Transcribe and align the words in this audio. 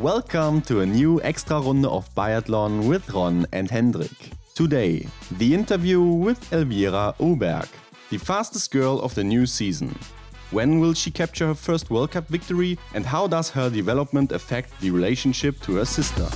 Welcome 0.00 0.62
to 0.62 0.80
a 0.80 0.86
new 0.86 1.20
extra 1.20 1.60
runde 1.60 1.84
of 1.84 2.08
biathlon 2.14 2.88
with 2.88 3.10
Ron 3.10 3.44
and 3.52 3.70
Hendrik. 3.70 4.30
Today, 4.54 5.06
the 5.32 5.52
interview 5.52 6.00
with 6.00 6.50
Elvira 6.54 7.14
Öberg, 7.20 7.68
the 8.08 8.16
fastest 8.16 8.70
girl 8.70 8.98
of 9.02 9.14
the 9.14 9.22
new 9.22 9.44
season. 9.44 9.94
When 10.52 10.80
will 10.80 10.94
she 10.94 11.10
capture 11.10 11.48
her 11.48 11.54
first 11.54 11.90
World 11.90 12.12
Cup 12.12 12.28
victory 12.28 12.78
and 12.94 13.04
how 13.04 13.26
does 13.26 13.50
her 13.50 13.68
development 13.68 14.32
affect 14.32 14.80
the 14.80 14.90
relationship 14.90 15.60
to 15.64 15.74
her 15.74 15.84
sister? 15.84 16.26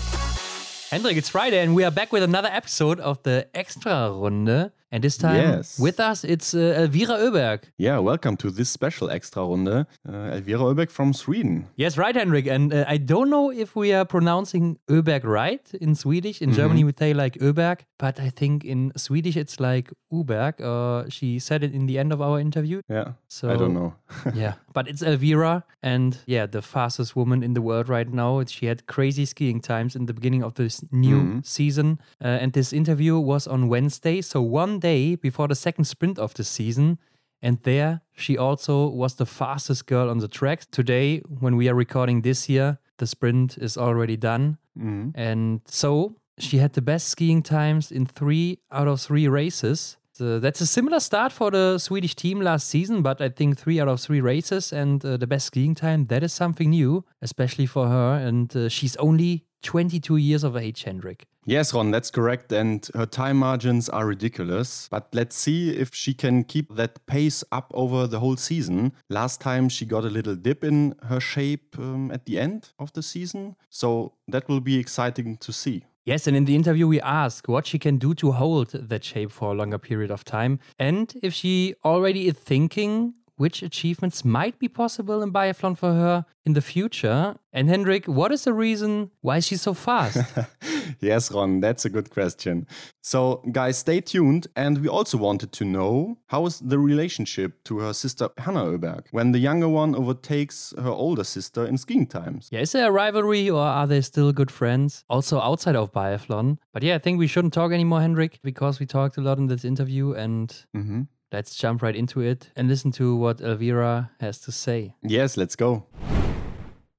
Hendrik, 0.91 1.17
it's 1.17 1.31
Friday 1.31 1.61
and 1.61 1.75
we 1.75 1.85
are 1.85 1.91
back 1.91 2.13
with 2.13 2.23
another 2.23 2.51
episode 2.53 3.01
of 3.01 3.23
the 3.23 3.49
Extra 3.55 4.11
Runde. 4.11 4.73
And 4.95 5.03
this 5.03 5.17
time 5.19 5.35
Yes. 5.57 5.77
with 5.81 5.99
us, 5.99 6.23
it's 6.23 6.55
uh, 6.55 6.77
Elvira 6.79 7.17
Öberg. 7.19 7.63
Yeah, 7.79 7.99
welcome 7.99 8.37
to 8.37 8.51
this 8.53 8.69
special 8.71 9.11
extra 9.11 9.43
runde. 9.43 9.69
Uh, 10.09 10.37
Elvira 10.37 10.61
Öberg 10.73 10.89
from 10.91 11.13
Sweden. 11.13 11.67
Yes, 11.77 11.99
right, 11.99 12.15
Hendrik. 12.15 12.47
And 12.47 12.73
uh, 12.73 12.85
I 12.87 12.99
don't 12.99 13.29
know 13.29 13.51
if 13.51 13.75
we 13.75 13.93
are 13.93 14.05
pronouncing 14.05 14.79
Öberg 14.89 15.25
right 15.25 15.69
in 15.81 15.97
Swedish. 15.97 16.41
In 16.41 16.53
Germany, 16.53 16.85
we 16.85 16.93
say 16.97 17.13
like 17.13 17.37
Öberg, 17.41 17.81
but 17.99 18.21
I 18.21 18.31
think 18.31 18.65
in 18.65 18.93
Swedish 18.97 19.37
it's 19.37 19.59
like 19.59 19.91
Uberg. 20.13 20.61
Uh, 20.61 21.11
she 21.11 21.41
said 21.41 21.65
it 21.65 21.75
in 21.75 21.87
the 21.87 21.99
end 21.99 22.13
of 22.13 22.21
our 22.21 22.39
interview. 22.39 22.81
Yeah, 22.89 23.15
So 23.27 23.51
I 23.51 23.57
don't 23.57 23.75
know. 23.75 23.95
yeah, 24.33 24.53
but 24.75 24.87
it's 24.89 25.03
Elvira, 25.03 25.65
and 25.83 26.19
yeah, 26.27 26.45
the 26.47 26.61
fastest 26.61 27.17
woman 27.17 27.43
in 27.43 27.55
the 27.55 27.63
world 27.63 27.89
right 27.89 28.13
now. 28.13 28.45
She 28.45 28.67
had 28.67 28.87
crazy 28.87 29.25
skiing 29.25 29.61
times 29.61 29.97
in 29.97 30.05
the 30.07 30.13
beginning 30.13 30.43
of 30.45 30.55
this 30.55 30.85
new 30.93 31.41
season, 31.43 31.99
uh, 32.23 32.27
and 32.43 32.53
this 32.53 32.73
interview 32.73 33.19
was 33.19 33.47
on 33.47 33.69
Wednesday, 33.69 34.21
so 34.21 34.43
one 34.43 34.79
day 34.81 35.15
before 35.15 35.49
the 35.49 35.55
second 35.55 35.85
sprint 35.87 36.19
of 36.19 36.35
the 36.35 36.45
season. 36.45 36.99
And 37.43 37.59
there, 37.63 38.01
she 38.15 38.39
also 38.39 38.89
was 38.89 39.17
the 39.17 39.27
fastest 39.27 39.87
girl 39.87 40.09
on 40.09 40.19
the 40.19 40.29
track. 40.29 40.63
Today, 40.71 41.19
when 41.41 41.57
we 41.57 41.69
are 41.69 41.75
recording 41.75 42.23
this 42.23 42.49
year, 42.49 42.79
the 42.97 43.07
sprint 43.07 43.59
is 43.59 43.77
already 43.77 44.17
done. 44.17 44.57
And 45.15 45.61
so 45.67 46.17
she 46.39 46.57
had 46.59 46.73
the 46.73 46.81
best 46.81 47.09
skiing 47.09 47.43
times 47.43 47.93
in 47.93 48.07
three 48.07 48.61
out 48.73 48.89
of 48.89 49.01
three 49.03 49.29
races. 49.29 49.99
So 50.17 50.39
that's 50.39 50.61
a 50.61 50.67
similar 50.67 51.01
start 51.01 51.33
for 51.33 51.51
the 51.51 51.77
Swedish 51.79 52.15
team 52.15 52.41
last 52.41 52.69
season, 52.69 53.03
but 53.03 53.21
I 53.21 53.31
think 53.31 53.59
three 53.59 53.81
out 53.81 53.89
of 53.89 54.01
three 54.01 54.21
races 54.21 54.73
and 54.73 55.05
uh, 55.05 55.17
the 55.17 55.27
best 55.27 55.47
skiing 55.47 55.75
time, 55.75 56.05
that 56.05 56.23
is 56.23 56.33
something 56.33 56.71
new, 56.71 57.05
especially 57.21 57.67
for 57.67 57.89
her. 57.89 58.15
And 58.15 58.55
uh, 58.57 58.69
she's 58.69 58.95
only 58.97 59.45
22 59.65 60.17
years 60.19 60.45
of 60.45 60.57
age, 60.57 60.85
Hendrik. 60.85 61.27
Yes, 61.47 61.75
Ron, 61.75 61.91
that's 61.91 62.13
correct. 62.13 62.53
And 62.53 62.89
her 62.95 63.07
time 63.07 63.39
margins 63.39 63.89
are 63.89 64.07
ridiculous. 64.07 64.89
But 64.89 65.09
let's 65.13 65.35
see 65.35 65.71
if 65.71 65.93
she 65.93 66.15
can 66.15 66.45
keep 66.45 66.77
that 66.77 67.05
pace 67.07 67.43
up 67.51 67.73
over 67.75 68.07
the 68.07 68.21
whole 68.21 68.37
season. 68.37 68.93
Last 69.11 69.41
time 69.41 69.69
she 69.69 69.85
got 69.85 70.05
a 70.05 70.11
little 70.11 70.37
dip 70.37 70.63
in 70.63 70.95
her 71.09 71.19
shape 71.19 71.77
um, 71.77 72.13
at 72.13 72.27
the 72.27 72.39
end 72.39 72.71
of 72.79 72.93
the 72.93 73.03
season. 73.03 73.57
So 73.69 74.13
that 74.29 74.49
will 74.49 74.61
be 74.61 74.79
exciting 74.79 75.39
to 75.39 75.53
see. 75.53 75.87
Yes, 76.07 76.27
and 76.27 76.37
in 76.37 76.45
the 76.45 76.55
interview, 76.55 76.87
we 76.87 77.01
ask 77.01 77.49
what 77.49 77.67
she 77.67 77.79
can 77.79 77.97
do 77.97 78.13
to 78.17 78.33
hold 78.33 78.73
that 78.73 79.03
shape 79.03 79.31
for 79.31 79.53
a 79.53 79.55
longer 79.55 79.79
period 79.79 80.11
of 80.11 80.23
time, 80.23 80.61
and 80.79 81.15
if 81.23 81.33
she 81.33 81.75
already 81.83 82.29
is 82.29 82.35
thinking 82.35 83.15
which 83.37 83.63
achievements 83.63 84.25
might 84.25 84.59
be 84.59 84.69
possible 84.69 85.23
in 85.23 85.33
biathlon 85.33 85.77
for 85.77 85.93
her 85.93 86.25
in 86.47 86.53
the 86.53 86.61
future. 86.61 87.37
And 87.53 87.69
Hendrik, 87.69 88.07
what 88.07 88.31
is 88.33 88.45
the 88.45 88.53
reason 88.53 89.11
why 89.23 89.41
she's 89.41 89.63
so 89.63 89.75
fast? 89.75 90.19
yes, 91.01 91.31
Ron, 91.33 91.61
that's 91.61 91.85
a 91.85 91.91
good 91.91 92.11
question. 92.11 92.67
So, 93.03 93.43
guys, 93.53 93.79
stay 93.79 94.01
tuned. 94.01 94.47
And 94.57 94.79
we 94.83 94.89
also 94.89 95.19
wanted 95.19 95.53
to 95.53 95.65
know 95.65 96.19
how 96.29 96.47
is 96.47 96.61
the 96.61 96.79
relationship 96.79 97.63
to 97.65 97.79
her 97.79 97.93
sister 97.93 98.29
Hanna 98.39 98.65
Öberg 98.65 99.05
when 99.11 99.33
the 99.33 99.39
younger 99.39 99.69
one 99.69 99.95
overtakes 99.95 100.73
her 100.79 100.91
older 100.91 101.25
sister 101.25 101.65
in 101.67 101.77
skiing 101.79 102.07
times. 102.07 102.49
yeah, 102.53 102.61
is 102.61 102.73
there 102.73 102.89
a 102.89 102.93
rivalry 102.93 103.51
or 103.51 103.63
are 103.63 103.87
they 103.87 104.01
still 104.01 104.33
good 104.33 104.51
friends? 104.51 105.05
Also 105.09 105.41
outside 105.41 105.77
of 105.77 105.93
biathlon. 105.93 106.59
But 106.73 106.83
yeah, 106.83 106.95
I 106.97 106.99
think 106.99 107.19
we 107.19 107.27
shouldn't 107.27 107.55
talk 107.55 107.73
anymore, 107.73 108.01
Hendrik, 108.01 108.39
because 108.43 108.79
we 108.81 108.87
talked 108.87 109.17
a 109.17 109.21
lot 109.21 109.39
in 109.39 109.47
this 109.49 109.65
interview 109.65 110.13
and 110.13 110.55
Mhm. 110.77 111.09
Let's 111.35 111.57
jump 111.57 111.83
right 111.83 111.97
into 111.97 112.21
it 112.21 112.51
and 112.55 112.69
listen 112.69 112.93
to 112.93 113.17
what 113.17 113.41
Elvira 113.41 114.11
has 114.21 114.39
to 114.41 114.53
say. 114.53 114.95
Yes, 115.03 115.37
let's 115.37 115.57
go. 115.57 115.85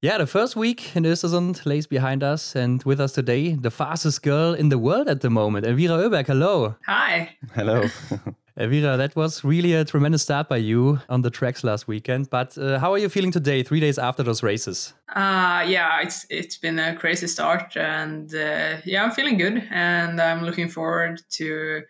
Yeah, 0.02 0.18
the 0.18 0.26
first 0.26 0.56
week 0.56 0.94
in 0.94 1.04
Östersund 1.04 1.64
lays 1.64 1.86
behind 1.86 2.22
us, 2.22 2.54
and 2.54 2.84
with 2.84 3.00
us 3.00 3.12
today, 3.12 3.54
the 3.54 3.70
fastest 3.70 4.22
girl 4.22 4.52
in 4.52 4.68
the 4.68 4.78
world 4.78 5.08
at 5.08 5.22
the 5.22 5.30
moment, 5.30 5.64
Elvira 5.66 5.96
Öberg. 5.96 6.26
Hello. 6.26 6.74
Hi. 6.86 7.30
Hello. 7.54 7.84
Elvira, 8.58 8.96
that 8.96 9.16
was 9.16 9.42
really 9.42 9.72
a 9.72 9.84
tremendous 9.84 10.22
start 10.22 10.48
by 10.48 10.58
you 10.58 10.98
on 11.08 11.22
the 11.22 11.30
tracks 11.30 11.64
last 11.64 11.88
weekend. 11.88 12.28
But 12.28 12.58
uh, 12.58 12.78
how 12.78 12.92
are 12.92 12.98
you 12.98 13.08
feeling 13.08 13.32
today, 13.32 13.62
three 13.62 13.80
days 13.80 13.98
after 13.98 14.22
those 14.22 14.42
races? 14.42 14.92
Uh, 15.14 15.64
yeah, 15.66 16.02
it's 16.02 16.26
it's 16.28 16.58
been 16.58 16.78
a 16.78 16.94
crazy 16.94 17.26
start, 17.26 17.76
and 17.76 18.34
uh, 18.34 18.76
yeah, 18.84 19.02
I'm 19.02 19.12
feeling 19.12 19.38
good, 19.38 19.62
and 19.70 20.20
I'm 20.20 20.42
looking 20.44 20.68
forward 20.68 21.22
to 21.38 21.82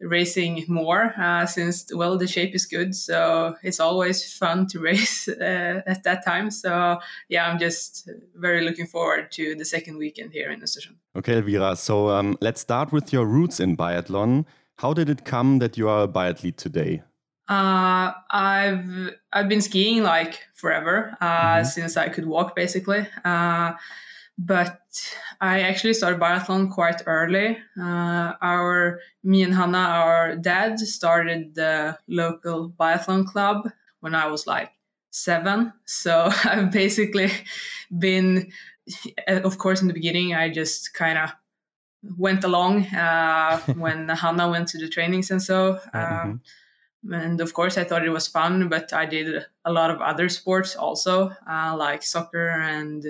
racing 0.00 0.64
more 0.68 1.12
uh, 1.18 1.44
since 1.46 1.86
well 1.94 2.16
the 2.16 2.26
shape 2.26 2.54
is 2.54 2.66
good 2.66 2.94
so 2.94 3.54
it's 3.62 3.80
always 3.80 4.32
fun 4.32 4.66
to 4.66 4.80
race 4.90 5.28
uh, 5.28 5.82
at 5.86 6.02
that 6.04 6.24
time 6.24 6.50
so 6.50 6.98
yeah 7.28 7.46
i'm 7.48 7.58
just 7.58 8.08
very 8.34 8.64
looking 8.64 8.86
forward 8.86 9.30
to 9.30 9.54
the 9.54 9.64
second 9.64 9.96
weekend 9.98 10.32
here 10.32 10.50
in 10.50 10.60
Östersund. 10.60 10.96
Okay, 11.16 11.36
Elvira. 11.36 11.76
So 11.76 12.10
um, 12.10 12.36
let's 12.40 12.60
start 12.60 12.92
with 12.92 13.12
your 13.12 13.26
roots 13.26 13.60
in 13.60 13.76
biathlon. 13.76 14.44
How 14.78 14.92
did 14.94 15.08
it 15.08 15.24
come 15.24 15.58
that 15.58 15.76
you 15.76 15.88
are 15.88 16.04
a 16.04 16.08
biathlete 16.08 16.56
today? 16.56 17.02
Uh, 17.48 18.12
I've 18.30 19.10
I've 19.32 19.48
been 19.48 19.60
skiing 19.60 20.02
like 20.02 20.38
forever 20.54 21.16
uh, 21.20 21.64
since 21.64 21.96
I 21.96 22.08
could 22.08 22.26
walk, 22.26 22.54
basically. 22.54 23.06
Uh, 24.40 24.46
but 24.46 25.16
I 25.40 25.60
actually 25.60 25.94
started 25.94 26.20
biathlon 26.20 26.70
quite 26.70 27.02
early. 27.06 27.58
Uh, 27.78 28.32
our 28.42 29.00
me 29.22 29.42
and 29.42 29.54
Hanna, 29.54 29.78
our 29.78 30.36
dad, 30.36 30.78
started 30.80 31.54
the 31.54 31.98
local 32.08 32.70
biathlon 32.70 33.26
club 33.26 33.70
when 34.00 34.14
I 34.14 34.26
was 34.26 34.46
like 34.46 34.72
seven. 35.10 35.72
So 35.84 36.30
I've 36.44 36.70
basically 36.70 37.30
been, 37.98 38.50
of 39.26 39.58
course, 39.58 39.82
in 39.82 39.88
the 39.88 39.94
beginning, 39.94 40.34
I 40.34 40.50
just 40.50 40.94
kind 40.94 41.18
of 41.18 41.30
went 42.16 42.44
along 42.44 42.86
uh, 42.86 43.60
when 43.76 44.08
Hanna 44.08 44.48
went 44.48 44.68
to 44.68 44.78
the 44.78 44.88
trainings 44.88 45.30
and 45.30 45.42
so. 45.42 45.78
Um, 45.92 46.40
and 47.10 47.40
of 47.40 47.54
course 47.54 47.78
i 47.78 47.84
thought 47.84 48.04
it 48.04 48.10
was 48.10 48.28
fun 48.28 48.68
but 48.68 48.92
i 48.92 49.06
did 49.06 49.46
a 49.64 49.72
lot 49.72 49.90
of 49.90 50.02
other 50.02 50.28
sports 50.28 50.76
also 50.76 51.32
uh, 51.48 51.74
like 51.74 52.02
soccer 52.02 52.50
and 52.50 53.06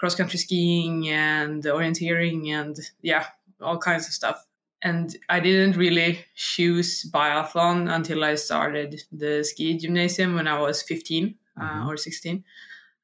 cross 0.00 0.14
country 0.14 0.38
skiing 0.38 1.10
and 1.10 1.62
orienteering 1.64 2.48
and 2.48 2.78
yeah 3.02 3.26
all 3.60 3.76
kinds 3.76 4.06
of 4.06 4.14
stuff. 4.14 4.46
And 4.82 5.14
i 5.28 5.38
didn't 5.40 5.76
really 5.76 6.24
choose 6.34 7.04
biathlon 7.12 7.94
until 7.94 8.24
i 8.24 8.34
started 8.34 9.02
the 9.12 9.44
ski 9.44 9.76
gymnasium 9.76 10.34
when 10.34 10.48
i 10.48 10.58
was 10.58 10.80
15 10.80 11.34
uh, 11.60 11.84
or 11.86 11.98
16 11.98 12.42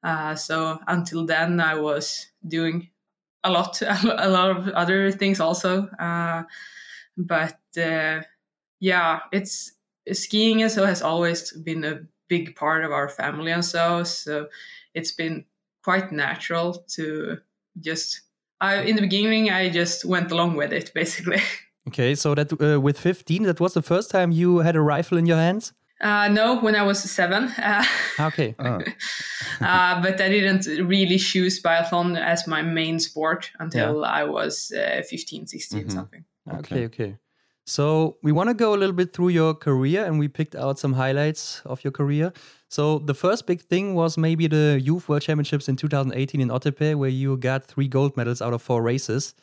uh, 0.03 0.33
so 0.33 0.79
until 0.87 1.23
then 1.27 1.59
i 1.59 1.75
was 1.75 2.31
doing 2.47 2.89
a 3.43 3.51
lot 3.51 3.79
a 3.83 4.29
lot 4.29 4.49
of 4.49 4.67
other 4.69 5.11
things 5.11 5.39
also. 5.39 5.87
Uh, 5.99 6.43
but 7.15 7.59
uh, 7.77 8.21
yeah 8.79 9.19
it's 9.31 9.73
skiing 10.11 10.63
and 10.63 10.71
so 10.71 10.83
has 10.85 11.03
always 11.03 11.51
been 11.51 11.83
a 11.83 12.01
big 12.27 12.55
part 12.55 12.83
of 12.83 12.91
our 12.91 13.09
family 13.09 13.51
and 13.51 13.63
so 13.63 14.03
so 14.03 14.47
it's 14.93 15.11
been 15.11 15.45
quite 15.87 16.11
natural 16.11 16.67
to 16.95 17.37
just 17.79 18.21
I, 18.59 18.81
in 18.89 18.95
the 18.95 19.01
beginning 19.01 19.49
i 19.59 19.69
just 19.69 20.05
went 20.05 20.31
along 20.31 20.57
with 20.57 20.71
it 20.73 20.91
basically. 21.01 21.41
Okay, 21.87 22.15
so 22.15 22.35
that 22.35 22.51
uh, 22.51 22.81
with 22.81 22.99
15, 22.99 23.43
that 23.43 23.59
was 23.61 23.73
the 23.73 23.81
first 23.81 24.11
time 24.11 24.29
you 24.33 24.57
had 24.57 24.75
a 24.75 24.81
rifle 24.81 25.17
in 25.17 25.25
your 25.25 25.37
hands? 25.37 25.73
uh, 26.01 26.27
no 26.27 26.59
when 26.59 26.75
i 26.75 26.83
was 26.83 26.99
seven. 26.99 27.43
Uh, 27.69 27.83
Okay. 28.19 28.55
Ah, 28.59 28.81
uh, 29.69 30.01
but 30.01 30.19
i 30.21 30.29
didn't 30.29 30.65
really 30.87 31.17
choose 31.17 31.61
biathlon 31.61 32.17
as 32.33 32.47
my 32.47 32.61
main 32.61 32.99
sport 32.99 33.51
until 33.59 34.03
i 34.03 34.23
was 34.23 34.71
uh, 34.71 35.01
15 35.09 35.47
16 35.47 35.89
something. 35.89 36.25
Okay, 36.59 36.85
okay. 36.85 37.17
So 37.67 38.15
we 38.23 38.31
want 38.31 38.47
to 38.47 38.53
go 38.53 38.73
a 38.73 38.77
little 38.77 38.95
bit 38.95 39.11
through 39.11 39.27
your 39.27 39.53
career 39.53 40.05
and 40.05 40.17
we 40.17 40.29
picked 40.29 40.55
out 40.55 40.79
some 40.79 40.93
highlights 40.93 41.61
of 41.65 41.83
your 41.83 41.91
career. 41.91 42.31
So 42.69 42.99
the 42.99 43.13
first 43.13 43.45
big 43.45 43.59
thing 43.59 43.93
was 43.93 44.17
maybe 44.17 44.47
the 44.47 44.79
Youth 44.81 45.09
World 45.09 45.21
Championships 45.21 45.67
in 45.67 45.75
2018 45.75 46.39
in 46.39 46.47
Otepää, 46.47 46.95
where 46.95 47.09
you 47.09 47.35
got 47.35 47.65
three 47.65 47.89
gold 47.89 48.15
medals 48.15 48.41
out 48.41 48.53
of 48.53 48.61
four 48.61 48.81
races. 48.81 49.35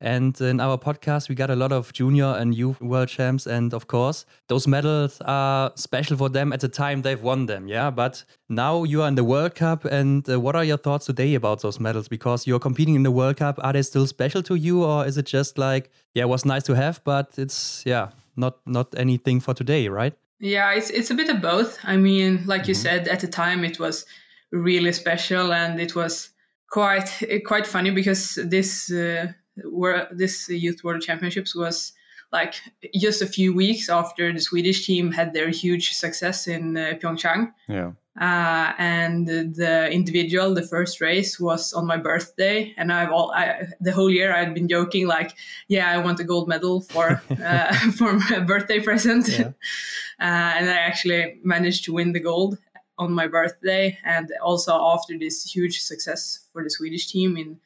And 0.00 0.40
in 0.40 0.60
our 0.60 0.78
podcast, 0.78 1.28
we 1.28 1.34
got 1.34 1.50
a 1.50 1.56
lot 1.56 1.72
of 1.72 1.92
junior 1.92 2.26
and 2.26 2.54
youth 2.54 2.80
world 2.80 3.08
champs. 3.08 3.46
And 3.46 3.74
of 3.74 3.86
course, 3.86 4.24
those 4.48 4.68
medals 4.68 5.20
are 5.24 5.72
special 5.74 6.16
for 6.16 6.28
them 6.28 6.52
at 6.52 6.60
the 6.60 6.68
time 6.68 7.02
they've 7.02 7.22
won 7.22 7.46
them. 7.46 7.66
Yeah. 7.66 7.90
But 7.90 8.24
now 8.48 8.84
you 8.84 9.02
are 9.02 9.08
in 9.08 9.16
the 9.16 9.24
World 9.24 9.54
Cup. 9.54 9.84
And 9.84 10.28
uh, 10.30 10.38
what 10.38 10.54
are 10.54 10.64
your 10.64 10.76
thoughts 10.76 11.06
today 11.06 11.34
about 11.34 11.62
those 11.62 11.80
medals? 11.80 12.08
Because 12.08 12.46
you're 12.46 12.60
competing 12.60 12.94
in 12.94 13.02
the 13.02 13.10
World 13.10 13.38
Cup. 13.38 13.58
Are 13.62 13.72
they 13.72 13.82
still 13.82 14.06
special 14.06 14.42
to 14.44 14.54
you? 14.54 14.84
Or 14.84 15.04
is 15.04 15.18
it 15.18 15.26
just 15.26 15.58
like, 15.58 15.90
yeah, 16.14 16.24
it 16.24 16.28
was 16.28 16.44
nice 16.44 16.62
to 16.64 16.74
have, 16.74 17.02
but 17.04 17.34
it's, 17.36 17.82
yeah, 17.84 18.10
not, 18.36 18.58
not 18.66 18.94
anything 18.96 19.40
for 19.40 19.54
today, 19.54 19.88
right? 19.88 20.14
Yeah, 20.40 20.72
it's 20.72 20.90
it's 20.90 21.10
a 21.10 21.14
bit 21.14 21.28
of 21.28 21.42
both. 21.42 21.78
I 21.82 21.96
mean, 21.96 22.44
like 22.46 22.68
you 22.68 22.74
said, 22.74 23.08
at 23.08 23.20
the 23.20 23.26
time 23.26 23.64
it 23.64 23.80
was 23.80 24.06
really 24.52 24.92
special 24.92 25.52
and 25.52 25.80
it 25.80 25.96
was 25.96 26.30
quite 26.70 27.10
quite 27.44 27.66
funny 27.66 27.90
because 27.90 28.38
this 28.44 28.90
uh, 28.90 29.32
were 29.64 30.08
this 30.10 30.48
youth 30.48 30.82
world 30.84 31.02
championships 31.02 31.54
was 31.54 31.92
like 32.32 32.54
just 32.94 33.22
a 33.22 33.26
few 33.26 33.54
weeks 33.54 33.88
after 33.88 34.32
the 34.32 34.40
Swedish 34.40 34.86
team 34.86 35.12
had 35.12 35.32
their 35.32 35.48
huge 35.48 35.92
success 35.92 36.46
in 36.46 36.76
uh, 36.76 36.94
Pyeongchang. 37.00 37.52
Yeah. 37.68 37.92
Uh, 38.20 38.72
and 38.78 39.28
the 39.28 39.88
individual, 39.92 40.52
the 40.52 40.66
first 40.66 41.00
race 41.00 41.38
was 41.38 41.72
on 41.72 41.86
my 41.86 41.96
birthday, 41.96 42.74
and 42.76 42.92
I've 42.92 43.12
all 43.12 43.30
I, 43.30 43.68
the 43.80 43.92
whole 43.92 44.10
year 44.10 44.34
I'd 44.34 44.54
been 44.54 44.66
joking 44.66 45.06
like, 45.06 45.36
yeah, 45.68 45.88
I 45.88 45.98
want 45.98 46.18
a 46.18 46.24
gold 46.24 46.48
medal 46.48 46.80
for 46.80 47.22
uh, 47.44 47.72
for 47.92 48.14
my 48.14 48.40
birthday 48.40 48.80
present, 48.80 49.28
yeah. 49.28 49.46
uh, 50.20 50.58
and 50.58 50.68
I 50.68 50.78
actually 50.78 51.38
managed 51.44 51.84
to 51.84 51.92
win 51.92 52.10
the 52.10 52.18
gold 52.18 52.58
on 52.98 53.12
my 53.12 53.28
birthday, 53.28 53.96
and 54.04 54.28
also 54.42 54.72
after 54.72 55.16
this 55.16 55.44
huge 55.44 55.80
success 55.82 56.40
for 56.52 56.64
the 56.64 56.70
Swedish 56.70 57.06
team 57.06 57.36
in 57.36 57.60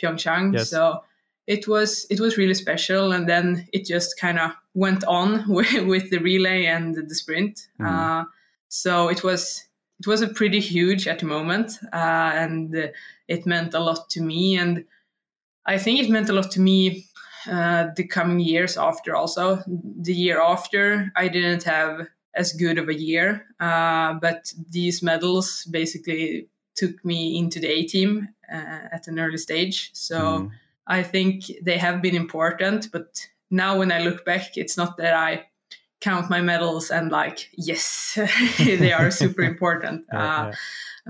Pyeongchang. 0.00 0.54
Yes. 0.54 0.70
So 0.70 1.02
it 1.48 1.66
was 1.66 2.06
it 2.10 2.20
was 2.20 2.36
really 2.36 2.54
special 2.54 3.10
and 3.10 3.26
then 3.26 3.66
it 3.72 3.86
just 3.86 4.20
kind 4.20 4.38
of 4.38 4.52
went 4.74 5.02
on 5.04 5.48
with, 5.48 5.86
with, 5.86 6.10
the 6.10 6.18
relay 6.18 6.66
and 6.66 6.94
the 6.94 7.14
sprint. 7.14 7.68
Mm. 7.80 7.86
uh, 7.86 8.24
so 8.68 9.08
it 9.08 9.24
was 9.24 9.64
it 9.98 10.06
was 10.06 10.22
a 10.22 10.28
pretty 10.28 10.60
huge 10.60 11.08
at 11.08 11.18
the 11.18 11.26
moment 11.26 11.78
uh, 11.92 12.30
and 12.34 12.92
it 13.26 13.46
meant 13.46 13.74
a 13.74 13.80
lot 13.80 14.08
to 14.10 14.20
me 14.20 14.56
and 14.56 14.84
i 15.66 15.78
think 15.78 15.98
it 15.98 16.10
meant 16.10 16.28
a 16.28 16.32
lot 16.34 16.50
to 16.50 16.60
me 16.60 17.06
uh, 17.50 17.86
the 17.96 18.06
coming 18.06 18.40
years 18.40 18.76
after 18.76 19.16
also. 19.16 19.62
The 19.66 20.12
year 20.12 20.40
after 20.40 21.10
i 21.16 21.28
didn't 21.28 21.64
have 21.64 22.08
as 22.34 22.52
good 22.52 22.78
of 22.78 22.88
a 22.90 22.94
year 22.94 23.46
uh, 23.58 24.12
but 24.20 24.52
these 24.70 25.02
medals 25.02 25.64
basically 25.70 26.48
took 26.76 27.02
me 27.04 27.38
into 27.38 27.58
the 27.58 27.68
a 27.68 27.84
team 27.84 28.28
uh, 28.52 28.80
at 28.92 29.08
an 29.08 29.18
early 29.18 29.38
stage. 29.38 29.90
So 29.94 30.18
mm 30.18 30.50
I 30.88 31.02
think 31.02 31.44
they 31.62 31.78
have 31.78 32.02
been 32.02 32.16
important, 32.16 32.90
but 32.90 33.28
now 33.50 33.78
when 33.78 33.92
I 33.92 34.00
look 34.00 34.24
back, 34.24 34.56
it's 34.56 34.76
not 34.76 34.96
that 34.96 35.14
I 35.14 35.46
count 36.00 36.30
my 36.30 36.40
medals 36.40 36.90
and 36.90 37.10
like, 37.10 37.48
yes, 37.56 38.18
they 38.58 38.92
are 38.92 39.10
super 39.10 39.42
important. 39.42 40.06
yeah, 40.12 40.18
uh, 40.18 40.46
yeah. 40.46 40.54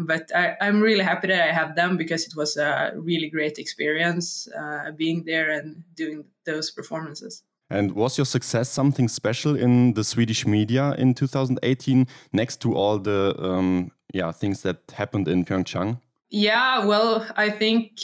But 0.01 0.31
I, 0.35 0.57
am 0.61 0.81
really 0.81 1.03
happy 1.03 1.29
that 1.29 1.49
I 1.49 1.53
have 1.53 1.75
them 1.75 1.97
because 1.97 2.25
it 2.27 2.37
was 2.37 2.57
a 2.57 2.93
really 2.95 3.29
great 3.29 3.59
experience 3.59 4.49
uh, 4.57 4.93
being 4.93 5.25
there 5.25 5.51
and 5.51 5.83
doing 5.95 6.25
those 6.45 6.71
performances. 6.71 7.43
And 7.71 7.93
was 7.93 8.17
your 8.17 8.25
success 8.25 8.71
something 8.71 9.09
special 9.09 9.57
in 9.57 9.95
the 9.95 10.05
Swedish 10.05 10.47
media 10.47 10.95
in 10.97 11.15
2018, 11.15 12.07
next 12.33 12.61
to 12.63 12.75
all 12.75 12.99
the 12.99 13.35
um, 13.39 13.91
yeah 14.15 14.33
things 14.33 14.63
that 14.63 14.79
happened 14.95 15.29
in 15.29 15.45
Pyeongchang? 15.45 16.01
Yeah, 16.31 16.85
well, 16.85 17.27
I 17.37 17.51
think 17.51 17.99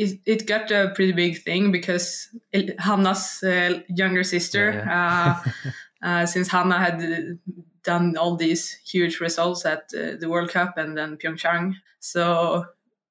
it, 0.00 0.18
it 0.24 0.46
got 0.46 0.70
a 0.70 0.92
pretty 0.94 1.12
big 1.12 1.42
thing 1.42 1.70
because 1.70 2.28
Hanna's 2.78 3.42
uh, 3.42 3.80
younger 3.88 4.24
sister, 4.24 4.72
yeah, 4.72 5.42
yeah. 5.44 5.52
uh, 6.02 6.06
uh, 6.06 6.26
since 6.26 6.48
Hanna 6.48 6.78
had 6.78 7.38
done 7.82 8.16
all 8.16 8.34
these 8.34 8.80
huge 8.84 9.20
results 9.20 9.66
at 9.66 9.90
uh, 9.94 10.16
the 10.18 10.28
World 10.28 10.50
Cup 10.50 10.78
and 10.78 10.96
then 10.96 11.18
Pyeongchang. 11.18 11.74
So 11.98 12.64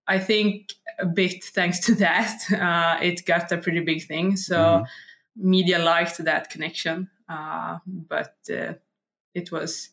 I 0.07 0.17
think 0.17 0.73
a 0.99 1.05
bit 1.05 1.43
thanks 1.53 1.79
to 1.81 1.95
that, 1.95 2.41
uh, 2.51 2.97
it 3.03 3.23
got 3.23 3.51
a 3.51 3.57
pretty 3.57 3.81
big 3.81 4.07
thing. 4.07 4.35
So 4.35 4.57
mm-hmm. 4.57 5.49
media 5.49 5.77
liked 5.77 6.17
that 6.17 6.49
connection, 6.49 7.07
uh, 7.29 7.77
but 7.85 8.35
it 8.47 9.51
was, 9.51 9.89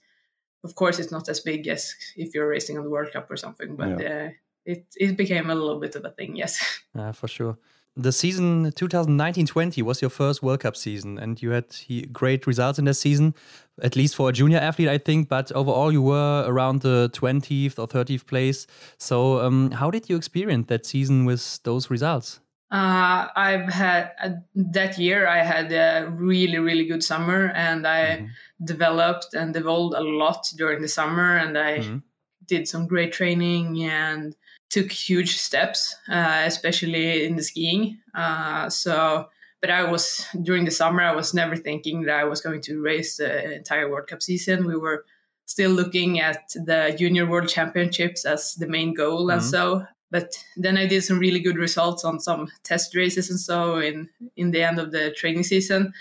of 0.65 0.75
course, 0.75 0.99
it's 0.99 1.13
not 1.13 1.29
as 1.29 1.41
big 1.41 1.69
as 1.69 1.95
if 2.17 2.35
you're 2.35 2.49
racing 2.49 2.79
on 2.79 2.85
the 2.85 2.91
World 2.91 3.13
Cup 3.13 3.31
or 3.31 3.37
something, 3.37 3.77
but. 3.77 4.01
Yeah 4.01 4.31
it 4.67 4.87
it 4.97 5.17
became 5.17 5.51
a 5.51 5.55
little 5.55 5.81
bit 5.81 5.97
of 5.97 6.05
a 6.05 6.11
thing. 6.11 6.37
Yes. 6.37 6.59
Yeah, 6.95 7.13
for 7.13 7.29
sure. 7.29 7.59
The 7.99 8.13
season 8.13 8.73
2019-20 8.73 9.83
was 9.83 10.03
your 10.03 10.11
first 10.11 10.43
World 10.43 10.61
Cup 10.61 10.77
season, 10.77 11.19
and 11.19 11.41
you 11.43 11.51
had 11.51 11.75
great 12.13 12.47
results 12.47 12.79
in 12.79 12.85
that 12.85 12.95
season, 12.95 13.35
at 13.83 13.97
least 13.97 14.17
for 14.17 14.29
a 14.29 14.33
junior 14.33 14.59
athlete, 14.59 14.89
I 14.89 14.99
think. 14.99 15.31
But 15.31 15.51
overall, 15.53 15.91
you 15.91 16.03
were 16.03 16.45
around 16.47 16.83
the 16.83 17.11
20th 17.15 17.79
or 17.79 17.87
30th 17.87 18.27
place. 18.27 18.67
So, 18.99 19.41
um, 19.41 19.71
how 19.71 19.91
did 19.91 20.11
you 20.11 20.17
experience 20.17 20.67
that 20.67 20.85
season 20.85 21.25
with 21.25 21.63
those 21.63 21.91
results? 21.91 22.41
Uh, 22.71 23.29
I've 23.35 23.73
had 23.73 24.13
uh, 24.23 24.31
that 24.57 24.99
year. 24.99 25.27
I 25.27 25.43
had 25.43 25.73
a 25.73 26.11
really, 26.11 26.59
really 26.59 26.85
good 26.85 27.03
summer, 27.03 27.53
and 27.55 27.87
I 27.87 28.19
mm 28.19 28.25
-hmm. 28.25 28.67
developed 28.67 29.35
and 29.35 29.57
evolved 29.57 29.95
a 29.95 30.03
lot 30.03 30.53
during 30.59 30.81
the 30.81 30.89
summer. 30.89 31.39
And 31.39 31.57
I 31.57 31.79
mm 31.79 31.87
-hmm. 31.87 32.03
did 32.47 32.69
some 32.69 32.87
great 32.87 33.13
training 33.13 33.91
and 33.91 34.37
took 34.71 34.91
huge 34.91 35.37
steps, 35.37 35.97
uh, 36.09 36.43
especially 36.45 37.25
in 37.25 37.37
the 37.37 37.43
skiing. 37.43 37.99
Uh, 38.15 38.69
so, 38.69 39.29
but 39.61 39.71
I 39.71 39.91
was 39.91 40.27
during 40.43 40.65
the 40.65 40.71
summer, 40.71 41.03
I 41.03 41.15
was 41.15 41.35
never 41.35 41.57
thinking 41.57 42.03
that 42.03 42.19
I 42.19 42.25
was 42.25 42.41
going 42.41 42.61
to 42.63 42.83
race 42.83 43.17
the 43.17 43.55
entire 43.55 43.91
World 43.91 44.09
Cup 44.09 44.23
season. 44.23 44.67
We 44.67 44.77
were 44.77 45.05
still 45.47 45.71
looking 45.71 46.21
at 46.21 46.51
the 46.55 46.95
Junior 46.99 47.27
World 47.27 47.49
Championships 47.49 48.25
as 48.25 48.55
the 48.55 48.67
main 48.67 48.95
goal, 48.95 49.23
mm-hmm. 49.23 49.39
and 49.39 49.43
so. 49.43 49.87
But 50.09 50.39
then 50.57 50.79
I 50.79 50.87
did 50.87 51.03
some 51.03 51.19
really 51.19 51.41
good 51.41 51.57
results 51.57 52.05
on 52.05 52.21
some 52.21 52.47
test 52.63 52.95
races 52.95 53.29
and 53.29 53.41
so 53.41 53.79
in 53.81 54.09
in 54.37 54.53
the 54.53 54.63
end 54.63 54.79
of 54.79 54.93
the 54.93 55.11
training 55.11 55.43
season. 55.43 55.93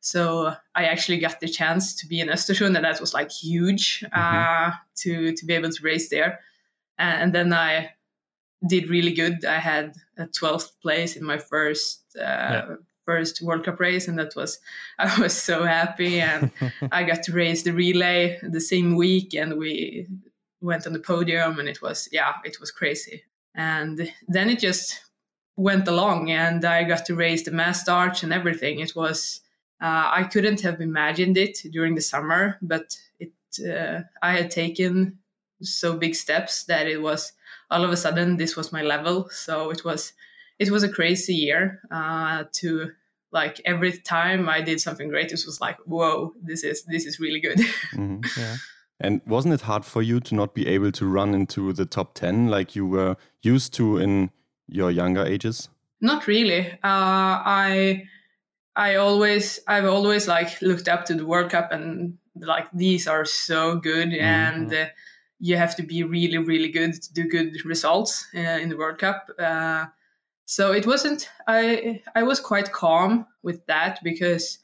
So 0.00 0.52
I 0.74 0.86
actually 0.86 1.18
got 1.18 1.38
the 1.38 1.48
chance 1.48 1.94
to 1.94 2.08
be 2.08 2.18
in 2.18 2.28
Östersund, 2.28 2.74
and 2.74 2.84
that 2.84 3.00
was 3.00 3.14
like 3.14 3.30
huge 3.30 4.00
mm-hmm. 4.00 4.18
uh, 4.18 4.74
to 4.96 5.32
to 5.32 5.46
be 5.46 5.54
able 5.54 5.70
to 5.70 5.82
race 5.82 6.08
there. 6.08 6.40
And 6.98 7.32
then 7.32 7.52
I 7.52 7.90
did 8.66 8.88
really 8.88 9.12
good. 9.12 9.44
I 9.44 9.58
had 9.58 9.94
a 10.16 10.26
12th 10.26 10.72
place 10.80 11.16
in 11.16 11.24
my 11.24 11.38
first 11.38 12.02
uh, 12.16 12.20
yeah. 12.20 12.74
first 13.04 13.42
World 13.42 13.64
Cup 13.64 13.80
race, 13.80 14.08
and 14.08 14.18
that 14.18 14.34
was 14.36 14.58
I 14.98 15.20
was 15.20 15.36
so 15.36 15.64
happy. 15.64 16.20
And 16.20 16.50
I 16.92 17.04
got 17.04 17.22
to 17.24 17.32
race 17.32 17.62
the 17.62 17.72
relay 17.72 18.38
the 18.42 18.60
same 18.60 18.96
week, 18.96 19.34
and 19.34 19.58
we 19.58 20.06
went 20.60 20.86
on 20.86 20.92
the 20.92 21.00
podium, 21.00 21.58
and 21.58 21.68
it 21.68 21.82
was 21.82 22.08
yeah, 22.12 22.34
it 22.44 22.58
was 22.60 22.70
crazy. 22.70 23.22
And 23.54 24.10
then 24.28 24.48
it 24.48 24.58
just 24.58 25.00
went 25.56 25.86
along, 25.88 26.30
and 26.30 26.64
I 26.64 26.84
got 26.84 27.04
to 27.06 27.14
race 27.14 27.42
the 27.42 27.50
mass 27.50 27.82
start 27.82 28.22
and 28.22 28.32
everything. 28.32 28.80
It 28.80 28.96
was 28.96 29.40
uh, 29.80 30.10
I 30.14 30.24
couldn't 30.24 30.60
have 30.60 30.80
imagined 30.80 31.36
it 31.36 31.58
during 31.70 31.94
the 31.94 32.00
summer, 32.00 32.58
but 32.62 32.96
it 33.18 33.32
uh, 33.60 34.02
I 34.22 34.36
had 34.36 34.50
taken 34.50 35.18
so 35.60 35.96
big 35.96 36.14
steps 36.14 36.64
that 36.64 36.86
it 36.86 37.02
was 37.02 37.32
all 37.72 37.84
of 37.84 37.90
a 37.90 37.96
sudden 37.96 38.36
this 38.36 38.56
was 38.56 38.72
my 38.72 38.82
level. 38.82 39.28
So 39.30 39.70
it 39.70 39.84
was 39.84 40.12
it 40.58 40.70
was 40.70 40.82
a 40.82 40.88
crazy 40.88 41.34
year 41.34 41.80
uh, 41.90 42.44
to 42.52 42.92
like 43.32 43.60
every 43.64 43.92
time 43.92 44.48
I 44.48 44.60
did 44.60 44.80
something 44.80 45.08
great, 45.08 45.32
it 45.32 45.42
was 45.46 45.60
like, 45.60 45.78
whoa, 45.86 46.34
this 46.42 46.62
is 46.62 46.84
this 46.84 47.06
is 47.06 47.18
really 47.18 47.40
good. 47.40 47.60
Mm 47.96 48.20
-hmm. 48.20 48.40
Yeah. 48.40 48.56
And 49.04 49.20
wasn't 49.26 49.54
it 49.54 49.62
hard 49.62 49.84
for 49.84 50.02
you 50.02 50.20
to 50.20 50.34
not 50.34 50.54
be 50.54 50.74
able 50.74 50.90
to 50.92 51.12
run 51.12 51.34
into 51.34 51.72
the 51.72 51.86
top 51.86 52.14
ten 52.14 52.50
like 52.50 52.78
you 52.78 52.90
were 52.90 53.16
used 53.54 53.76
to 53.76 53.98
in 53.98 54.30
your 54.66 54.92
younger 54.92 55.26
ages? 55.26 55.70
Not 55.98 56.26
really. 56.26 56.60
Uh, 56.84 57.34
I 57.66 58.08
I 58.76 58.96
always 58.96 59.60
I've 59.68 59.88
always 59.88 60.26
like 60.26 60.66
looked 60.66 60.88
up 60.88 61.04
to 61.04 61.14
the 61.14 61.24
World 61.24 61.50
Cup 61.50 61.72
and 61.72 62.18
like 62.34 62.68
these 62.78 63.10
are 63.10 63.24
so 63.24 63.80
good 63.80 64.08
mm 64.08 64.20
-hmm. 64.20 64.46
and. 64.46 64.72
Uh, 64.72 64.86
you 65.42 65.56
have 65.56 65.74
to 65.74 65.82
be 65.82 66.04
really, 66.04 66.38
really 66.38 66.68
good 66.68 66.94
to 67.02 67.12
do 67.12 67.24
good 67.24 67.64
results 67.64 68.28
uh, 68.32 68.38
in 68.38 68.68
the 68.68 68.76
World 68.76 68.98
Cup. 68.98 69.28
Uh, 69.36 69.86
so 70.46 70.72
it 70.72 70.86
wasn't. 70.86 71.28
I 71.48 72.00
I 72.14 72.22
was 72.22 72.38
quite 72.38 72.70
calm 72.70 73.26
with 73.42 73.66
that 73.66 73.98
because 74.04 74.58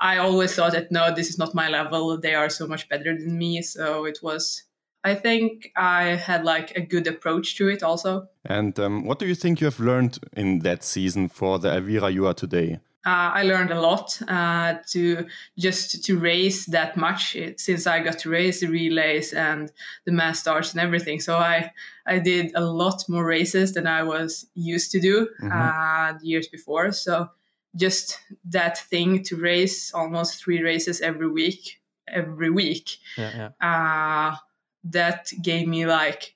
I 0.00 0.16
always 0.16 0.54
thought 0.54 0.72
that 0.72 0.90
no, 0.90 1.14
this 1.14 1.28
is 1.28 1.38
not 1.38 1.54
my 1.54 1.68
level. 1.68 2.18
They 2.18 2.34
are 2.34 2.48
so 2.48 2.66
much 2.66 2.88
better 2.88 3.14
than 3.16 3.36
me. 3.36 3.60
So 3.60 4.06
it 4.06 4.20
was. 4.22 4.64
I 5.06 5.14
think 5.14 5.70
I 5.76 6.16
had 6.16 6.46
like 6.46 6.74
a 6.74 6.80
good 6.80 7.06
approach 7.06 7.56
to 7.58 7.68
it 7.68 7.82
also. 7.82 8.26
And 8.46 8.80
um, 8.80 9.04
what 9.04 9.18
do 9.18 9.26
you 9.26 9.34
think 9.34 9.60
you 9.60 9.66
have 9.66 9.78
learned 9.78 10.18
in 10.32 10.60
that 10.60 10.82
season 10.82 11.28
for 11.28 11.58
the 11.58 11.68
Elvira 11.68 12.08
you 12.08 12.26
are 12.26 12.32
today? 12.32 12.78
Uh, 13.06 13.32
I 13.34 13.42
learned 13.42 13.70
a 13.70 13.80
lot 13.80 14.20
uh, 14.28 14.74
to 14.88 15.26
just 15.58 16.04
to 16.04 16.18
race 16.18 16.66
that 16.66 16.96
much 16.96 17.36
since 17.56 17.86
I 17.86 18.00
got 18.00 18.18
to 18.20 18.30
race 18.30 18.60
the 18.60 18.68
relays 18.68 19.32
and 19.32 19.70
the 20.06 20.12
mass 20.12 20.40
starts 20.40 20.72
and 20.72 20.80
everything. 20.80 21.20
So 21.20 21.36
I 21.36 21.70
I 22.06 22.18
did 22.18 22.52
a 22.54 22.64
lot 22.64 23.04
more 23.08 23.24
races 23.24 23.74
than 23.74 23.86
I 23.86 24.02
was 24.02 24.46
used 24.54 24.90
to 24.92 25.00
do 25.00 25.28
mm-hmm. 25.42 25.52
uh, 25.52 26.18
years 26.22 26.48
before. 26.48 26.92
So 26.92 27.28
just 27.76 28.18
that 28.44 28.78
thing 28.78 29.22
to 29.24 29.36
race 29.36 29.92
almost 29.92 30.42
three 30.42 30.62
races 30.62 31.00
every 31.00 31.28
week, 31.28 31.80
every 32.08 32.50
week, 32.50 32.96
yeah, 33.18 33.50
yeah. 33.60 34.30
Uh, 34.30 34.36
that 34.84 35.32
gave 35.42 35.66
me 35.66 35.86
like 35.86 36.34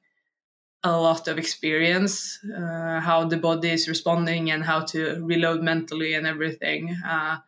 a 0.94 1.00
lot 1.00 1.28
of 1.28 1.38
experience, 1.38 2.38
uh, 2.56 3.00
how 3.00 3.24
the 3.24 3.36
body 3.36 3.70
is 3.70 3.88
responding 3.88 4.50
and 4.50 4.64
how 4.64 4.80
to 4.80 5.22
reload 5.24 5.62
mentally 5.62 6.14
and 6.14 6.26
everything. 6.26 6.96
Uh, 7.06 7.38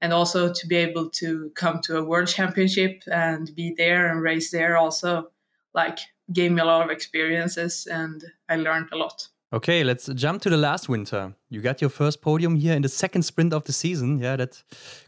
and 0.00 0.12
also 0.12 0.52
to 0.52 0.66
be 0.66 0.76
able 0.76 1.08
to 1.08 1.50
come 1.54 1.80
to 1.80 1.96
a 1.96 2.04
world 2.04 2.28
championship 2.28 3.02
and 3.10 3.54
be 3.54 3.74
there 3.76 4.10
and 4.10 4.20
race 4.20 4.50
there 4.50 4.76
also 4.76 5.30
like 5.72 5.98
gave 6.32 6.52
me 6.52 6.60
a 6.60 6.64
lot 6.64 6.84
of 6.84 6.90
experiences 6.90 7.86
and 7.90 8.24
I 8.48 8.56
learned 8.56 8.88
a 8.92 8.96
lot. 8.96 9.28
Okay, 9.54 9.84
let's 9.84 10.08
jump 10.14 10.42
to 10.42 10.50
the 10.50 10.56
last 10.56 10.88
winter. 10.88 11.32
You 11.48 11.60
got 11.60 11.80
your 11.80 11.88
first 11.88 12.20
podium 12.20 12.56
here 12.56 12.74
in 12.74 12.82
the 12.82 12.88
second 12.88 13.22
sprint 13.22 13.52
of 13.52 13.62
the 13.62 13.72
season. 13.72 14.18
Yeah, 14.18 14.34
that 14.34 14.60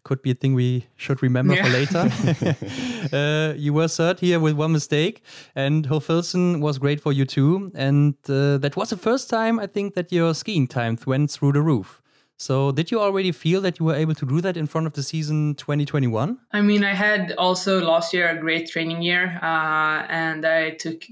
could 0.04 0.22
be 0.22 0.30
a 0.30 0.34
thing 0.34 0.54
we 0.54 0.86
should 0.94 1.20
remember 1.20 1.54
yeah. 1.54 1.64
for 1.64 1.70
later. 1.70 2.56
uh, 3.12 3.54
you 3.56 3.72
were 3.72 3.88
third 3.88 4.20
here 4.20 4.38
with 4.38 4.54
one 4.54 4.70
mistake, 4.70 5.24
and 5.56 5.88
Hochfilzen 5.88 6.60
was 6.60 6.78
great 6.78 7.00
for 7.00 7.12
you 7.12 7.24
too. 7.24 7.72
And 7.74 8.14
uh, 8.28 8.58
that 8.58 8.76
was 8.76 8.90
the 8.90 8.96
first 8.96 9.28
time 9.28 9.58
I 9.58 9.66
think 9.66 9.94
that 9.94 10.12
your 10.12 10.32
skiing 10.32 10.68
time 10.68 10.96
went 11.04 11.32
through 11.32 11.50
the 11.50 11.62
roof. 11.62 12.00
So, 12.38 12.70
did 12.70 12.90
you 12.90 13.00
already 13.00 13.32
feel 13.32 13.62
that 13.62 13.78
you 13.78 13.86
were 13.86 13.94
able 13.94 14.14
to 14.14 14.26
do 14.26 14.42
that 14.42 14.56
in 14.56 14.66
front 14.66 14.86
of 14.86 14.92
the 14.92 15.02
season 15.02 15.54
2021? 15.54 16.38
I 16.52 16.60
mean, 16.60 16.84
I 16.84 16.92
had 16.92 17.32
also 17.38 17.80
last 17.82 18.12
year 18.12 18.28
a 18.28 18.38
great 18.38 18.68
training 18.68 19.00
year, 19.00 19.38
uh, 19.42 20.06
and 20.10 20.44
I 20.44 20.70
took 20.72 21.02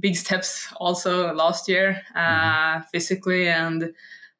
big 0.00 0.16
steps 0.16 0.72
also 0.76 1.34
last 1.34 1.68
year 1.68 2.00
uh, 2.14 2.20
mm-hmm. 2.20 2.82
physically 2.90 3.48
and 3.48 3.92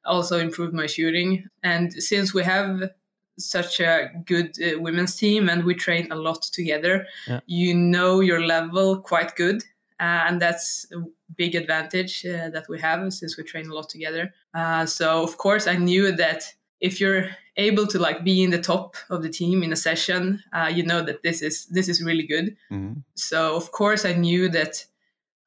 also 0.07 0.39
improved 0.39 0.73
my 0.73 0.87
shooting. 0.87 1.47
And 1.63 1.93
since 1.93 2.33
we 2.33 2.45
have 2.45 2.91
such 3.39 3.81
a 3.81 4.11
good 4.25 4.57
uh, 4.63 4.81
women's 4.81 5.17
team 5.17 5.49
and 5.51 5.65
we 5.65 5.75
train 5.75 6.11
a 6.11 6.17
lot 6.17 6.43
together, 6.43 7.07
yeah. 7.27 7.41
you 7.47 7.75
know 7.75 8.21
your 8.21 8.47
level 8.47 9.01
quite 9.01 9.37
good. 9.37 9.63
Uh, 9.99 10.25
and 10.27 10.41
that's 10.41 10.87
big 11.37 11.55
advantage 11.55 12.25
uh, 12.27 12.51
that 12.51 12.67
we 12.69 12.81
have 12.81 13.13
since 13.13 13.37
we 13.37 13.45
train 13.45 13.71
a 13.71 13.75
lot 13.75 13.89
together. 13.89 14.33
Uh, 14.55 14.87
so 14.87 15.23
of 15.23 15.39
course, 15.39 15.67
I 15.67 15.77
knew 15.77 16.13
that 16.13 16.45
if 16.81 17.01
you're 17.01 17.29
able 17.57 17.87
to 17.87 17.99
like 17.99 18.25
be 18.25 18.43
in 18.43 18.51
the 18.51 18.61
top 18.61 18.97
of 19.11 19.23
the 19.23 19.29
team 19.29 19.63
in 19.63 19.73
a 19.73 19.77
session, 19.77 20.43
uh, 20.53 20.71
you 20.73 20.83
know 20.83 21.03
that 21.03 21.23
this 21.23 21.43
is 21.43 21.67
this 21.67 21.89
is 21.89 22.03
really 22.03 22.27
good. 22.27 22.57
Mm-hmm. 22.71 23.01
So 23.15 23.57
of 23.57 23.73
course, 23.73 24.05
I 24.05 24.13
knew 24.15 24.49
that 24.49 24.85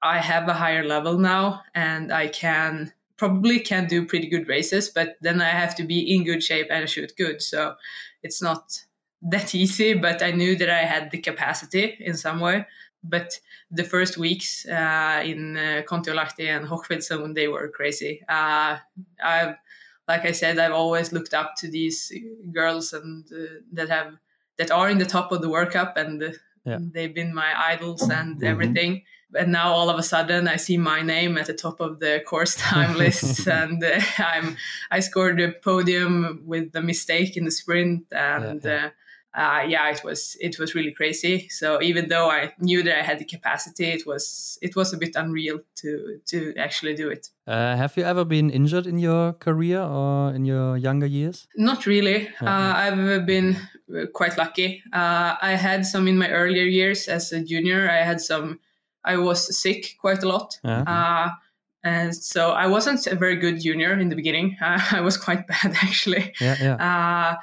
I 0.01 0.19
have 0.19 0.47
a 0.47 0.53
higher 0.53 0.85
level 0.85 1.17
now, 1.17 1.61
and 1.73 2.11
I 2.11 2.27
can 2.27 2.93
probably 3.17 3.59
can 3.59 3.87
do 3.87 4.05
pretty 4.05 4.27
good 4.27 4.47
races. 4.47 4.89
But 4.89 5.15
then 5.21 5.41
I 5.41 5.49
have 5.49 5.75
to 5.75 5.83
be 5.83 6.15
in 6.15 6.23
good 6.23 6.43
shape 6.43 6.67
and 6.69 6.89
shoot 6.89 7.13
good. 7.17 7.41
So 7.41 7.75
it's 8.21 8.41
not 8.41 8.79
that 9.21 9.55
easy. 9.63 9.93
But 9.93 10.21
I 10.21 10.31
knew 10.31 10.55
that 10.57 10.69
I 10.69 10.85
had 10.85 11.11
the 11.11 11.19
capacity 11.19 11.97
in 11.99 12.15
some 12.15 12.39
way. 12.39 12.65
But 13.03 13.39
the 13.69 13.83
first 13.83 14.17
weeks 14.17 14.65
uh, 14.65 15.21
in 15.25 15.57
uh, 15.57 15.81
Kontiolahti 15.85 16.47
and 16.47 16.67
Hochfilzen, 16.67 17.35
they 17.35 17.47
were 17.47 17.67
crazy. 17.67 18.21
Uh, 18.29 18.77
I've, 19.21 19.55
like 20.07 20.25
I 20.25 20.31
said, 20.31 20.57
I've 20.57 20.71
always 20.71 21.11
looked 21.11 21.33
up 21.33 21.55
to 21.57 21.69
these 21.69 22.11
girls 22.53 22.93
and 22.93 23.25
uh, 23.31 23.59
that 23.73 23.89
have 23.89 24.17
that 24.57 24.71
are 24.71 24.89
in 24.89 24.99
the 24.99 25.05
top 25.05 25.31
of 25.31 25.41
the 25.41 25.49
World 25.49 25.71
Cup, 25.71 25.97
and 25.97 26.37
yeah. 26.63 26.77
they've 26.79 27.13
been 27.13 27.33
my 27.33 27.53
idols 27.57 28.03
and 28.03 28.35
mm-hmm. 28.35 28.45
everything. 28.45 29.03
And 29.35 29.51
now 29.51 29.73
all 29.73 29.89
of 29.89 29.97
a 29.97 30.03
sudden, 30.03 30.47
I 30.47 30.57
see 30.57 30.77
my 30.77 31.01
name 31.01 31.39
at 31.39 31.47
the 31.47 31.55
top 31.55 31.79
of 31.79 31.99
the 31.99 32.23
course 32.25 32.55
time 32.55 32.95
list, 33.03 33.47
and 33.47 33.83
uh, 33.83 33.99
I'm 34.19 34.55
I 34.91 34.99
scored 34.99 35.41
a 35.41 35.51
podium 35.51 36.43
with 36.45 36.71
the 36.71 36.81
mistake 36.81 37.35
in 37.35 37.43
the 37.43 37.51
sprint, 37.51 38.05
and. 38.11 38.63
Yeah, 38.63 38.71
yeah 38.71 38.89
uh, 39.35 39.53
uh, 39.53 39.61
yeah, 39.67 39.89
it 39.89 40.03
was 40.03 40.37
it 40.39 40.59
was 40.59 40.75
really 40.75 40.91
crazy. 40.91 41.47
So 41.49 41.81
even 41.81 42.07
though 42.07 42.29
I 42.29 42.53
knew 42.59 42.83
that 42.83 42.99
I 42.99 43.01
had 43.01 43.19
the 43.19 43.25
capacity, 43.25 43.85
it 43.85 44.05
was 44.05 44.57
it 44.61 44.75
was 44.75 44.93
a 44.93 44.97
bit 44.97 45.15
unreal 45.15 45.59
to 45.75 46.19
to 46.27 46.53
actually 46.57 46.95
do 46.95 47.09
it. 47.09 47.29
Uh, 47.47 47.75
have 47.75 47.97
you 47.97 48.03
ever 48.03 48.25
been 48.25 48.49
injured 48.49 48.87
in 48.87 48.99
your 48.99 49.33
career 49.33 49.81
or 49.81 50.33
in 50.33 50.45
your 50.45 50.77
younger 50.77 51.07
years? 51.07 51.47
Not 51.55 51.85
really. 51.85 52.27
Uh, 52.41 52.73
I've 52.75 53.25
been 53.25 53.57
quite 54.13 54.37
lucky. 54.37 54.83
Uh, 54.93 55.35
I 55.41 55.55
had 55.55 55.85
some 55.85 56.07
in 56.07 56.17
my 56.17 56.29
earlier 56.29 56.65
years 56.65 57.07
as 57.07 57.31
a 57.31 57.43
junior. 57.43 57.89
I 57.89 58.03
had 58.03 58.21
some. 58.21 58.59
I 59.03 59.17
was 59.17 59.57
sick 59.57 59.97
quite 59.99 60.23
a 60.23 60.27
lot. 60.27 60.59
Uh, 60.63 61.29
and 61.83 62.15
so 62.15 62.51
I 62.51 62.67
wasn't 62.67 63.05
a 63.07 63.15
very 63.15 63.35
good 63.35 63.59
junior 63.59 63.99
in 63.99 64.07
the 64.09 64.15
beginning. 64.15 64.57
I 64.61 65.01
was 65.01 65.17
quite 65.17 65.47
bad 65.53 65.75
actually. 65.81 66.33
Yeah, 66.39 66.55
yeah. 66.61 67.35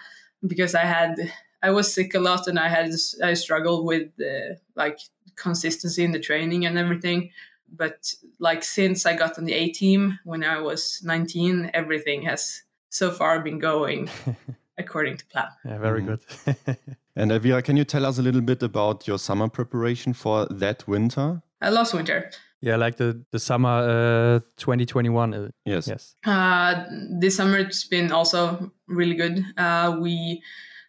because 0.46 0.74
I 0.74 0.84
had 0.84 1.30
I 1.62 1.70
was 1.70 1.92
sick 1.92 2.14
a 2.14 2.20
lot 2.20 2.46
and 2.46 2.58
I 2.58 2.68
had 2.68 2.90
I 3.22 3.34
struggled 3.34 3.86
with 3.86 4.08
uh, 4.20 4.54
like 4.74 4.98
consistency 5.36 6.04
in 6.04 6.12
the 6.12 6.18
training 6.18 6.66
and 6.66 6.78
everything. 6.78 7.30
But 7.72 8.12
like 8.38 8.64
since 8.64 9.06
I 9.06 9.14
got 9.14 9.38
on 9.38 9.44
the 9.44 9.52
A 9.52 9.68
team 9.68 10.18
when 10.24 10.42
I 10.42 10.60
was 10.60 11.00
19, 11.04 11.70
everything 11.74 12.22
has 12.22 12.62
so 12.88 13.10
far 13.10 13.40
been 13.40 13.58
going 13.58 14.08
according 14.78 15.18
to 15.18 15.26
plan. 15.26 15.48
Yeah, 15.64 15.78
very 15.78 16.02
mm. 16.02 16.06
good. 16.06 16.76
and 17.16 17.30
Elvira, 17.30 17.62
can 17.62 17.76
you 17.76 17.84
tell 17.84 18.04
us 18.06 18.18
a 18.18 18.22
little 18.22 18.40
bit 18.40 18.62
about 18.62 19.06
your 19.06 19.18
summer 19.18 19.48
preparation 19.48 20.12
for 20.12 20.46
that 20.46 20.86
winter? 20.88 21.42
Uh, 21.62 21.70
last 21.70 21.94
winter. 21.94 22.30
Yeah, 22.62 22.76
like 22.76 22.96
the 22.96 23.24
the 23.30 23.38
summer 23.38 24.36
uh, 24.36 24.40
2021. 24.56 25.34
Uh, 25.34 25.48
yes. 25.64 25.88
Yes. 25.88 26.16
Uh, 26.26 26.84
this 27.20 27.36
summer 27.36 27.58
it's 27.58 27.84
been 27.84 28.12
also 28.12 28.70
really 28.86 29.14
good. 29.14 29.44
Uh, 29.56 29.96
we 30.00 30.42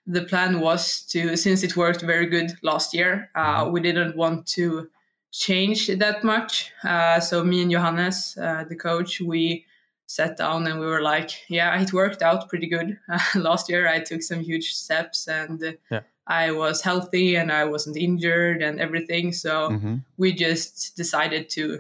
the 0.08 0.24
plan 0.24 0.60
was 0.60 1.02
to, 1.04 1.36
since 1.36 1.64
it 1.64 1.78
worked 1.78 2.02
very 2.02 2.26
good 2.26 2.52
last 2.64 2.94
year, 2.94 3.30
uh, 3.36 3.64
mm-hmm. 3.64 3.72
we 3.72 3.82
didn't 3.82 4.16
want 4.16 4.48
to 4.48 4.90
change 5.32 5.88
that 5.88 6.24
much. 6.24 6.72
Uh, 6.84 7.20
so 7.20 7.44
me 7.44 7.62
and 7.62 7.72
Johannes, 7.72 8.38
uh, 8.38 8.66
the 8.68 8.76
coach, 8.76 9.22
we 9.22 9.66
sat 10.08 10.38
down 10.38 10.68
and 10.68 10.80
we 10.80 10.86
were 10.86 11.02
like, 11.02 11.32
yeah, 11.48 11.80
it 11.82 11.94
worked 11.94 12.22
out 12.22 12.50
pretty 12.50 12.68
good. 12.68 13.00
last 13.36 13.70
year, 13.70 13.88
I 13.88 14.00
took 14.00 14.22
some 14.22 14.42
huge 14.42 14.74
steps 14.74 15.28
and 15.28 15.78
yeah. 15.90 16.02
I 16.28 16.52
was 16.52 16.82
healthy 16.82 17.36
and 17.36 17.52
I 17.52 17.66
wasn't 17.66 17.98
injured 17.98 18.62
and 18.62 18.80
everything. 18.80 19.32
So 19.32 19.70
mm-hmm. 19.70 19.96
we 20.18 20.34
just 20.34 20.98
decided 20.98 21.50
to 21.52 21.80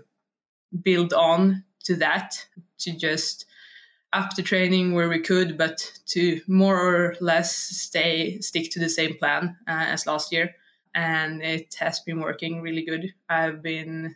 build 0.81 1.13
on 1.13 1.63
to 1.83 1.95
that, 1.95 2.45
to 2.79 2.91
just 2.91 3.45
up 4.13 4.35
the 4.35 4.43
training 4.43 4.93
where 4.93 5.09
we 5.09 5.19
could, 5.19 5.57
but 5.57 5.91
to 6.07 6.41
more 6.47 6.79
or 6.79 7.15
less 7.21 7.55
stay 7.55 8.39
stick 8.39 8.69
to 8.71 8.79
the 8.79 8.89
same 8.89 9.15
plan 9.15 9.55
uh, 9.67 9.85
as 9.87 10.05
last 10.05 10.31
year. 10.31 10.55
And 10.93 11.41
it 11.41 11.75
has 11.79 11.99
been 12.01 12.19
working 12.19 12.61
really 12.61 12.83
good. 12.83 13.13
I've 13.29 13.61
been 13.61 14.15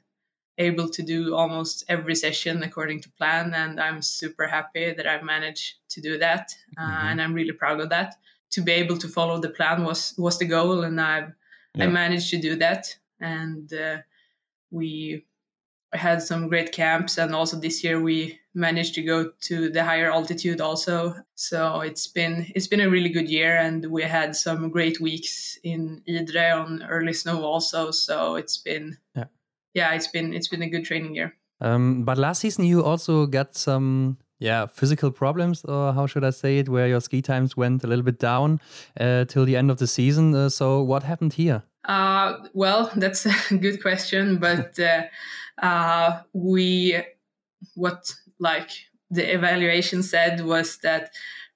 able 0.58 0.90
to 0.90 1.04
do 1.04 1.36
almost 1.36 1.86
every 1.88 2.16
session 2.16 2.64
according 2.64 3.02
to 3.02 3.10
plan, 3.12 3.54
and 3.54 3.80
I'm 3.80 4.02
super 4.02 4.48
happy 4.48 4.94
that 4.94 5.08
I've 5.08 5.24
managed 5.24 5.76
to 5.90 6.02
do 6.02 6.18
that. 6.18 6.56
Uh, 6.78 6.82
mm-hmm. 6.82 7.08
And 7.08 7.22
I'm 7.22 7.34
really 7.34 7.54
proud 7.54 7.80
of 7.80 7.90
that. 7.90 8.16
To 8.52 8.62
be 8.62 8.74
able 8.74 8.98
to 8.98 9.08
follow 9.08 9.40
the 9.40 9.50
plan 9.50 9.84
was 9.84 10.14
was 10.18 10.38
the 10.38 10.46
goal, 10.46 10.84
and 10.84 11.00
I've 11.00 11.34
yeah. 11.76 11.86
I 11.86 11.88
managed 11.88 12.30
to 12.32 12.38
do 12.38 12.56
that. 12.58 12.96
And 13.20 13.72
uh, 13.74 13.98
we 14.72 15.26
had 15.94 16.22
some 16.22 16.48
great 16.48 16.72
camps, 16.72 17.18
and 17.18 17.34
also 17.34 17.58
this 17.58 17.84
year 17.84 18.02
we 18.02 18.40
managed 18.56 18.96
to 18.96 19.04
go 19.04 19.32
to 19.42 19.70
the 19.70 19.84
higher 19.84 20.12
altitude 20.12 20.62
also. 20.62 21.14
So 21.36 21.82
it's 21.82 22.08
been 22.08 22.48
it's 22.56 22.68
been 22.68 22.80
a 22.80 22.90
really 22.90 23.10
good 23.10 23.30
year 23.30 23.58
and 23.58 23.86
we 23.92 24.04
had 24.04 24.36
some 24.36 24.70
great 24.70 25.00
weeks 25.00 25.60
in 25.64 26.02
Idre 26.08 26.56
on 26.56 26.84
early 26.84 27.14
snow 27.14 27.44
also. 27.44 27.92
So 27.92 28.36
it's 28.36 28.58
been 28.58 28.98
yeah, 29.16 29.26
yeah 29.74 29.92
it's 29.94 30.08
been 30.08 30.34
it's 30.34 30.48
been 30.48 30.64
a 30.64 30.70
good 30.70 30.86
training 30.86 31.16
year. 31.16 31.36
Um, 31.62 32.04
but 32.04 32.18
last 32.18 32.40
season 32.40 32.66
you 32.66 32.84
also 32.84 33.26
got 33.26 33.56
some 33.56 34.18
yeah 34.40 34.66
physical 34.66 35.12
problems 35.12 35.64
or 35.64 35.94
how 35.94 36.06
should 36.06 36.26
i 36.26 36.30
say 36.30 36.58
it 36.58 36.68
where 36.68 36.90
your 36.90 37.00
ski 37.00 37.22
times 37.22 37.56
went 37.56 37.86
a 37.86 37.88
little 37.88 38.04
bit 38.04 38.20
down 38.20 38.60
uh, 39.00 39.24
till 39.26 39.46
the 39.46 39.56
end 39.56 39.72
of 39.72 39.78
the 39.78 39.88
season. 39.88 40.34
Uh, 40.34 40.50
so 40.50 40.82
what 40.82 41.04
happened 41.04 41.34
here? 41.34 41.64
Uh, 41.86 42.38
well 42.54 42.90
that's 42.96 43.26
a 43.52 43.58
good 43.58 43.82
question 43.82 44.38
but 44.38 44.80
uh, 45.62 46.22
we 46.34 47.02
what 47.76 48.14
like 48.40 48.70
the 49.10 49.34
evaluation 49.34 50.04
said 50.04 50.42
was 50.42 50.78
that 50.78 51.12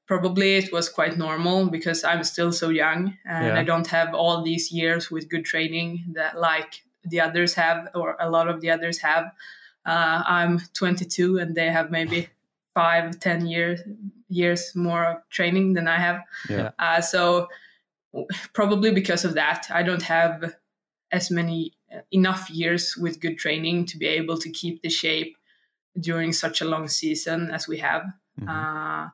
probably 0.07 0.55
it 0.55 0.71
was 0.71 0.89
quite 0.89 1.17
normal 1.17 1.67
because 1.69 2.03
I'm 2.03 2.23
still 2.23 2.51
so 2.51 2.69
young 2.69 3.17
and 3.25 3.47
yeah. 3.47 3.59
I 3.59 3.63
don't 3.63 3.87
have 3.87 4.13
all 4.13 4.43
these 4.43 4.71
years 4.71 5.11
with 5.11 5.29
good 5.29 5.45
training 5.45 6.05
that 6.13 6.39
like 6.39 6.83
the 7.03 7.21
others 7.21 7.53
have 7.53 7.89
or 7.93 8.17
a 8.19 8.29
lot 8.29 8.47
of 8.47 8.61
the 8.61 8.71
others 8.71 8.99
have. 8.99 9.25
Uh, 9.85 10.23
I'm 10.25 10.59
22 10.73 11.37
and 11.37 11.55
they 11.55 11.69
have 11.71 11.91
maybe 11.91 12.29
five, 12.73 13.19
ten 13.19 13.45
years 13.45 13.81
years 14.29 14.75
more 14.75 15.23
training 15.29 15.73
than 15.73 15.87
I 15.87 15.97
have. 15.97 16.21
Yeah. 16.49 16.71
Uh, 16.79 17.01
so 17.01 17.47
probably 18.53 18.91
because 18.91 19.25
of 19.25 19.33
that, 19.35 19.67
I 19.69 19.83
don't 19.83 20.03
have 20.03 20.55
as 21.11 21.31
many 21.31 21.73
enough 22.11 22.49
years 22.49 22.95
with 22.97 23.19
good 23.19 23.37
training 23.37 23.85
to 23.85 23.97
be 23.97 24.07
able 24.07 24.37
to 24.37 24.49
keep 24.49 24.81
the 24.81 24.89
shape 24.89 25.37
during 25.99 26.33
such 26.33 26.61
a 26.61 26.65
long 26.65 26.87
season 26.87 27.51
as 27.51 27.67
we 27.67 27.77
have. 27.77 28.03
Mm-hmm. 28.39 28.49
Uh, 28.49 29.09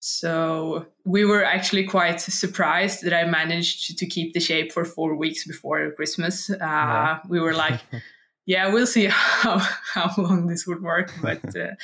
so 0.00 0.86
we 1.04 1.24
were 1.24 1.44
actually 1.44 1.84
quite 1.84 2.20
surprised 2.20 3.02
that 3.02 3.12
I 3.12 3.24
managed 3.24 3.98
to 3.98 4.06
keep 4.06 4.32
the 4.32 4.40
shape 4.40 4.72
for 4.72 4.84
four 4.84 5.16
weeks 5.16 5.46
before 5.46 5.90
Christmas. 5.92 6.50
Uh, 6.50 6.56
yeah. 6.60 7.18
We 7.28 7.40
were 7.40 7.54
like, 7.54 7.80
yeah, 8.46 8.72
we'll 8.72 8.86
see 8.86 9.06
how, 9.06 9.58
how 9.94 10.10
long 10.16 10.46
this 10.46 10.66
would 10.66 10.82
work. 10.82 11.12
But 11.20 11.44
uh, 11.56 11.74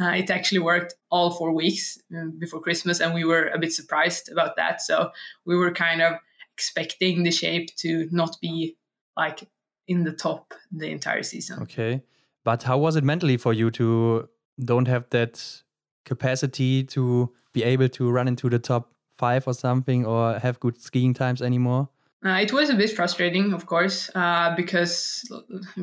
uh, 0.00 0.10
it 0.10 0.30
actually 0.30 0.58
worked 0.58 0.94
all 1.10 1.30
four 1.30 1.52
weeks 1.52 1.98
uh, 2.16 2.26
before 2.38 2.60
Christmas, 2.60 3.00
and 3.00 3.14
we 3.14 3.24
were 3.24 3.46
a 3.48 3.58
bit 3.58 3.72
surprised 3.72 4.30
about 4.30 4.56
that. 4.56 4.82
So 4.82 5.10
we 5.46 5.56
were 5.56 5.72
kind 5.72 6.02
of 6.02 6.14
expecting 6.52 7.22
the 7.22 7.30
shape 7.30 7.74
to 7.76 8.08
not 8.10 8.36
be 8.40 8.76
like 9.16 9.48
in 9.86 10.04
the 10.04 10.12
top 10.12 10.54
the 10.72 10.88
entire 10.88 11.22
season. 11.22 11.62
Okay. 11.62 12.02
But 12.44 12.62
how 12.62 12.78
was 12.78 12.96
it 12.96 13.04
mentally 13.04 13.36
for 13.36 13.52
you 13.52 13.70
to 13.72 14.28
don't 14.62 14.88
have 14.88 15.08
that 15.10 15.62
capacity 16.04 16.84
to 16.84 17.32
be 17.52 17.62
able 17.62 17.88
to 17.88 18.10
run 18.10 18.28
into 18.28 18.50
the 18.50 18.58
top 18.58 18.92
five 19.16 19.46
or 19.46 19.54
something 19.54 20.04
or 20.04 20.38
have 20.38 20.60
good 20.60 20.80
skiing 20.80 21.14
times 21.14 21.40
anymore? 21.40 21.88
Uh, 22.24 22.38
it 22.40 22.52
was 22.54 22.70
a 22.70 22.74
bit 22.74 22.90
frustrating, 22.90 23.52
of 23.52 23.66
course, 23.66 24.10
uh, 24.14 24.54
because 24.56 25.30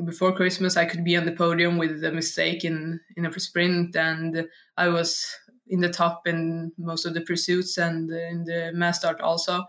before 0.05 0.31
Christmas 0.31 0.75
I 0.75 0.85
could 0.85 1.03
be 1.03 1.15
on 1.15 1.25
the 1.25 1.31
podium 1.31 1.77
with 1.77 2.03
a 2.03 2.11
mistake 2.11 2.65
in 2.65 2.99
in 3.15 3.27
a 3.27 3.39
sprint, 3.39 3.95
and 3.95 4.47
I 4.75 4.87
was 4.89 5.23
in 5.67 5.81
the 5.81 5.89
top 5.89 6.27
in 6.27 6.71
most 6.79 7.05
of 7.05 7.13
the 7.13 7.21
pursuits 7.21 7.77
and 7.77 8.09
in 8.11 8.43
the 8.45 8.71
mass 8.73 8.97
start 8.99 9.21
also. 9.21 9.65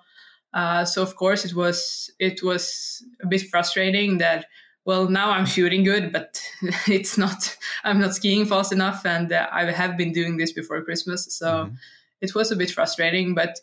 Uh, 0.54 0.85
so 0.85 1.02
of 1.02 1.16
course 1.16 1.44
it 1.44 1.54
was 1.54 2.11
it 2.18 2.42
was 2.42 3.02
a 3.23 3.26
bit 3.26 3.49
frustrating 3.50 4.18
that 4.18 4.47
well 4.85 5.09
now 5.09 5.30
I'm 5.30 5.47
shooting 5.47 5.85
good, 5.85 6.12
but 6.12 6.42
it's 6.87 7.16
not 7.16 7.56
I'm 7.85 8.00
not 8.00 8.14
skiing 8.14 8.47
fast 8.47 8.73
enough, 8.73 9.04
and 9.06 9.32
uh, 9.32 9.49
I 9.50 9.71
have 9.71 9.97
been 9.97 10.12
doing 10.12 10.37
this 10.37 10.52
before 10.52 10.82
Christmas, 10.82 11.35
so 11.37 11.47
mm-hmm. 11.47 11.75
it 12.21 12.35
was 12.35 12.50
a 12.50 12.56
bit 12.56 12.71
frustrating, 12.71 13.35
but. 13.35 13.59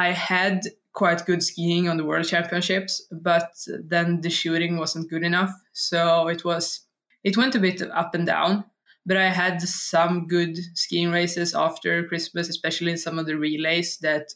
I 0.00 0.12
had 0.12 0.60
quite 0.92 1.26
good 1.26 1.42
skiing 1.42 1.88
on 1.88 1.96
the 1.96 2.04
world 2.04 2.24
championships, 2.28 3.04
but 3.10 3.50
then 3.66 4.20
the 4.20 4.30
shooting 4.30 4.76
wasn't 4.76 5.10
good 5.10 5.24
enough. 5.24 5.52
So 5.72 6.28
it 6.28 6.44
was 6.44 6.82
it 7.24 7.36
went 7.36 7.54
a 7.54 7.60
bit 7.60 7.82
up 7.82 8.14
and 8.14 8.26
down. 8.26 8.64
But 9.06 9.16
I 9.16 9.30
had 9.30 9.62
some 9.62 10.26
good 10.26 10.58
skiing 10.74 11.10
races 11.10 11.54
after 11.54 12.04
Christmas, 12.04 12.48
especially 12.48 12.92
in 12.92 12.98
some 12.98 13.18
of 13.18 13.26
the 13.26 13.36
relays 13.36 13.98
that 13.98 14.26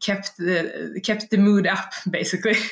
kept 0.00 0.36
the 0.36 1.00
kept 1.02 1.30
the 1.30 1.38
mood 1.38 1.66
up 1.66 1.92
basically. 2.10 2.56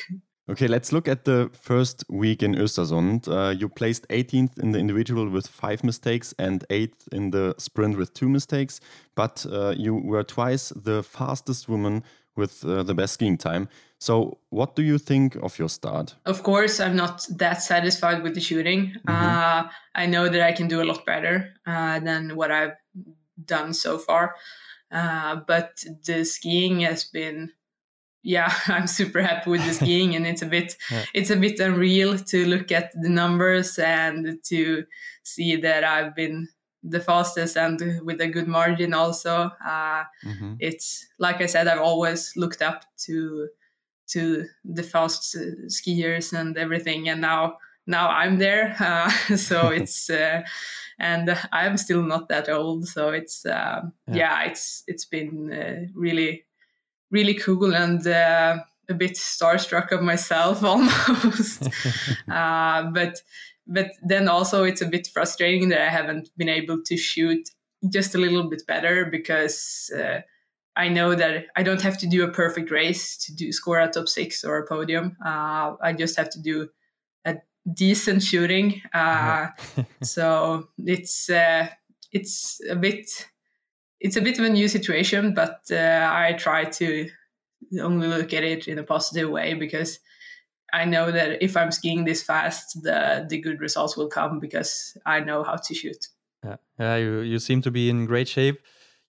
Okay, 0.47 0.67
let's 0.67 0.91
look 0.91 1.07
at 1.07 1.25
the 1.25 1.49
first 1.53 2.03
week 2.07 2.43
in 2.43 2.53
Östersund. 2.53 3.27
Uh, 3.27 3.49
you 3.49 3.67
placed 3.67 4.07
18th 4.09 4.59
in 4.59 4.73
the 4.73 4.79
individual 4.79 5.27
with 5.27 5.47
five 5.47 5.83
mistakes 5.83 6.35
and 6.37 6.63
8th 6.69 7.07
in 7.11 7.31
the 7.31 7.55
sprint 7.57 7.97
with 7.97 8.13
two 8.13 8.29
mistakes, 8.29 8.79
but 9.15 9.43
uh, 9.51 9.73
you 9.75 9.95
were 9.95 10.23
twice 10.23 10.69
the 10.69 11.01
fastest 11.01 11.67
woman 11.67 12.03
with 12.35 12.63
uh, 12.63 12.83
the 12.83 12.93
best 12.93 13.13
skiing 13.15 13.37
time. 13.37 13.69
So, 13.97 14.37
what 14.49 14.75
do 14.75 14.83
you 14.83 14.99
think 14.99 15.35
of 15.37 15.57
your 15.57 15.69
start? 15.69 16.15
Of 16.25 16.43
course, 16.43 16.79
I'm 16.79 16.95
not 16.95 17.25
that 17.37 17.63
satisfied 17.63 18.21
with 18.21 18.35
the 18.35 18.41
shooting. 18.41 18.93
Mm-hmm. 19.07 19.11
Uh, 19.11 19.69
I 19.95 20.05
know 20.05 20.29
that 20.29 20.41
I 20.41 20.51
can 20.51 20.67
do 20.67 20.79
a 20.79 20.85
lot 20.85 21.05
better 21.07 21.55
uh, 21.65 21.99
than 21.99 22.35
what 22.35 22.51
I've 22.51 22.75
done 23.45 23.73
so 23.73 23.97
far. 23.97 24.35
Uh, 24.95 25.41
but 25.45 25.83
the 26.05 26.23
skiing 26.23 26.79
has 26.79 27.03
been, 27.03 27.51
yeah, 28.23 28.51
I'm 28.67 28.87
super 28.87 29.21
happy 29.21 29.49
with 29.49 29.65
the 29.65 29.73
skiing, 29.81 30.15
and 30.15 30.25
it's 30.25 30.41
a 30.41 30.47
bit, 30.47 30.77
yeah. 30.89 31.03
it's 31.13 31.29
a 31.29 31.35
bit 31.35 31.59
unreal 31.59 32.17
to 32.17 32.45
look 32.45 32.71
at 32.71 32.93
the 32.93 33.09
numbers 33.09 33.77
and 33.77 34.39
to 34.45 34.85
see 35.23 35.57
that 35.57 35.83
I've 35.83 36.15
been 36.15 36.47
the 36.87 36.99
fastest 36.99 37.57
and 37.57 37.99
with 38.05 38.21
a 38.21 38.27
good 38.27 38.47
margin 38.47 38.93
also 38.93 39.49
uh, 39.65 40.03
mm-hmm. 40.23 40.53
it's 40.59 41.07
like 41.17 41.41
i 41.41 41.45
said 41.47 41.67
i've 41.67 41.81
always 41.81 42.31
looked 42.35 42.61
up 42.61 42.85
to 42.95 43.47
to 44.07 44.45
the 44.63 44.83
fast 44.83 45.35
uh, 45.35 45.65
skiers 45.65 46.31
and 46.31 46.57
everything 46.57 47.09
and 47.09 47.21
now 47.21 47.57
now 47.87 48.09
i'm 48.09 48.37
there 48.37 48.75
uh, 48.79 49.09
so 49.35 49.69
it's 49.69 50.09
uh, 50.09 50.41
and 50.99 51.37
i'm 51.51 51.77
still 51.77 52.03
not 52.03 52.29
that 52.29 52.49
old 52.49 52.87
so 52.87 53.09
it's 53.09 53.45
uh, 53.45 53.81
yeah. 54.07 54.15
yeah. 54.15 54.43
it's 54.43 54.83
it's 54.87 55.05
been 55.05 55.51
uh, 55.51 55.87
really 55.93 56.43
really 57.11 57.33
cool 57.35 57.73
and 57.73 58.05
a 58.89 58.93
bit 58.93 59.13
starstruck 59.13 59.91
of 59.91 60.01
myself 60.01 60.63
almost 60.63 61.67
but 62.27 63.21
but 63.67 63.91
then 64.03 64.27
also 64.27 64.63
it's 64.63 64.81
a 64.81 64.85
bit 64.85 65.07
frustrating 65.07 65.69
that 65.69 65.81
I 65.81 65.89
haven't 65.89 66.29
been 66.37 66.49
able 66.49 66.83
to 66.83 66.97
shoot 66.97 67.49
just 67.89 68.13
a 68.15 68.19
little 68.19 68.47
bit 68.47 68.61
better 68.67 69.05
because 69.05 69.91
uh, 69.97 70.21
I 70.75 70.89
know 70.89 71.15
that 71.15 71.47
I 71.55 71.63
don't 71.63 71.81
have 71.81 71.97
to 71.99 72.07
do 72.07 72.23
a 72.23 72.31
perfect 72.31 72.69
race 72.69 73.17
to 73.25 73.33
do 73.33 73.51
score 73.51 73.79
a 73.79 73.87
top 73.87 74.07
six 74.07 74.43
or 74.43 74.57
a 74.59 74.67
podium. 74.67 75.17
Uh, 75.25 75.75
I 75.81 75.93
just 75.93 76.15
have 76.17 76.29
to 76.31 76.41
do 76.41 76.69
decent 77.73 78.23
shooting. 78.23 78.81
Uh, 78.93 79.47
so 80.03 80.67
it's 80.77 81.29
uh, 81.29 81.67
it's 82.11 82.59
a 82.69 82.75
bit 82.75 83.09
it's 83.99 84.17
a 84.17 84.21
bit 84.21 84.37
of 84.39 84.45
a 84.45 84.49
new 84.49 84.67
situation, 84.67 85.33
but 85.33 85.61
uh, 85.71 86.09
I 86.11 86.33
try 86.33 86.65
to 86.65 87.09
only 87.81 88.07
look 88.07 88.33
at 88.33 88.43
it 88.43 88.67
in 88.67 88.77
a 88.77 88.83
positive 88.83 89.29
way 89.29 89.53
because 89.53 89.99
I 90.73 90.85
know 90.85 91.11
that 91.11 91.41
if 91.41 91.55
I'm 91.55 91.71
skiing 91.71 92.05
this 92.05 92.21
fast, 92.21 92.83
the 92.83 93.25
the 93.27 93.39
good 93.39 93.59
results 93.59 93.97
will 93.97 94.09
come 94.09 94.39
because 94.39 94.97
I 95.05 95.21
know 95.21 95.43
how 95.43 95.55
to 95.55 95.73
shoot. 95.73 96.07
Yeah, 96.43 96.57
yeah 96.79 96.95
you, 96.97 97.19
you 97.19 97.39
seem 97.39 97.61
to 97.63 97.71
be 97.71 97.89
in 97.89 98.05
great 98.05 98.27
shape. 98.27 98.59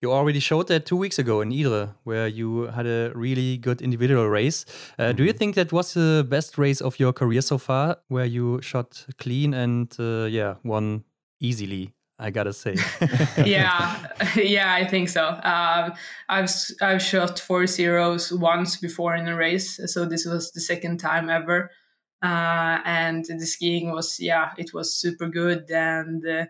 You 0.02 0.12
already 0.12 0.40
showed 0.40 0.68
that 0.68 0.84
two 0.84 0.96
weeks 0.96 1.18
ago 1.18 1.40
in 1.40 1.50
Idre, 1.50 1.94
where 2.04 2.28
you 2.28 2.64
had 2.66 2.86
a 2.86 3.12
really 3.14 3.56
good 3.56 3.80
individual 3.80 4.28
race. 4.28 4.66
Uh, 4.98 5.04
mm 5.04 5.10
-hmm. 5.10 5.16
Do 5.16 5.22
you 5.22 5.30
mm-hmm. 5.30 5.38
think 5.38 5.54
that 5.54 5.72
was 5.72 5.92
the 5.92 6.24
best 6.28 6.58
race 6.58 6.84
of 6.84 6.98
your 6.98 7.12
career 7.12 7.42
so 7.42 7.58
far, 7.58 7.96
where 8.08 8.28
you 8.28 8.60
shot 8.62 9.06
clean 9.16 9.54
and 9.54 9.98
uh, 9.98 10.26
yeah, 10.28 10.56
won 10.62 11.04
easily? 11.40 11.96
I 12.18 12.30
gotta 12.30 12.52
say. 12.52 12.76
yeah, 13.44 14.06
yeah, 14.36 14.82
I 14.82 14.86
think 14.86 15.08
so. 15.08 15.22
Um, 15.22 15.92
I've 16.28 16.50
I've 16.80 17.02
shot 17.02 17.40
four 17.40 17.66
zeros 17.66 18.32
once 18.32 18.80
before 18.80 19.18
in 19.18 19.28
a 19.28 19.36
race, 19.36 19.80
so 19.92 20.06
this 20.06 20.26
was 20.26 20.52
the 20.52 20.60
second 20.60 20.98
time 20.98 21.30
ever. 21.30 21.70
Uh, 22.22 22.80
and 22.84 23.24
the 23.24 23.46
skiing 23.46 23.92
was 23.92 24.18
yeah, 24.18 24.52
it 24.56 24.72
was 24.72 24.94
super 24.94 25.28
good, 25.28 25.70
and 25.70 26.48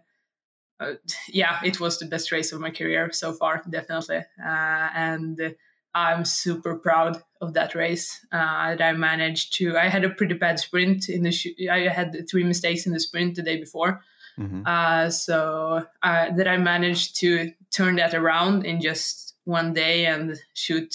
uh, 0.81 0.95
yeah, 1.29 1.61
it 1.65 1.81
was 1.81 1.99
the 1.99 2.07
best 2.07 2.33
race 2.33 2.53
of 2.53 2.61
my 2.61 2.71
career 2.71 3.13
so 3.13 3.33
far, 3.33 3.63
definitely. 3.69 4.19
Uh, 4.45 4.89
and 4.95 5.55
I'm 5.95 6.25
super 6.25 6.77
proud 6.77 7.23
of 7.41 7.55
that 7.55 7.75
race. 7.75 8.25
Uh, 8.31 8.77
that 8.77 8.83
I 8.83 8.93
managed 8.93 9.55
to. 9.55 9.79
I 9.79 9.89
had 9.89 10.05
a 10.05 10.11
pretty 10.11 10.35
bad 10.35 10.59
sprint 10.59 11.09
in 11.09 11.23
the. 11.23 11.33
Sh- 11.33 11.69
I 11.71 11.89
had 11.89 12.29
three 12.31 12.45
mistakes 12.45 12.87
in 12.87 12.93
the 12.93 13.01
sprint 13.01 13.37
the 13.37 13.43
day 13.43 13.59
before 13.59 14.03
Mm-hmm. 14.39 14.63
Uh, 14.67 15.11
so 15.11 15.87
uh, 16.03 16.31
that 16.37 16.49
I 16.49 16.57
managed 16.59 17.17
to 17.21 17.53
turn 17.71 17.97
that 17.97 18.15
around 18.15 18.67
in 18.67 18.81
just 18.81 19.35
one 19.45 19.73
day 19.73 20.07
and 20.07 20.37
shoot 20.55 20.95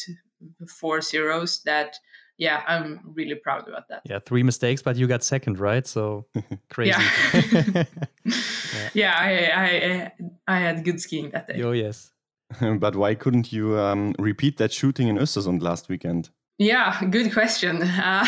four 0.67 1.02
zeros. 1.02 1.62
That 1.63 1.96
yeah, 2.41 2.63
I'm 2.67 2.99
really 3.13 3.36
proud 3.36 3.67
about 3.67 3.88
that. 3.89 4.01
Yeah, 4.04 4.17
three 4.17 4.41
mistakes, 4.41 4.82
but 4.82 4.95
you 4.95 5.06
got 5.06 5.23
second, 5.23 5.60
right? 5.60 5.86
So 5.86 6.25
crazy. 6.71 6.89
yeah, 6.89 7.43
yeah. 7.54 7.84
yeah 8.93 9.15
I, 9.15 9.32
I 9.63 10.12
I 10.47 10.60
had 10.60 10.84
good 10.84 10.99
skiing 10.99 11.30
that 11.30 11.47
day. 11.47 11.62
Oh 11.62 11.71
yes. 11.71 12.12
but 12.80 12.95
why 12.95 13.13
couldn't 13.13 13.54
you 13.54 13.77
um, 13.77 14.15
repeat 14.17 14.58
that 14.58 14.73
shooting 14.73 15.08
in 15.08 15.17
Östersund 15.17 15.62
last 15.62 15.88
weekend? 15.88 16.32
Yeah, 16.58 16.99
good 17.12 17.32
question. 17.32 17.84
Uh, 17.84 18.25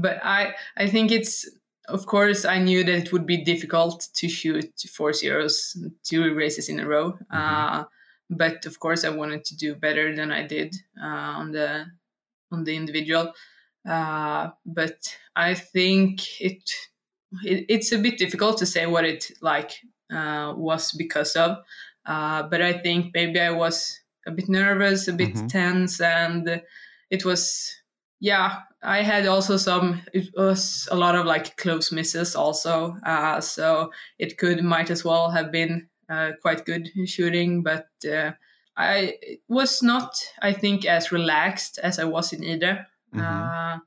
but 0.00 0.20
I 0.22 0.54
I 0.76 0.86
think 0.86 1.10
it's 1.10 1.44
of 1.88 2.06
course, 2.06 2.44
I 2.44 2.58
knew 2.58 2.84
that 2.84 2.94
it 2.94 3.12
would 3.12 3.26
be 3.26 3.42
difficult 3.42 4.06
to 4.14 4.28
shoot 4.28 4.70
four 4.94 5.12
zeros 5.12 5.76
two 6.04 6.34
races 6.34 6.68
in 6.68 6.78
a 6.78 6.86
row. 6.86 7.12
Mm-hmm. 7.12 7.36
Uh, 7.36 7.84
but 8.30 8.64
of 8.66 8.78
course, 8.78 9.04
I 9.04 9.10
wanted 9.10 9.44
to 9.46 9.56
do 9.56 9.74
better 9.74 10.14
than 10.14 10.30
I 10.30 10.46
did 10.46 10.76
uh, 11.02 11.40
on 11.40 11.50
the 11.50 11.86
on 12.52 12.64
the 12.64 12.76
individual. 12.76 13.32
Uh, 13.88 14.50
but 14.66 15.16
I 15.36 15.54
think 15.54 16.40
it, 16.40 16.62
it, 17.42 17.66
it's 17.68 17.92
a 17.92 17.98
bit 17.98 18.18
difficult 18.18 18.58
to 18.58 18.66
say 18.66 18.86
what 18.86 19.04
it 19.04 19.30
like 19.40 19.72
uh, 20.12 20.54
was 20.56 20.92
because 20.92 21.36
of. 21.36 21.58
Uh, 22.06 22.42
but 22.44 22.62
I 22.62 22.72
think 22.72 23.12
maybe 23.14 23.40
I 23.40 23.50
was 23.50 24.00
a 24.26 24.30
bit 24.30 24.48
nervous, 24.48 25.08
a 25.08 25.12
bit 25.12 25.34
mm-hmm. 25.34 25.46
tense, 25.46 26.00
and 26.00 26.62
it 27.10 27.24
was 27.24 27.74
yeah 28.20 28.60
i 28.82 29.02
had 29.02 29.26
also 29.26 29.56
some 29.56 30.00
it 30.12 30.28
was 30.36 30.88
a 30.90 30.96
lot 30.96 31.14
of 31.14 31.26
like 31.26 31.56
close 31.56 31.92
misses 31.92 32.34
also 32.34 32.96
uh, 33.04 33.40
so 33.40 33.90
it 34.18 34.38
could 34.38 34.62
might 34.62 34.90
as 34.90 35.04
well 35.04 35.30
have 35.30 35.52
been 35.52 35.88
uh, 36.08 36.32
quite 36.42 36.64
good 36.64 36.88
shooting 37.06 37.62
but 37.62 37.88
uh, 38.12 38.32
i 38.78 39.14
was 39.48 39.82
not 39.82 40.16
i 40.40 40.52
think 40.52 40.86
as 40.86 41.12
relaxed 41.12 41.78
as 41.82 41.98
i 41.98 42.04
was 42.04 42.32
in 42.32 42.40
Idre 42.40 42.86
mm-hmm. 43.14 43.20
Uh, 43.20 43.78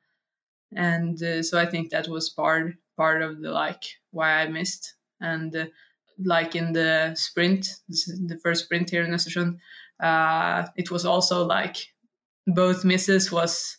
and 0.75 1.21
uh, 1.23 1.41
so 1.41 1.59
i 1.59 1.65
think 1.65 1.89
that 1.89 2.07
was 2.07 2.29
part 2.29 2.73
part 2.97 3.21
of 3.21 3.41
the 3.41 3.51
like 3.51 3.83
why 4.11 4.41
i 4.41 4.47
missed 4.47 4.95
and 5.19 5.55
uh, 5.55 5.65
like 6.23 6.55
in 6.55 6.73
the 6.73 7.13
sprint 7.15 7.67
the 7.87 8.39
first 8.43 8.65
sprint 8.65 8.89
here 8.89 9.03
in 9.03 9.11
Östersund, 9.11 9.57
it 10.75 10.91
was 10.91 11.05
also 11.05 11.45
like 11.45 11.77
both 12.47 12.85
misses 12.85 13.31
was 13.31 13.77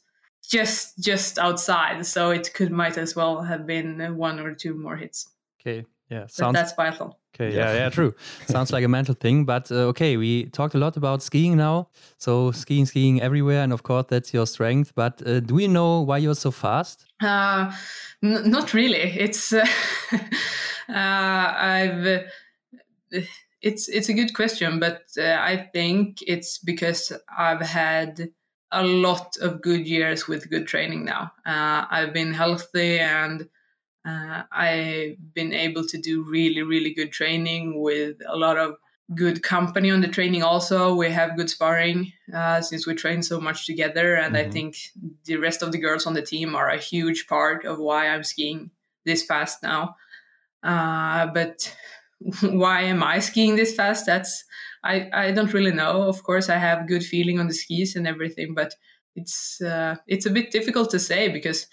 just 0.49 0.99
just 0.99 1.39
outside, 1.39 2.05
so 2.05 2.31
it 2.31 2.53
could 2.55 2.73
might 2.73 2.99
as 2.99 3.15
well 3.15 3.43
have 3.43 3.67
been 3.67 4.17
one 4.17 4.41
or 4.41 4.55
two 4.55 4.75
more 4.75 4.97
hits. 4.97 5.29
Okay, 5.61 5.85
yeah, 6.09 6.27
sounds. 6.27 6.39
But 6.39 6.53
that's 6.53 6.73
biathlon. 6.75 7.15
Okay, 7.35 7.55
yeah, 7.55 7.73
yeah, 7.75 7.89
true. 7.99 8.15
Sounds 8.47 8.73
like 8.73 8.85
a 8.85 8.89
mental 8.89 9.15
thing, 9.15 9.45
but 9.45 9.71
uh, 9.71 9.91
okay, 9.91 10.17
we 10.17 10.47
talked 10.47 10.75
a 10.75 10.79
lot 10.79 10.97
about 10.97 11.23
skiing 11.23 11.57
now. 11.57 11.89
So 12.19 12.53
skiing, 12.53 12.87
skiing 12.87 13.21
everywhere, 13.23 13.63
and 13.63 13.73
of 13.73 13.83
course 13.83 14.07
that's 14.09 14.35
your 14.35 14.47
strength. 14.47 14.93
But 14.95 15.27
uh, 15.27 15.41
do 15.41 15.59
you 15.59 15.69
know 15.69 16.01
why 16.01 16.19
you're 16.19 16.35
so 16.35 16.51
fast? 16.51 17.07
Uh, 17.23 17.73
not 18.21 18.75
really. 18.75 18.99
It's 18.99 19.53
uh, 19.53 19.65
uh, 20.89 20.93
I've 20.93 22.25
it's 23.63 23.89
it's 23.89 24.09
a 24.09 24.15
good 24.15 24.35
question, 24.35 24.79
but 24.81 25.03
uh, 25.17 25.39
I 25.41 25.69
think 25.73 26.19
it's 26.27 26.59
because 26.59 27.13
I've 27.37 27.61
had 27.63 28.29
a 28.73 28.85
lot 28.85 29.37
of 29.41 29.63
good 29.63 29.87
years 29.87 30.27
with 30.27 30.51
good 30.51 30.67
training 30.67 31.05
now. 31.05 31.33
Uh, 31.47 31.87
I've 31.91 32.13
been 32.13 32.33
healthy 32.33 32.99
and 32.99 33.49
uh, 34.05 34.43
I've 34.51 35.35
been 35.35 35.53
able 35.53 35.87
to 35.87 35.99
do 35.99 36.23
really, 36.23 36.63
really 36.63 36.93
good 36.93 37.13
training 37.13 37.81
with 37.81 38.17
a 38.29 38.37
lot 38.37 38.59
of 38.59 38.77
good 39.15 39.43
company 39.43 39.91
on 39.91 40.01
the 40.01 40.09
training. 40.09 40.43
Also, 40.43 40.95
we 40.95 41.11
have 41.11 41.37
good 41.37 41.51
sparring 41.51 42.13
uh, 42.35 42.61
since 42.61 42.87
we 42.87 42.95
train 42.95 43.23
so 43.23 43.41
much 43.41 43.67
together, 43.67 44.15
and 44.15 44.35
mm-hmm. 44.35 44.49
I 44.49 44.51
think 44.51 44.77
the 45.25 45.37
rest 45.37 45.63
of 45.63 45.73
the 45.73 45.79
girls 45.79 46.07
on 46.07 46.15
the 46.15 46.23
team 46.23 46.55
are 46.55 46.69
a 46.69 46.79
huge 46.79 47.27
part 47.27 47.65
of 47.65 47.79
why 47.79 48.09
I'm 48.09 48.25
skiing 48.25 48.71
this 49.05 49.25
fast 49.25 49.63
now. 49.63 49.97
Uh, 50.63 51.27
but 51.27 51.75
why 52.43 52.83
am 52.83 53.03
I 53.03 53.19
skiing 53.19 53.57
this 53.57 53.75
fast? 53.75 54.07
That's 54.07 54.45
I, 54.85 55.09
I 55.13 55.31
don't 55.31 55.53
really 55.53 55.73
know. 55.73 56.03
Of 56.03 56.23
course, 56.25 56.49
I 56.49 56.57
have 56.57 56.89
good 56.89 57.05
feeling 57.05 57.39
on 57.39 57.47
the 57.47 57.55
skis 57.55 57.95
and 57.95 58.07
everything, 58.07 58.55
but 58.55 58.75
it's 59.15 59.61
uh, 59.61 59.97
it's 60.07 60.27
a 60.27 60.31
bit 60.31 60.51
difficult 60.51 60.91
to 60.91 60.99
say 60.99 61.29
because 61.29 61.67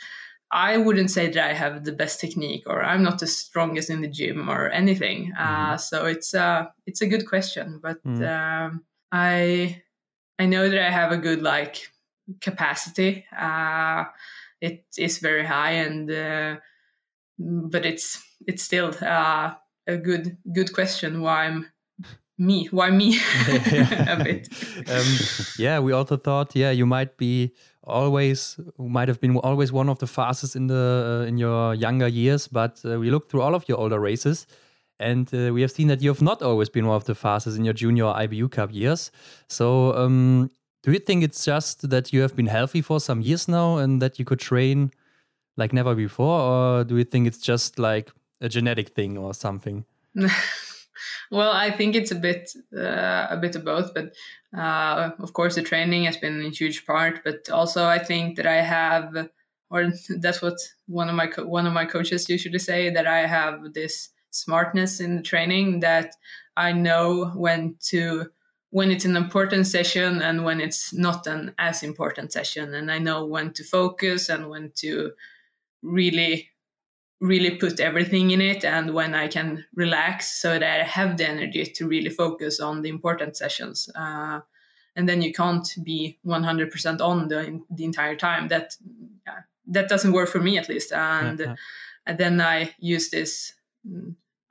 I 0.52 0.78
wouldn't 0.78 1.12
say 1.12 1.30
that 1.30 1.50
I 1.50 1.54
have 1.54 1.84
the 1.84 1.92
best 1.92 2.20
technique 2.20 2.64
or 2.66 2.84
I'm 2.84 3.04
not 3.04 3.20
the 3.20 3.28
strongest 3.28 3.90
in 3.90 4.02
the 4.02 4.08
gym 4.08 4.50
or 4.50 4.70
anything. 4.70 5.34
Uh, 5.38 5.42
mm-hmm. 5.42 5.72
Uh, 5.74 5.78
so 5.78 6.06
it's 6.06 6.34
uh, 6.34 6.66
it's 6.86 7.02
a 7.02 7.08
good 7.08 7.28
question, 7.28 7.80
but 7.82 8.04
mm. 8.04 8.28
um, 8.28 8.84
I 9.12 9.82
I 10.40 10.46
know 10.46 10.68
that 10.68 10.80
I 10.80 10.90
have 10.90 11.12
a 11.12 11.18
good 11.18 11.42
like 11.42 11.88
capacity. 12.42 13.26
Uh, 13.38 14.06
it 14.62 14.86
is 14.98 15.20
very 15.20 15.46
high, 15.46 15.72
and 15.72 16.10
uh, 16.12 16.56
but 17.38 17.86
it's 17.86 18.24
it's 18.48 18.64
still 18.64 18.92
uh, 19.02 19.54
a 19.88 19.98
good 19.98 20.38
good 20.52 20.74
question 20.74 21.22
why 21.22 21.46
I'm 21.46 21.68
me 22.38 22.68
why 22.72 22.90
me 22.90 23.20
a 23.48 24.22
bit 24.24 24.48
um, 24.90 25.06
yeah 25.58 25.78
we 25.80 25.92
also 25.92 26.16
thought 26.16 26.56
yeah 26.56 26.72
you 26.72 26.86
might 26.86 27.18
be 27.18 27.54
always 27.90 28.58
might 28.78 29.08
have 29.08 29.20
been 29.20 29.38
always 29.38 29.72
one 29.72 29.90
of 29.90 30.00
the 30.00 30.08
fastest 30.08 30.56
in 30.56 30.68
the 30.68 31.22
uh, 31.24 31.28
in 31.28 31.38
your 31.38 31.74
younger 31.74 32.08
years 32.08 32.48
but 32.48 32.82
uh, 32.86 33.00
we 33.00 33.10
looked 33.10 33.32
through 33.32 33.42
all 33.42 33.56
of 33.56 33.68
your 33.68 33.78
older 33.78 34.00
races 34.00 34.48
and 35.00 35.34
uh, 35.34 35.54
we 35.54 35.62
have 35.62 35.72
seen 35.72 35.88
that 35.88 36.02
you 36.02 36.10
have 36.10 36.22
not 36.22 36.42
always 36.42 36.70
been 36.70 36.86
one 36.86 36.96
of 36.96 37.06
the 37.06 37.16
fastest 37.16 37.58
in 37.58 37.66
your 37.66 37.74
junior 37.74 38.06
IBU 38.06 38.52
Cup 38.52 38.74
years 38.74 39.12
so 39.48 39.94
um, 39.96 40.52
do 40.84 40.92
you 40.92 41.00
think 41.00 41.24
it's 41.24 41.44
just 41.44 41.90
that 41.90 42.14
you 42.14 42.22
have 42.22 42.36
been 42.36 42.48
healthy 42.48 42.82
for 42.82 43.00
some 43.00 43.22
years 43.22 43.48
now 43.48 43.78
and 43.78 44.02
that 44.02 44.20
you 44.20 44.26
could 44.26 44.40
train 44.40 44.92
like 45.58 45.74
never 45.74 45.96
before 45.96 46.40
or 46.40 46.84
do 46.84 46.98
you 46.98 47.04
think 47.04 47.28
it's 47.28 47.40
just 47.40 47.80
like 47.80 48.12
a 48.42 48.50
genetic 48.50 48.90
thing 48.90 49.18
or 49.18 49.34
something? 49.34 49.86
well, 51.32 51.52
I 51.52 51.72
think 51.72 51.96
it's 51.96 52.12
a 52.12 52.16
bit 52.16 52.52
uh, 52.76 53.28
a 53.30 53.38
bit 53.38 53.56
of 53.56 53.66
both, 53.66 53.94
but 53.94 54.14
uh, 54.58 55.12
of 55.20 55.34
course 55.34 55.56
the 55.56 55.62
training 55.62 56.04
has 56.06 56.18
been 56.18 56.42
a 56.46 56.50
huge 56.50 56.86
part. 56.86 57.22
But 57.24 57.50
also, 57.50 57.86
I 57.86 58.00
think 58.00 58.38
that 58.38 58.48
I 58.48 58.62
have, 58.62 59.30
or 59.70 59.92
that's 60.20 60.42
what 60.42 60.58
one 60.88 61.10
of 61.10 61.16
my 61.16 61.28
co- 61.28 61.46
one 61.46 61.68
of 61.68 61.74
my 61.74 61.86
coaches 61.86 62.30
usually 62.30 62.60
say 62.60 62.90
that 62.90 63.08
I 63.08 63.28
have 63.28 63.74
this 63.74 64.10
smartness 64.32 65.00
in 65.00 65.18
the 65.18 65.24
training 65.24 65.80
that 65.82 66.16
I 66.58 66.72
know 66.72 67.32
when 67.36 67.76
to 67.90 68.30
when 68.72 68.92
it's 68.92 69.06
an 69.06 69.16
important 69.16 69.66
session 69.68 70.22
and 70.22 70.44
when 70.44 70.62
it's 70.62 70.94
not 70.94 71.26
an 71.28 71.54
as 71.58 71.82
important 71.82 72.32
session 72.32 72.74
and 72.76 72.92
i 72.92 73.00
know 73.00 73.26
when 73.26 73.52
to 73.52 73.64
focus 73.64 74.30
and 74.30 74.48
when 74.50 74.72
to 74.76 75.12
really 75.82 76.50
really 77.22 77.52
put 77.58 77.80
everything 77.80 78.32
in 78.32 78.40
it 78.40 78.64
and 78.64 78.94
when 78.94 79.14
I 79.14 79.28
can 79.28 79.66
relax 79.76 80.42
so 80.42 80.58
that 80.58 80.82
I 80.82 80.84
have 80.84 81.18
the 81.18 81.28
energy 81.28 81.66
to 81.66 81.88
really 81.88 82.10
focus 82.10 82.60
on 82.60 82.82
the 82.82 82.90
important 82.90 83.36
sessions. 83.36 83.90
Uh, 83.94 84.40
and 84.96 85.08
then 85.08 85.22
you 85.22 85.34
can't 85.34 85.68
be 85.84 86.18
100% 86.26 87.02
on 87.02 87.28
the, 87.28 87.62
the 87.70 87.84
entire 87.84 88.16
time. 88.16 88.48
That 88.48 88.76
uh, 89.28 89.42
that 89.70 89.88
doesn't 89.88 90.14
work 90.14 90.30
for 90.30 90.40
me 90.40 90.58
at 90.58 90.68
least. 90.68 90.92
And, 90.92 91.40
uh-huh. 91.40 91.56
and 92.06 92.18
then 92.18 92.42
I 92.42 92.74
use 92.80 93.10
this. 93.10 93.54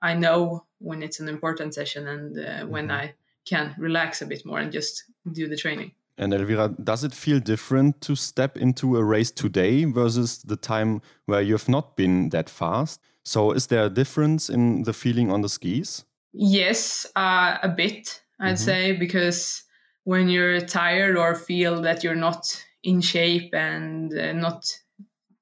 I 0.01 0.15
know 0.15 0.65
when 0.79 1.03
it's 1.03 1.21
an 1.21 1.29
important 1.29 1.75
session 1.75 2.07
and 2.07 2.39
uh, 2.39 2.43
mm-hmm. 2.43 2.69
when 2.69 2.91
I 2.91 3.15
can 3.45 3.75
relax 3.79 4.23
a 4.23 4.27
bit 4.27 4.47
more 4.47 4.61
and 4.61 4.73
just 4.73 5.05
do 5.33 5.49
the 5.49 5.57
training. 5.57 5.93
And 6.19 6.35
Elvira, 6.35 6.75
does 6.83 7.05
it 7.05 7.15
feel 7.15 7.39
different 7.39 8.01
to 8.01 8.17
step 8.17 8.57
into 8.57 8.97
a 8.97 9.05
race 9.05 9.31
today 9.31 9.85
versus 9.85 10.39
the 10.39 10.57
time 10.57 11.01
where 11.27 11.41
you 11.41 11.53
have 11.53 11.69
not 11.69 11.97
been 11.97 12.31
that 12.31 12.51
fast? 12.51 13.01
So, 13.25 13.53
is 13.53 13.69
there 13.69 13.85
a 13.85 13.91
difference 13.91 14.51
in 14.51 14.83
the 14.83 14.93
feeling 14.93 15.31
on 15.31 15.43
the 15.43 15.49
skis? 15.49 16.05
Yes, 16.33 17.07
uh, 17.15 17.59
a 17.63 17.69
bit, 17.69 18.23
I'd 18.41 18.47
mm 18.47 18.55
-hmm. 18.55 18.65
say, 18.65 18.97
because 18.99 19.63
when 20.05 20.29
you're 20.29 20.61
tired 20.61 21.17
or 21.17 21.37
feel 21.37 21.83
that 21.83 22.03
you're 22.03 22.21
not 22.21 22.67
in 22.83 23.03
shape 23.03 23.51
and 23.53 24.13
uh, 24.13 24.33
not 24.33 24.65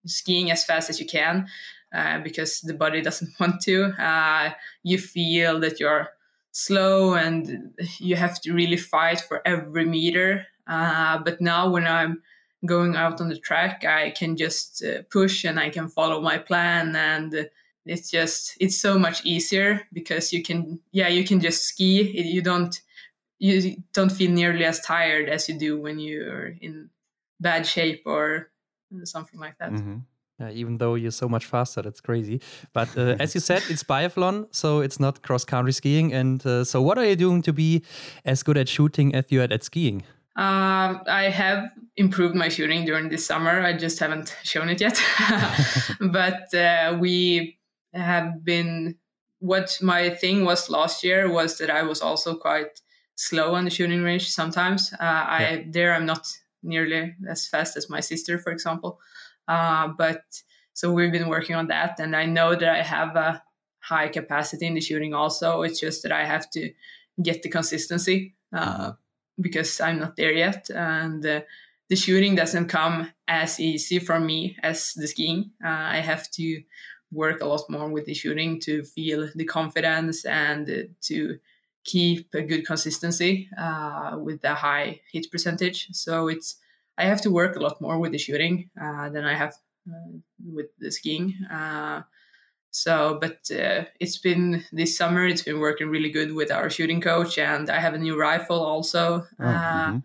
skiing 0.05 0.51
as 0.51 0.65
fast 0.65 0.91
as 0.91 0.99
you 0.99 1.07
can 1.07 1.49
uh, 1.95 2.23
because 2.23 2.61
the 2.67 2.75
body 2.75 3.01
doesn't 3.09 3.35
want 3.39 3.62
to, 3.62 3.95
uh, 3.99 4.51
you 4.83 4.99
feel 4.99 5.61
that 5.61 5.79
you're 5.79 6.09
slow 6.53 7.15
and 7.15 7.75
you 8.01 8.17
have 8.17 8.41
to 8.41 8.53
really 8.53 8.77
fight 8.77 9.21
for 9.21 9.41
every 9.45 9.85
meter 9.85 10.47
uh, 10.67 11.19
but 11.19 11.41
now 11.41 11.71
when 11.71 11.87
I'm 11.87 12.23
going 12.65 12.97
out 12.97 13.21
on 13.21 13.29
the 13.29 13.39
track, 13.39 13.85
I 13.85 14.11
can 14.11 14.37
just 14.37 14.85
uh, 14.85 15.03
push 15.11 15.45
and 15.45 15.61
I 15.61 15.71
can 15.71 15.89
follow 15.89 16.21
my 16.21 16.39
plan 16.39 16.97
and 16.97 17.49
it's 17.87 18.11
just 18.11 18.57
it's 18.61 18.77
so 18.77 18.99
much 18.99 19.25
easier 19.25 19.87
because 19.93 20.33
you 20.33 20.43
can 20.43 20.81
yeah 20.91 21.09
you 21.09 21.25
can 21.25 21.41
just 21.41 21.65
ski. 21.65 22.03
You 22.21 22.43
don't 22.43 22.81
you 23.39 23.77
don't 23.93 24.11
feel 24.11 24.31
nearly 24.31 24.65
as 24.65 24.81
tired 24.81 25.29
as 25.29 25.49
you 25.49 25.59
do 25.59 25.81
when 25.81 25.99
you're 25.99 26.49
in 26.61 26.91
bad 27.41 27.67
shape 27.67 28.03
or 28.07 28.51
something 29.05 29.39
like 29.39 29.59
that. 29.59 29.73
Mm-hmm. 29.73 29.99
yeah, 30.41 30.51
even 30.51 30.79
though 30.79 30.95
you're 30.95 31.11
so 31.11 31.29
much 31.29 31.47
faster 31.47 31.83
that's 31.83 32.01
crazy. 32.01 32.41
But 32.73 32.97
uh, 32.97 33.17
as 33.21 33.35
you 33.35 33.41
said 33.41 33.63
it's 33.69 33.85
biathlon 33.85 34.47
so 34.51 34.81
it's 34.81 34.99
not 34.99 35.23
cross 35.23 35.45
country 35.45 35.73
skiing. 35.73 36.13
And 36.13 36.45
uh, 36.45 36.65
so 36.65 36.83
what 36.83 36.99
are 36.99 37.05
you 37.05 37.17
doing 37.17 37.43
to 37.43 37.53
be 37.53 37.83
as 38.25 38.43
good 38.43 38.57
at 38.57 38.69
shooting 38.69 39.15
as 39.15 39.27
you 39.31 39.43
are 39.43 39.53
at 39.53 39.63
skiing 39.63 40.03
um, 40.37 41.01
I 41.09 41.31
have 41.31 41.70
improved 41.96 42.35
my 42.35 42.49
shooting 42.49 42.85
during 42.85 43.09
this 43.09 43.25
summer. 43.25 43.62
I 43.62 43.72
just 43.72 43.99
haven't 43.99 44.37
shown 44.42 44.68
it 44.68 44.81
yet. 44.83 45.03
but 46.01 46.53
uh, 46.55 46.96
we 47.01 47.59
have 47.94 48.44
been. 48.44 48.96
What 49.38 49.79
my 49.83 50.11
thing 50.11 50.44
was 50.44 50.70
last 50.70 51.05
year 51.05 51.31
was 51.31 51.59
that 51.59 51.70
I 51.70 51.83
was 51.83 52.01
also 52.01 52.37
quite 52.37 52.81
slow 53.16 53.55
on 53.55 53.64
the 53.64 53.70
shooting 53.70 54.03
range 54.03 54.31
sometimes. 54.31 54.92
Uh, 54.94 55.03
I 55.03 55.40
yeah. 55.40 55.62
there 55.70 55.94
I'm 55.94 56.07
not 56.07 56.27
nearly 56.62 57.14
as 57.29 57.46
fast 57.46 57.77
as 57.77 57.88
my 57.88 58.01
sister, 58.01 58.38
for 58.38 58.51
example. 58.51 58.99
Uh, 59.49 59.88
but 59.88 60.22
so 60.72 60.92
we've 60.92 61.12
been 61.12 61.29
working 61.29 61.57
on 61.57 61.68
that, 61.68 61.99
and 61.99 62.14
I 62.14 62.27
know 62.27 62.55
that 62.55 62.68
I 62.68 62.83
have 62.83 63.16
a 63.16 63.42
high 63.81 64.09
capacity 64.09 64.66
in 64.66 64.75
the 64.75 64.81
shooting. 64.81 65.14
Also, 65.14 65.62
it's 65.62 65.81
just 65.81 66.03
that 66.03 66.12
I 66.12 66.25
have 66.27 66.51
to 66.51 66.72
get 67.22 67.42
the 67.42 67.49
consistency. 67.49 68.35
Uh, 68.53 68.92
because 69.40 69.81
I'm 69.81 69.99
not 69.99 70.16
there 70.16 70.33
yet. 70.33 70.70
And 70.70 71.25
uh, 71.25 71.40
the 71.88 71.96
shooting 71.96 72.35
doesn't 72.35 72.68
come 72.68 73.11
as 73.29 73.61
easy 73.61 73.99
for 73.99 74.18
me 74.20 74.57
as 74.62 74.94
the 74.94 75.07
skiing. 75.07 75.53
Uh, 75.64 75.68
I 75.68 76.01
have 76.01 76.31
to 76.33 76.62
work 77.12 77.40
a 77.40 77.46
lot 77.46 77.68
more 77.70 77.88
with 77.88 78.07
the 78.07 78.14
shooting 78.14 78.61
to 78.61 78.83
feel 78.85 79.29
the 79.35 79.44
confidence 79.44 80.25
and 80.25 80.68
uh, 80.68 80.83
to 81.03 81.38
keep 81.85 82.35
a 82.35 82.42
good 82.42 82.66
consistency 82.66 83.49
uh, 83.57 84.16
with 84.18 84.42
a 84.44 84.55
high 84.55 85.01
hit 85.12 85.31
percentage. 85.31 85.88
So 85.92 86.29
it's 86.29 86.57
I 86.99 87.05
have 87.05 87.20
to 87.22 87.31
work 87.31 87.57
a 87.57 87.61
lot 87.61 87.81
more 87.81 87.99
with 87.99 88.12
the 88.12 88.18
shooting 88.18 88.70
uh, 88.81 89.09
than 89.11 89.25
I 89.25 89.35
have 89.35 89.55
uh, 89.88 90.18
with 90.44 90.66
the 90.79 90.90
skiing. 90.90 91.35
So, 92.77 93.17
but 93.19 93.51
uh, 93.51 93.87
it's 94.01 94.19
been 94.19 94.62
this 94.71 94.99
summer, 94.99 95.27
it's 95.27 95.41
been 95.41 95.61
working 95.61 95.89
really 95.89 96.11
good 96.11 96.35
with 96.35 96.53
our 96.53 96.69
shooting 96.69 97.01
coach, 97.01 97.39
and 97.39 97.71
I 97.71 97.81
have 97.81 97.95
a 97.95 97.99
new 97.99 98.21
rifle 98.21 98.61
also. 98.61 99.27
Oh, 99.41 99.45
uh, 99.45 99.87
mm-hmm. 99.87 99.99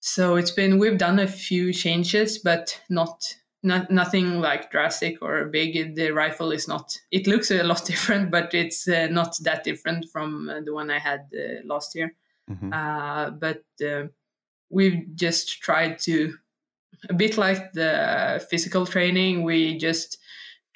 So 0.00 0.36
it's 0.36 0.50
been 0.50 0.78
we've 0.78 0.98
done 0.98 1.18
a 1.18 1.26
few 1.26 1.72
changes, 1.72 2.36
but 2.36 2.78
not 2.90 3.34
not 3.62 3.90
nothing 3.90 4.42
like 4.42 4.70
drastic 4.70 5.22
or 5.22 5.46
big. 5.46 5.96
The 5.96 6.10
rifle 6.10 6.52
is 6.52 6.68
not. 6.68 7.00
It 7.10 7.26
looks 7.26 7.50
a 7.50 7.62
lot 7.62 7.84
different, 7.92 8.30
but 8.30 8.52
it's 8.52 8.86
uh, 8.86 9.08
not 9.10 9.38
that 9.44 9.64
different 9.64 10.10
from 10.12 10.50
uh, 10.50 10.60
the 10.60 10.74
one 10.74 10.90
I 10.90 10.98
had 10.98 11.30
uh, 11.32 11.64
last 11.64 11.94
year. 11.94 12.14
Mm-hmm. 12.50 12.72
Uh, 12.74 13.30
but 13.30 13.64
we've 14.68 15.14
just 15.14 15.62
tried 15.62 15.98
to 16.00 16.34
a 17.08 17.14
bit 17.14 17.38
like 17.38 17.72
the 17.72 18.46
physical 18.50 18.84
training. 18.84 19.44
We 19.44 19.78
just 19.78 20.18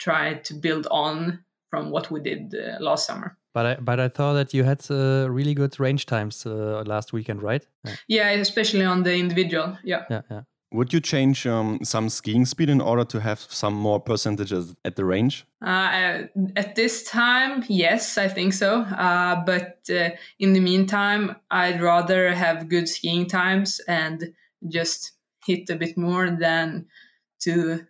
try 0.03 0.35
to 0.35 0.55
build 0.55 0.87
on 0.91 1.45
from 1.71 1.91
what 1.91 2.11
we 2.11 2.21
did 2.21 2.55
uh, 2.55 2.77
last 2.81 3.07
summer. 3.07 3.37
But 3.55 3.67
I, 3.67 3.75
but 3.77 4.01
I 4.01 4.09
thought 4.09 4.35
that 4.35 4.55
you 4.55 4.65
had 4.65 4.85
uh, 4.91 5.31
really 5.31 5.55
good 5.55 5.79
range 5.79 6.07
times 6.07 6.47
uh, 6.47 6.83
last 6.87 7.13
weekend, 7.13 7.43
right? 7.43 7.67
Yeah. 7.85 7.95
yeah. 8.09 8.31
especially 8.41 8.85
on 8.85 9.03
the 9.03 9.15
individual. 9.15 9.79
Yeah. 9.85 10.05
Yeah, 10.11 10.23
yeah. 10.31 10.43
Would 10.73 10.95
you 10.95 11.01
change 11.01 11.47
um, 11.47 11.81
some 11.83 12.09
skiing 12.09 12.47
speed 12.47 12.71
in 12.71 12.81
order 12.81 13.05
to 13.05 13.21
have 13.21 13.41
some 13.41 13.75
more 13.75 14.01
percentages 14.01 14.75
at 14.87 14.97
the 14.97 15.05
range? 15.05 15.45
Uh, 15.61 16.23
at 16.57 16.77
this 16.77 17.05
time, 17.05 17.63
yes, 17.69 18.17
I 18.17 18.29
think 18.29 18.55
so. 18.55 18.81
Uh, 18.81 19.45
but 19.45 19.81
uh, 19.91 20.11
in 20.39 20.55
the 20.55 20.61
meantime, 20.61 21.37
I'd 21.51 21.83
rather 21.83 22.35
have 22.35 22.71
good 22.71 22.89
skiing 22.89 23.27
times 23.27 23.83
and 23.87 24.33
just 24.67 25.13
hit 25.45 25.69
a 25.69 25.77
bit 25.77 25.99
more 25.99 26.31
than 26.31 26.87
to 27.41 27.85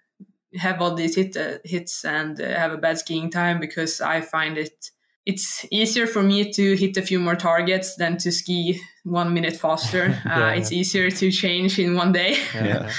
have 0.56 0.80
all 0.80 0.94
these 0.94 1.16
hit, 1.16 1.36
uh, 1.36 1.58
hits 1.64 2.04
and 2.04 2.40
uh, 2.40 2.48
have 2.58 2.72
a 2.72 2.78
bad 2.78 2.98
skiing 2.98 3.30
time 3.30 3.60
because 3.60 4.00
I 4.00 4.20
find 4.20 4.58
it 4.58 4.90
it's 5.24 5.64
easier 5.70 6.06
for 6.06 6.22
me 6.22 6.52
to 6.52 6.74
hit 6.74 6.96
a 6.96 7.02
few 7.02 7.20
more 7.20 7.36
targets 7.36 7.94
than 7.94 8.16
to 8.18 8.32
ski 8.32 8.80
one 9.04 9.32
minute 9.32 9.56
faster. 9.56 10.20
yeah, 10.26 10.48
uh, 10.48 10.50
it's 10.50 10.72
easier 10.72 11.10
to 11.10 11.30
change 11.30 11.78
in 11.78 11.94
one 11.94 12.12
day. 12.12 12.36
Yeah. 12.54 12.90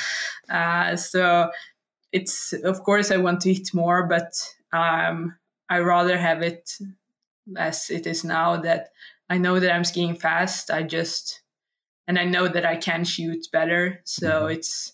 uh, 0.50 0.96
so 0.96 1.52
it's 2.12 2.54
of 2.54 2.82
course 2.84 3.12
I 3.12 3.18
want 3.18 3.42
to 3.42 3.54
hit 3.54 3.74
more, 3.74 4.08
but 4.08 4.34
um, 4.72 5.36
I 5.70 5.80
rather 5.80 6.18
have 6.18 6.42
it 6.42 6.78
as 7.58 7.90
it 7.90 8.08
is 8.08 8.24
now. 8.24 8.58
That 8.58 8.90
I 9.30 9.38
know 9.38 9.60
that 9.60 9.74
I'm 9.74 9.84
skiing 9.84 10.16
fast. 10.16 10.72
I 10.72 10.84
just 10.84 11.42
and 12.08 12.18
I 12.18 12.26
know 12.26 12.48
that 12.48 12.66
I 12.66 12.78
can 12.78 13.04
shoot 13.04 13.48
better. 13.52 14.02
So 14.06 14.44
mm-hmm. 14.44 14.52
it's 14.52 14.94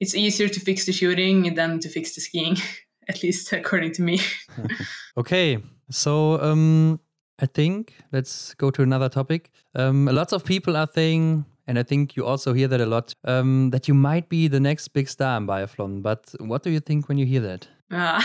it's 0.00 0.14
easier 0.14 0.48
to 0.48 0.60
fix 0.60 0.86
the 0.86 0.92
shooting 0.92 1.54
than 1.54 1.80
to 1.80 1.88
fix 1.88 2.14
the 2.14 2.20
skiing, 2.20 2.56
at 3.08 3.22
least 3.22 3.52
according 3.52 3.92
to 3.92 4.02
me. 4.02 4.20
okay, 5.16 5.58
so 5.90 6.40
um, 6.40 7.00
I 7.38 7.46
think 7.46 7.94
let's 8.12 8.54
go 8.54 8.70
to 8.70 8.82
another 8.82 9.08
topic. 9.08 9.50
Um, 9.74 10.06
lots 10.06 10.32
of 10.32 10.44
people 10.44 10.76
are 10.76 10.88
saying, 10.92 11.44
and 11.66 11.78
I 11.78 11.82
think 11.82 12.16
you 12.16 12.24
also 12.24 12.52
hear 12.52 12.68
that 12.68 12.80
a 12.80 12.86
lot, 12.86 13.14
um, 13.24 13.70
that 13.70 13.88
you 13.88 13.94
might 13.94 14.28
be 14.28 14.48
the 14.48 14.60
next 14.60 14.88
big 14.88 15.08
star 15.08 15.36
in 15.36 15.46
biathlon. 15.46 16.02
But 16.02 16.34
what 16.38 16.62
do 16.62 16.70
you 16.70 16.80
think 16.80 17.08
when 17.08 17.18
you 17.18 17.26
hear 17.26 17.40
that? 17.40 17.68
Uh, 17.90 18.20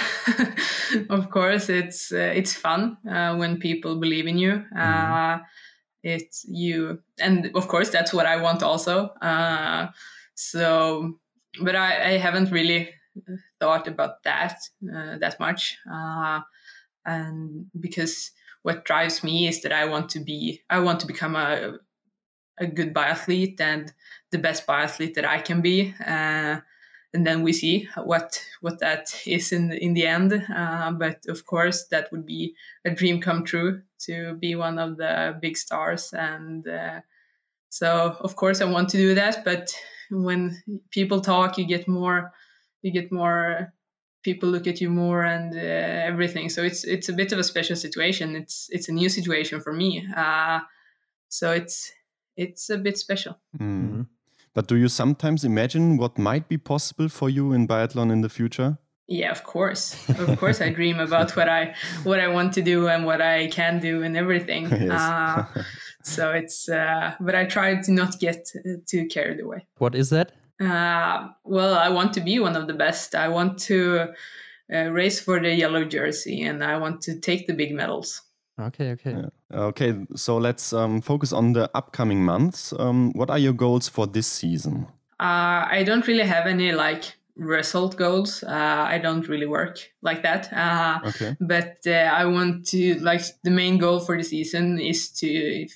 of 1.09 1.29
course, 1.29 1.69
it's 1.69 2.11
uh, 2.11 2.31
it's 2.35 2.53
fun 2.53 2.97
uh, 3.09 3.35
when 3.35 3.59
people 3.59 3.95
believe 3.95 4.27
in 4.27 4.37
you. 4.37 4.63
Mm. 4.75 5.41
it's 6.03 6.43
you, 6.47 6.99
and 7.19 7.51
of 7.53 7.67
course, 7.67 7.89
that's 7.89 8.11
what 8.11 8.25
I 8.25 8.41
want 8.41 8.63
also. 8.63 9.09
Uh, 9.21 9.89
so, 10.33 11.19
but 11.61 11.75
I, 11.75 12.13
I 12.13 12.17
haven't 12.17 12.51
really 12.51 12.89
thought 13.59 13.87
about 13.87 14.23
that 14.23 14.61
uh, 14.93 15.17
that 15.17 15.39
much 15.39 15.77
and 17.05 17.65
because 17.79 18.31
what 18.63 18.85
drives 18.85 19.23
me 19.23 19.47
is 19.47 19.61
that 19.61 19.71
I 19.71 19.85
want 19.85 20.09
to 20.11 20.19
be 20.19 20.61
I 20.69 20.79
want 20.79 20.99
to 21.01 21.07
become 21.07 21.35
a 21.35 21.79
a 22.59 22.67
good 22.67 22.93
biathlete 22.93 23.59
and 23.59 23.91
the 24.29 24.37
best 24.37 24.67
biathlete 24.67 25.15
that 25.15 25.25
I 25.25 25.39
can 25.39 25.61
be. 25.61 25.93
Uh, 26.05 26.59
and 27.13 27.27
then 27.27 27.41
we 27.41 27.51
see 27.51 27.89
what 27.97 28.41
what 28.61 28.79
that 28.79 29.13
is 29.25 29.51
in 29.51 29.67
the, 29.69 29.83
in 29.83 29.93
the 29.93 30.07
end. 30.07 30.31
Uh, 30.55 30.91
but 30.91 31.25
of 31.27 31.45
course, 31.45 31.87
that 31.87 32.09
would 32.11 32.25
be 32.25 32.55
a 32.85 32.91
dream 32.91 33.19
come 33.19 33.43
true 33.43 33.81
to 34.05 34.35
be 34.35 34.55
one 34.55 34.79
of 34.79 34.95
the 34.95 35.37
big 35.41 35.57
stars. 35.57 36.13
And 36.13 36.65
uh, 36.67 37.01
so, 37.69 38.15
of 38.21 38.37
course, 38.37 38.61
I 38.61 38.65
want 38.65 38.89
to 38.89 38.97
do 38.97 39.13
that. 39.15 39.43
But 39.43 39.73
when 40.11 40.61
people 40.91 41.21
talk, 41.21 41.57
you 41.57 41.65
get 41.65 41.87
more 41.87 42.31
you 42.81 42.91
get 42.91 43.11
more 43.11 43.73
people 44.23 44.49
look 44.49 44.67
at 44.67 44.79
you 44.81 44.89
more 44.89 45.23
and 45.23 45.55
uh, 45.55 45.59
everything. 45.59 46.49
So 46.49 46.63
it's 46.63 46.83
it's 46.83 47.09
a 47.09 47.13
bit 47.13 47.31
of 47.31 47.39
a 47.39 47.43
special 47.43 47.75
situation. 47.75 48.35
It's 48.35 48.69
it's 48.71 48.89
a 48.89 48.91
new 48.91 49.09
situation 49.09 49.61
for 49.61 49.73
me. 49.73 50.07
Uh, 50.15 50.59
so 51.29 51.51
it's 51.51 51.91
it's 52.37 52.69
a 52.69 52.77
bit 52.77 52.97
special. 52.97 53.39
Mm. 53.59 53.61
Mm-hmm. 53.61 54.01
But 54.53 54.67
do 54.67 54.75
you 54.75 54.89
sometimes 54.89 55.45
imagine 55.45 55.97
what 55.97 56.17
might 56.17 56.49
be 56.49 56.57
possible 56.57 57.07
for 57.07 57.29
you 57.29 57.53
in 57.53 57.67
biathlon 57.67 58.11
in 58.11 58.21
the 58.21 58.29
future? 58.29 58.77
Yeah, 59.11 59.31
of 59.31 59.43
course. 59.43 59.93
Of 60.07 60.39
course, 60.39 60.61
I 60.61 60.69
dream 60.69 61.01
about 61.01 61.35
what 61.35 61.49
I 61.49 61.75
what 62.03 62.21
I 62.21 62.29
want 62.29 62.53
to 62.53 62.61
do 62.61 62.87
and 62.87 63.05
what 63.05 63.21
I 63.21 63.47
can 63.47 63.79
do 63.79 64.03
and 64.03 64.15
everything. 64.15 64.71
uh, 64.91 65.45
so 66.01 66.31
it's, 66.31 66.69
uh, 66.69 67.15
but 67.19 67.35
I 67.35 67.43
try 67.43 67.75
to 67.81 67.91
not 67.91 68.21
get 68.21 68.47
too 68.87 69.07
carried 69.07 69.41
away. 69.41 69.67
What 69.79 69.95
is 69.95 70.11
that? 70.11 70.31
Uh, 70.61 71.27
well, 71.43 71.75
I 71.75 71.89
want 71.89 72.13
to 72.13 72.21
be 72.21 72.39
one 72.39 72.55
of 72.55 72.67
the 72.67 72.73
best. 72.73 73.13
I 73.13 73.27
want 73.27 73.59
to 73.67 74.13
uh, 74.73 74.89
race 74.91 75.19
for 75.19 75.41
the 75.41 75.53
yellow 75.53 75.83
jersey 75.83 76.43
and 76.43 76.63
I 76.63 76.77
want 76.77 77.01
to 77.01 77.19
take 77.19 77.47
the 77.47 77.53
big 77.53 77.73
medals. 77.73 78.21
Okay, 78.57 78.91
okay. 78.91 79.11
Yeah. 79.11 79.59
Okay, 79.59 79.93
so 80.15 80.37
let's 80.37 80.71
um, 80.71 81.01
focus 81.01 81.33
on 81.33 81.51
the 81.51 81.69
upcoming 81.73 82.23
months. 82.23 82.73
Um, 82.79 83.11
what 83.11 83.29
are 83.29 83.39
your 83.39 83.53
goals 83.53 83.89
for 83.89 84.07
this 84.07 84.27
season? 84.27 84.87
Uh, 85.19 85.67
I 85.69 85.83
don't 85.85 86.07
really 86.07 86.23
have 86.23 86.47
any 86.47 86.71
like 86.71 87.15
result 87.41 87.97
goals. 87.97 88.43
Uh, 88.43 88.85
I 88.87 88.97
don't 88.97 89.27
really 89.27 89.47
work 89.47 89.79
like 90.01 90.23
that. 90.23 90.51
Uh, 90.53 90.99
okay. 91.07 91.35
But 91.39 91.77
uh, 91.85 91.91
I 91.91 92.25
want 92.25 92.67
to 92.67 92.99
like 92.99 93.21
the 93.43 93.51
main 93.51 93.77
goal 93.77 93.99
for 93.99 94.17
the 94.17 94.23
season 94.23 94.79
is 94.79 95.09
to 95.19 95.67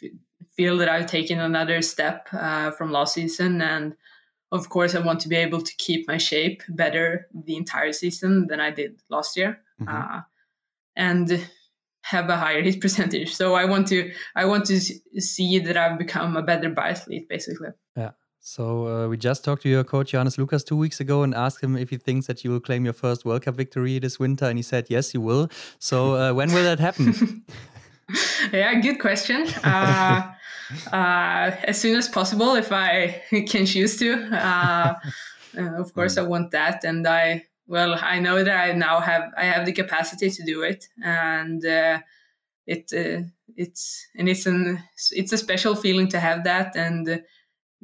feel 0.56 0.78
that 0.78 0.90
I've 0.90 1.08
taken 1.08 1.40
another 1.40 1.82
step 1.82 2.28
uh, 2.32 2.72
from 2.72 2.92
last 2.92 3.14
season 3.14 3.62
and 3.62 3.96
of 4.52 4.70
course, 4.70 4.96
I 4.96 5.00
want 5.00 5.20
to 5.22 5.28
be 5.28 5.36
able 5.36 5.62
to 5.62 5.76
keep 5.78 6.08
my 6.08 6.18
shape 6.18 6.64
better 6.70 7.28
the 7.34 7.56
entire 7.56 7.92
season 7.92 8.48
than 8.48 8.60
I 8.60 8.72
did 8.72 9.02
last 9.10 9.36
year, 9.36 9.60
mm-hmm. 9.82 9.94
uh, 9.94 10.22
and 10.96 11.48
have 12.04 12.30
a 12.30 12.38
higher 12.38 12.62
hit 12.62 12.80
percentage. 12.86 13.34
So 13.36 13.56
I 13.56 13.66
want 13.66 13.88
to 13.90 14.12
I 14.36 14.46
want 14.46 14.66
to 14.66 14.80
see 14.80 15.60
that 15.60 15.78
I've 15.78 15.98
become 15.98 16.38
a 16.38 16.44
better 16.44 16.70
biathlete, 16.70 17.28
basically. 17.28 17.70
Yeah. 17.96 18.12
So 18.48 18.88
uh, 18.88 19.08
we 19.08 19.18
just 19.18 19.44
talked 19.44 19.64
to 19.64 19.70
your 19.70 19.84
coach 19.84 20.12
Johannes 20.12 20.38
Lukas 20.38 20.64
two 20.64 20.78
weeks 20.78 21.00
ago 21.00 21.24
and 21.24 21.34
asked 21.34 21.64
him 21.64 21.76
if 21.76 21.90
he 21.90 21.98
thinks 21.98 22.28
that 22.28 22.44
you 22.44 22.52
will 22.52 22.60
claim 22.60 22.84
your 22.84 22.94
first 22.94 23.26
World 23.26 23.42
Cup 23.42 23.56
victory 23.56 23.98
this 23.98 24.20
winter, 24.20 24.46
and 24.46 24.56
he 24.56 24.62
said 24.62 24.86
yes, 24.88 25.16
you 25.16 25.22
will. 25.22 25.50
So 25.80 26.14
uh, 26.16 26.32
when 26.38 26.54
will 26.54 26.64
that 26.64 26.80
happen? 26.80 27.44
yeah, 28.54 28.76
good 28.76 29.00
question. 29.00 29.48
Uh, 29.64 30.32
uh, 30.94 31.58
as 31.64 31.82
soon 31.82 31.96
as 31.96 32.08
possible 32.08 32.54
if 32.54 32.72
I 32.72 33.24
can 33.48 33.66
choose 33.66 33.98
to. 33.98 34.14
Uh, 34.32 34.94
uh, 35.58 35.82
of 35.82 35.92
course, 35.96 36.20
I 36.20 36.22
want 36.22 36.52
that, 36.52 36.84
and 36.84 37.08
I 37.08 37.46
well, 37.66 37.98
I 38.00 38.20
know 38.20 38.44
that 38.44 38.70
I 38.70 38.74
now 38.74 39.00
have 39.00 39.24
I 39.36 39.46
have 39.46 39.66
the 39.66 39.74
capacity 39.74 40.30
to 40.30 40.44
do 40.44 40.62
it, 40.62 40.88
and 41.04 41.66
uh, 41.66 41.98
it 42.68 42.94
uh, 42.94 43.24
it's 43.58 44.06
and 44.16 44.30
it's 44.30 44.46
an 44.46 44.84
it's 45.14 45.34
a 45.34 45.38
special 45.40 45.74
feeling 45.74 46.10
to 46.10 46.20
have 46.20 46.44
that. 46.44 46.76
And 46.76 47.24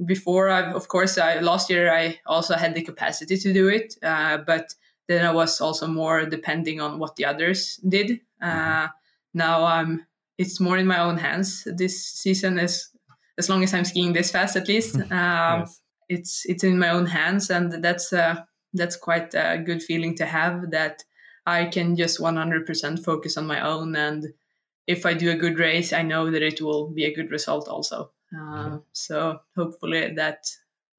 before, 0.06 0.50
I 0.50 0.72
of 0.72 0.88
course, 0.88 1.18
I 1.18 1.40
last 1.40 1.70
year 1.70 1.92
I 1.94 2.20
also 2.26 2.56
had 2.56 2.74
the 2.74 2.82
capacity 2.82 3.38
to 3.38 3.54
do 3.54 3.68
it, 3.68 3.96
uh, 4.04 4.38
but 4.38 4.74
then 5.08 5.26
I 5.26 5.32
was 5.32 5.62
also 5.62 5.88
more 5.88 6.26
depending 6.26 6.82
on 6.82 7.00
what 7.00 7.16
the 7.16 7.26
others 7.26 7.78
did. 7.88 8.22
Mm-hmm. 8.42 8.88
now 9.34 9.64
I'm 9.64 10.08
it's 10.38 10.60
more 10.60 10.78
in 10.78 10.88
my 10.88 11.00
own 11.00 11.18
hands 11.18 11.68
this 11.78 12.04
season 12.04 12.58
as 12.58 12.90
as 13.38 13.50
long 13.50 13.64
as 13.64 13.74
I'm 13.74 13.86
skiing 13.86 14.14
this 14.14 14.32
fast 14.32 14.56
at 14.56 14.68
least. 14.68 14.96
Um, 15.12 15.60
yes. 15.62 15.82
It's 16.10 16.46
it's 16.46 16.64
in 16.64 16.78
my 16.78 16.90
own 16.90 17.06
hands, 17.06 17.50
and 17.50 17.84
that's 17.84 18.12
uh, 18.12 18.36
that's 18.74 18.98
quite 18.98 19.34
a 19.34 19.58
good 19.58 19.82
feeling 19.82 20.16
to 20.18 20.26
have 20.26 20.72
that 20.72 21.04
I 21.46 21.66
can 21.66 21.96
just 21.96 22.20
100% 22.20 23.04
focus 23.04 23.38
on 23.38 23.48
my 23.48 23.62
own. 23.62 23.96
And 23.96 24.28
if 24.88 25.06
I 25.06 25.14
do 25.14 25.32
a 25.32 25.36
good 25.36 25.58
race, 25.60 25.94
I 25.94 26.04
know 26.04 26.32
that 26.32 26.42
it 26.42 26.62
will 26.62 26.90
be 26.90 27.06
a 27.06 27.14
good 27.14 27.32
result 27.32 27.68
also. 27.68 28.12
Uh, 28.38 28.80
So 28.92 29.40
hopefully 29.56 30.14
that 30.16 30.46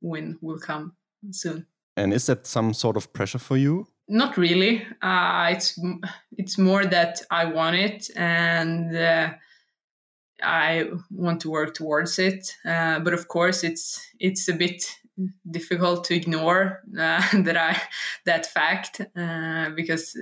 win 0.00 0.38
will 0.40 0.58
come 0.58 0.92
soon. 1.30 1.66
And 1.96 2.12
is 2.12 2.26
that 2.26 2.46
some 2.46 2.74
sort 2.74 2.96
of 2.96 3.12
pressure 3.12 3.38
for 3.38 3.56
you? 3.56 3.86
Not 4.08 4.36
really. 4.36 4.82
Uh, 5.02 5.48
it's 5.50 5.78
it's 6.36 6.58
more 6.58 6.84
that 6.86 7.22
I 7.30 7.44
want 7.44 7.76
it 7.76 8.10
and 8.16 8.96
uh, 8.96 9.30
I 10.42 10.90
want 11.10 11.40
to 11.42 11.50
work 11.50 11.74
towards 11.74 12.18
it. 12.18 12.56
Uh, 12.64 12.98
but 13.00 13.14
of 13.14 13.28
course, 13.28 13.62
it's 13.62 14.00
it's 14.18 14.48
a 14.48 14.54
bit 14.54 14.84
difficult 15.50 16.04
to 16.04 16.14
ignore 16.14 16.82
uh, 16.98 17.22
that 17.44 17.56
I 17.56 17.80
that 18.24 18.46
fact 18.46 19.00
uh, 19.16 19.70
because 19.70 20.18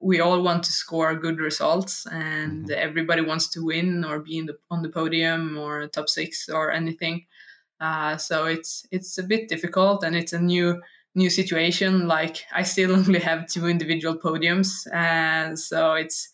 we 0.00 0.20
all 0.20 0.42
want 0.42 0.62
to 0.64 0.72
score 0.72 1.14
good 1.14 1.38
results 1.38 2.06
and 2.06 2.64
mm-hmm. 2.64 2.72
everybody 2.76 3.22
wants 3.22 3.48
to 3.48 3.64
win 3.64 4.04
or 4.04 4.20
be 4.20 4.38
in 4.38 4.46
the 4.46 4.56
on 4.70 4.82
the 4.82 4.88
podium 4.88 5.56
or 5.58 5.86
top 5.86 6.08
six 6.08 6.48
or 6.48 6.70
anything. 6.70 7.24
Uh, 7.80 8.16
so 8.16 8.46
it's 8.46 8.86
it's 8.90 9.18
a 9.18 9.22
bit 9.22 9.48
difficult 9.48 10.02
and 10.02 10.16
it's 10.16 10.32
a 10.32 10.40
new 10.40 10.80
new 11.14 11.30
situation. 11.30 12.06
Like 12.06 12.44
I 12.52 12.62
still 12.62 12.92
only 12.96 13.20
have 13.20 13.46
two 13.46 13.66
individual 13.66 14.16
podiums, 14.16 14.86
and 14.92 15.58
so 15.58 15.94
it's 15.94 16.30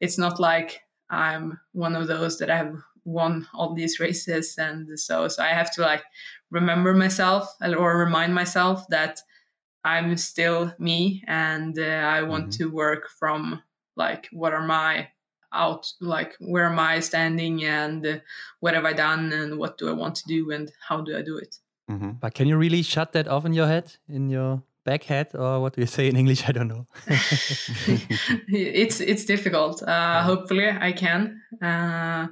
it's 0.00 0.18
not 0.18 0.38
like 0.38 0.80
I'm 1.08 1.58
one 1.72 1.96
of 1.96 2.08
those 2.08 2.38
that 2.38 2.48
have 2.48 2.74
won 3.04 3.46
all 3.54 3.74
these 3.74 4.00
races, 4.00 4.56
and 4.58 4.98
so 4.98 5.28
so 5.28 5.42
I 5.42 5.48
have 5.48 5.70
to 5.72 5.82
like 5.82 6.02
remember 6.50 6.94
myself 6.94 7.48
or 7.62 7.98
remind 7.98 8.34
myself 8.34 8.86
that 8.88 9.20
I'm 9.84 10.16
still 10.16 10.72
me, 10.78 11.22
and 11.26 11.78
uh, 11.78 11.82
I 11.82 12.22
want 12.22 12.50
mm-hmm. 12.50 12.64
to 12.64 12.70
work 12.70 13.08
from 13.18 13.62
like 13.96 14.28
what 14.32 14.52
are 14.52 14.66
my 14.66 15.08
out 15.52 15.88
like 16.00 16.34
where 16.40 16.64
am 16.64 16.80
i 16.80 16.98
standing 16.98 17.62
and 17.62 18.04
uh, 18.04 18.18
what 18.58 18.74
have 18.74 18.84
i 18.84 18.92
done 18.92 19.32
and 19.32 19.56
what 19.56 19.78
do 19.78 19.88
i 19.88 19.92
want 19.92 20.16
to 20.16 20.24
do 20.26 20.50
and 20.50 20.72
how 20.88 21.00
do 21.00 21.16
i 21.16 21.22
do 21.22 21.38
it 21.38 21.60
Mm-hmm. 21.90 22.12
But 22.20 22.34
can 22.34 22.48
you 22.48 22.56
really 22.56 22.82
shut 22.82 23.12
that 23.12 23.28
off 23.28 23.44
in 23.44 23.52
your 23.52 23.66
head, 23.66 23.92
in 24.08 24.30
your 24.30 24.62
back 24.84 25.04
head, 25.04 25.28
or 25.34 25.60
what 25.60 25.74
do 25.74 25.80
you 25.80 25.86
say 25.86 26.08
in 26.08 26.16
English? 26.16 26.44
I 26.48 26.52
don't 26.52 26.68
know. 26.68 26.86
it's 28.48 29.00
it's 29.00 29.24
difficult. 29.24 29.82
Uh, 29.82 29.86
yeah. 29.88 30.22
Hopefully, 30.22 30.68
I 30.70 30.92
can. 30.92 31.40
Uh, 31.62 32.28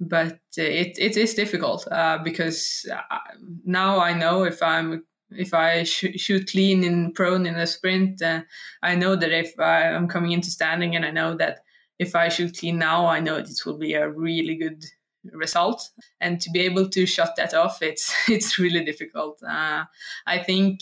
but 0.00 0.38
it 0.56 0.98
it 0.98 1.16
is 1.16 1.34
difficult 1.34 1.86
uh, 1.90 2.18
because 2.24 2.86
uh, 2.92 3.18
now 3.64 4.00
I 4.00 4.14
know 4.14 4.44
if 4.44 4.62
I'm 4.62 5.04
if 5.30 5.54
I 5.54 5.84
sh- 5.84 6.16
shoot 6.16 6.50
clean 6.50 6.84
in 6.84 7.12
prone 7.12 7.46
in 7.46 7.54
a 7.56 7.66
sprint, 7.66 8.22
uh, 8.22 8.42
I 8.82 8.94
know 8.94 9.16
that 9.16 9.32
if 9.32 9.58
I, 9.58 9.82
am 9.82 10.08
coming 10.08 10.32
into 10.32 10.50
standing, 10.50 10.96
and 10.96 11.04
I 11.04 11.10
know 11.10 11.36
that 11.36 11.60
if 11.98 12.14
I 12.14 12.28
shoot 12.28 12.58
clean 12.58 12.78
now, 12.78 13.06
I 13.06 13.20
know 13.20 13.36
it 13.36 13.48
will 13.66 13.78
be 13.78 13.94
a 13.94 14.08
really 14.08 14.56
good 14.56 14.84
result. 15.32 15.88
And 16.20 16.40
to 16.40 16.50
be 16.50 16.60
able 16.60 16.88
to 16.90 17.06
shut 17.06 17.34
that 17.36 17.54
off, 17.54 17.82
it's 17.82 18.14
it's 18.28 18.58
really 18.58 18.84
difficult. 18.84 19.42
Uh, 19.42 19.84
I 20.26 20.38
think 20.38 20.80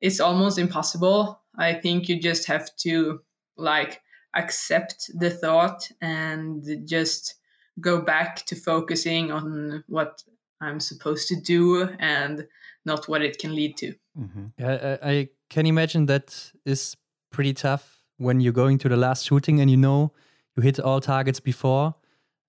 it's 0.00 0.20
almost 0.20 0.58
impossible. 0.58 1.40
I 1.56 1.74
think 1.74 2.08
you 2.08 2.20
just 2.20 2.46
have 2.46 2.74
to 2.76 3.20
like 3.56 4.00
accept 4.34 5.10
the 5.14 5.30
thought 5.30 5.90
and 6.00 6.64
just 6.86 7.34
go 7.80 8.00
back 8.00 8.46
to 8.46 8.54
focusing 8.54 9.32
on 9.32 9.82
what 9.88 10.22
I'm 10.60 10.80
supposed 10.80 11.28
to 11.28 11.36
do 11.36 11.88
and 11.98 12.46
not 12.88 13.08
what 13.08 13.22
it 13.22 13.38
can 13.38 13.54
lead 13.54 13.76
to. 13.76 13.94
Mm-hmm. 14.18 14.46
Yeah, 14.58 14.96
I, 15.02 15.10
I 15.10 15.28
can 15.48 15.66
imagine 15.66 16.06
that 16.06 16.52
is 16.64 16.96
pretty 17.30 17.54
tough 17.54 18.02
when 18.16 18.40
you're 18.40 18.52
going 18.64 18.78
to 18.78 18.88
the 18.88 18.96
last 18.96 19.26
shooting 19.26 19.60
and 19.60 19.70
you 19.70 19.76
know 19.76 20.12
you 20.56 20.62
hit 20.62 20.80
all 20.80 21.00
targets 21.00 21.38
before 21.40 21.94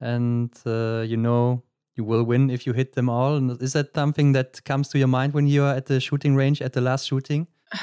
and 0.02 0.52
uh, 0.66 1.02
you 1.02 1.18
know 1.18 1.64
you 2.00 2.06
will 2.06 2.24
win 2.24 2.50
if 2.50 2.66
you 2.66 2.74
hit 2.74 2.94
them 2.94 3.10
all. 3.10 3.36
And 3.36 3.62
is 3.62 3.74
that 3.74 3.94
something 3.94 4.32
that 4.32 4.64
comes 4.64 4.88
to 4.90 4.98
your 4.98 5.10
mind 5.10 5.34
when 5.34 5.48
you're 5.48 5.76
at 5.80 5.86
the 5.86 6.00
shooting 6.00 6.36
range 6.36 6.62
at 6.62 6.74
the 6.74 6.82
last 6.82 7.08
shooting? 7.08 7.48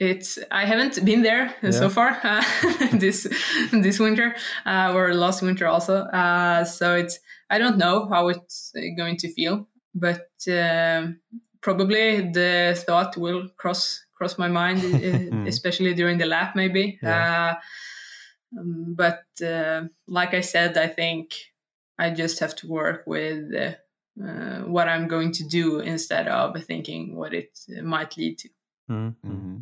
It's 0.00 0.38
I 0.50 0.64
haven't 0.64 1.04
been 1.04 1.22
there 1.22 1.56
yeah. 1.62 1.70
so 1.72 1.88
far 1.88 2.10
uh, 2.22 2.44
this 2.92 3.26
this 3.72 3.98
winter 3.98 4.36
uh, 4.66 4.92
or 4.94 5.14
last 5.14 5.42
winter 5.42 5.66
also. 5.66 6.04
Uh, 6.12 6.64
so 6.64 6.94
it's 6.94 7.18
I 7.50 7.58
don't 7.58 7.78
know 7.78 8.06
how 8.12 8.28
it's 8.28 8.72
going 8.96 9.16
to 9.16 9.32
feel, 9.32 9.66
but 9.94 10.28
um, 10.46 11.20
probably 11.60 12.30
the 12.32 12.82
thought 12.86 13.16
will 13.16 13.48
cross 13.56 14.04
cross 14.14 14.38
my 14.38 14.48
mind, 14.48 14.80
hmm. 14.82 15.46
especially 15.46 15.94
during 15.94 16.18
the 16.18 16.26
lap, 16.26 16.56
maybe. 16.56 16.98
Yeah. 17.02 17.54
Uh, 18.54 18.58
um, 18.58 18.94
but 18.96 19.24
uh, 19.44 19.82
like 20.06 20.34
I 20.34 20.40
said, 20.40 20.76
I 20.76 20.88
think 20.88 21.34
I 21.98 22.10
just 22.10 22.40
have 22.40 22.56
to 22.56 22.68
work 22.68 23.04
with 23.06 23.54
uh, 23.54 24.60
what 24.62 24.88
I'm 24.88 25.06
going 25.06 25.32
to 25.32 25.44
do 25.44 25.80
instead 25.80 26.28
of 26.28 26.62
thinking 26.64 27.14
what 27.14 27.34
it 27.34 27.50
might 27.82 28.16
lead 28.16 28.38
to. 28.38 28.48
Mm-hmm. 28.90 29.56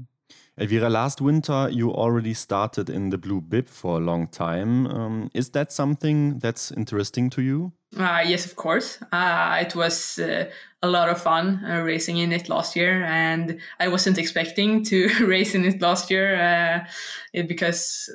Elvira, 0.59 0.89
last 0.89 1.21
winter 1.21 1.69
you 1.71 1.93
already 1.93 2.33
started 2.33 2.89
in 2.89 3.11
the 3.11 3.19
blue 3.19 3.43
bib 3.43 3.69
for 3.69 3.99
a 3.99 4.01
long 4.01 4.27
time. 4.27 4.87
Um, 4.87 5.31
is 5.35 5.51
that 5.51 5.71
something 5.71 6.39
that's 6.39 6.71
interesting 6.73 7.29
to 7.31 7.43
you? 7.43 7.73
Uh, 7.99 8.23
yes, 8.27 8.47
of 8.47 8.57
course. 8.57 8.99
Uh, 9.13 9.59
it 9.61 9.75
was 9.77 10.19
uh, 10.19 10.51
a 10.83 10.89
lot 10.89 11.11
of 11.11 11.21
fun 11.21 11.63
uh, 11.63 11.83
racing 11.83 12.17
in 12.17 12.33
it 12.33 12.49
last 12.49 12.75
year, 12.75 13.05
and 13.05 13.59
I 13.81 13.89
wasn't 13.89 14.17
expecting 14.17 14.83
to 14.85 15.09
race 15.27 15.55
in 15.55 15.65
it 15.65 15.83
last 15.83 16.11
year 16.11 16.37
uh, 16.37 16.87
it, 17.35 17.49
because 17.49 18.11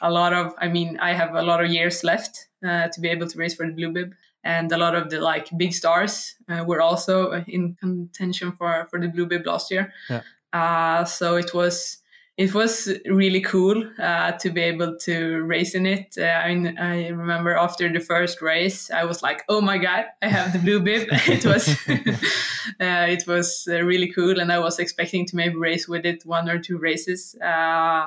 a 0.00 0.10
lot 0.10 0.32
of, 0.32 0.54
I 0.58 0.68
mean, 0.68 0.98
I 0.98 1.12
have 1.12 1.34
a 1.34 1.42
lot 1.42 1.62
of 1.62 1.70
years 1.70 2.02
left 2.02 2.48
uh, 2.66 2.88
to 2.88 3.00
be 3.00 3.08
able 3.08 3.28
to 3.28 3.38
race 3.38 3.54
for 3.54 3.66
the 3.66 3.72
blue 3.72 3.92
bib, 3.92 4.14
and 4.42 4.72
a 4.72 4.78
lot 4.78 4.94
of 4.94 5.10
the 5.10 5.20
like 5.20 5.48
big 5.58 5.74
stars 5.74 6.34
were 6.66 6.80
also 6.80 7.44
in 7.46 7.76
contention 7.80 8.52
for 8.52 8.86
for 8.90 9.00
the 9.00 9.08
blue 9.08 9.26
bib 9.26 9.46
last 9.46 9.70
year. 9.70 9.92
Yeah. 10.08 10.22
Uh, 10.54 11.04
so 11.04 11.36
it 11.36 11.52
was 11.52 11.98
it 12.36 12.52
was 12.54 12.88
really 13.06 13.40
cool 13.40 13.84
uh, 13.98 14.32
to 14.32 14.50
be 14.50 14.60
able 14.60 14.96
to 14.96 15.42
race 15.42 15.74
in 15.74 15.86
it. 15.86 16.16
Uh, 16.18 16.24
I, 16.24 16.54
mean, 16.54 16.78
I 16.78 17.08
remember 17.08 17.54
after 17.56 17.92
the 17.92 18.00
first 18.00 18.42
race, 18.42 18.90
I 18.90 19.04
was 19.04 19.22
like, 19.22 19.44
"Oh 19.48 19.60
my 19.60 19.78
god, 19.78 20.06
I 20.22 20.28
have 20.28 20.52
the 20.52 20.58
blue 20.60 20.80
bib!" 20.80 21.08
it 21.10 21.44
was 21.44 21.68
uh, 21.88 23.06
it 23.08 23.26
was 23.26 23.68
uh, 23.68 23.82
really 23.82 24.12
cool, 24.12 24.38
and 24.40 24.52
I 24.52 24.60
was 24.60 24.78
expecting 24.78 25.26
to 25.26 25.36
maybe 25.36 25.56
race 25.56 25.88
with 25.88 26.06
it 26.06 26.24
one 26.24 26.48
or 26.48 26.58
two 26.58 26.78
races. 26.78 27.34
Uh, 27.42 28.06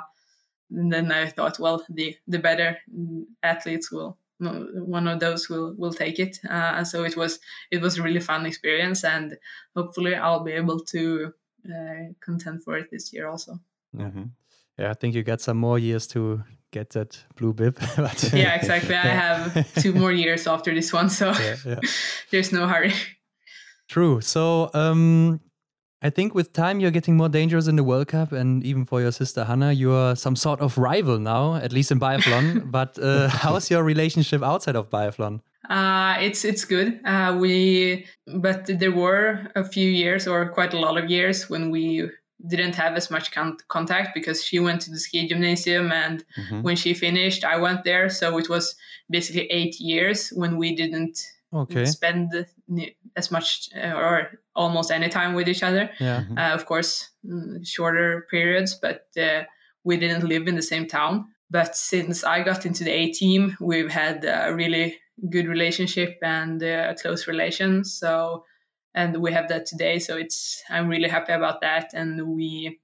and 0.71 0.91
then 0.91 1.11
I 1.11 1.27
thought, 1.27 1.59
well, 1.59 1.85
the 1.89 2.15
the 2.27 2.39
better 2.39 2.77
athletes 3.43 3.91
will 3.91 4.17
one 4.39 5.07
of 5.07 5.19
those 5.19 5.49
will 5.49 5.73
will 5.77 5.93
take 5.93 6.19
it. 6.19 6.39
Uh, 6.49 6.83
so 6.83 7.03
it 7.03 7.17
was 7.17 7.39
it 7.71 7.81
was 7.81 7.97
a 7.97 8.03
really 8.03 8.19
fun 8.21 8.45
experience, 8.45 9.03
and 9.03 9.37
hopefully 9.75 10.15
I'll 10.15 10.43
be 10.43 10.53
able 10.53 10.79
to 10.85 11.33
uh, 11.69 12.13
contend 12.19 12.63
for 12.63 12.77
it 12.77 12.89
this 12.91 13.13
year 13.13 13.27
also. 13.27 13.59
Mm-hmm. 13.95 14.23
Yeah, 14.77 14.91
I 14.91 14.93
think 14.93 15.15
you 15.15 15.23
got 15.23 15.41
some 15.41 15.57
more 15.57 15.79
years 15.79 16.07
to 16.07 16.43
get 16.71 16.91
that 16.91 17.17
blue 17.35 17.53
bib. 17.53 17.79
but, 17.97 18.31
yeah, 18.33 18.55
exactly. 18.55 18.95
I 18.95 19.07
have 19.07 19.73
two 19.81 19.93
more 19.93 20.11
years 20.11 20.47
after 20.47 20.73
this 20.73 20.93
one, 20.93 21.09
so 21.09 21.31
yeah, 21.31 21.55
yeah. 21.65 21.79
there's 22.31 22.51
no 22.51 22.67
hurry. 22.67 22.93
True. 23.87 24.21
So, 24.21 24.69
um, 24.73 25.39
I 26.01 26.11
think 26.11 26.35
with 26.35 26.53
time 26.53 26.79
you're 26.79 26.91
getting 26.91 27.17
more 27.17 27.29
dangerous 27.29 27.67
in 27.67 27.75
the 27.75 27.83
World 27.83 28.07
Cup, 28.07 28.31
and 28.31 28.63
even 28.63 28.85
for 28.85 29.01
your 29.01 29.11
sister 29.11 29.45
Hanna, 29.45 29.71
you're 29.71 30.15
some 30.15 30.35
sort 30.35 30.59
of 30.59 30.77
rival 30.77 31.17
now, 31.17 31.55
at 31.55 31.71
least 31.71 31.91
in 31.91 31.99
biathlon. 31.99 32.69
but 32.71 32.99
uh, 32.99 33.29
how's 33.29 33.71
your 33.71 33.83
relationship 33.83 34.43
outside 34.43 34.75
of 34.75 34.89
biathlon? 34.91 35.41
Uh, 35.69 36.15
it's 36.19 36.45
it's 36.45 36.65
good. 36.65 36.99
Uh, 37.05 37.37
we 37.39 38.05
but 38.37 38.65
there 38.67 38.91
were 38.91 39.47
a 39.55 39.63
few 39.63 39.89
years 39.89 40.27
or 40.27 40.49
quite 40.49 40.73
a 40.73 40.79
lot 40.79 40.97
of 40.97 41.09
years 41.09 41.49
when 41.49 41.71
we 41.71 42.09
didn't 42.45 42.75
have 42.75 42.95
as 42.95 43.09
much 43.09 43.31
con- 43.31 43.57
contact 43.67 44.13
because 44.13 44.43
she 44.43 44.59
went 44.59 44.81
to 44.81 44.91
the 44.91 44.99
ski 44.99 45.27
gymnasium 45.27 45.91
and 45.91 46.23
mm-hmm. 46.37 46.61
when 46.61 46.75
she 46.75 46.93
finished 46.93 47.43
I 47.43 47.57
went 47.57 47.83
there 47.83 48.09
so 48.09 48.37
it 48.37 48.47
was 48.47 48.75
basically 49.09 49.47
8 49.47 49.79
years 49.79 50.29
when 50.29 50.57
we 50.57 50.75
didn't 50.75 51.19
okay. 51.51 51.85
spend 51.85 52.45
as 53.15 53.31
much 53.31 53.69
uh, 53.75 53.93
or 53.93 54.39
almost 54.55 54.91
any 54.91 55.09
time 55.09 55.33
with 55.33 55.49
each 55.49 55.63
other 55.63 55.89
yeah. 55.99 56.21
Mm-hmm. 56.21 56.37
Uh, 56.37 56.53
of 56.53 56.65
course 56.67 57.09
mm, 57.25 57.65
shorter 57.65 58.27
periods 58.29 58.75
but 58.75 59.07
uh, 59.19 59.43
we 59.83 59.97
didn't 59.97 60.27
live 60.27 60.47
in 60.47 60.55
the 60.55 60.61
same 60.61 60.85
town 60.85 61.25
but 61.49 61.75
since 61.75 62.23
I 62.23 62.43
got 62.43 62.65
into 62.67 62.83
the 62.83 62.91
A 62.91 63.11
team 63.11 63.57
we've 63.59 63.91
had 63.91 64.25
a 64.25 64.53
really 64.53 64.99
good 65.29 65.47
relationship 65.47 66.17
and 66.21 66.61
a 66.61 66.95
close 67.01 67.27
relation 67.27 67.83
so 67.83 68.43
and 68.93 69.17
we 69.21 69.31
have 69.31 69.47
that 69.47 69.65
today 69.65 69.99
so 69.99 70.15
it's 70.17 70.61
i'm 70.69 70.87
really 70.87 71.09
happy 71.09 71.33
about 71.33 71.61
that 71.61 71.91
and 71.93 72.35
we 72.35 72.79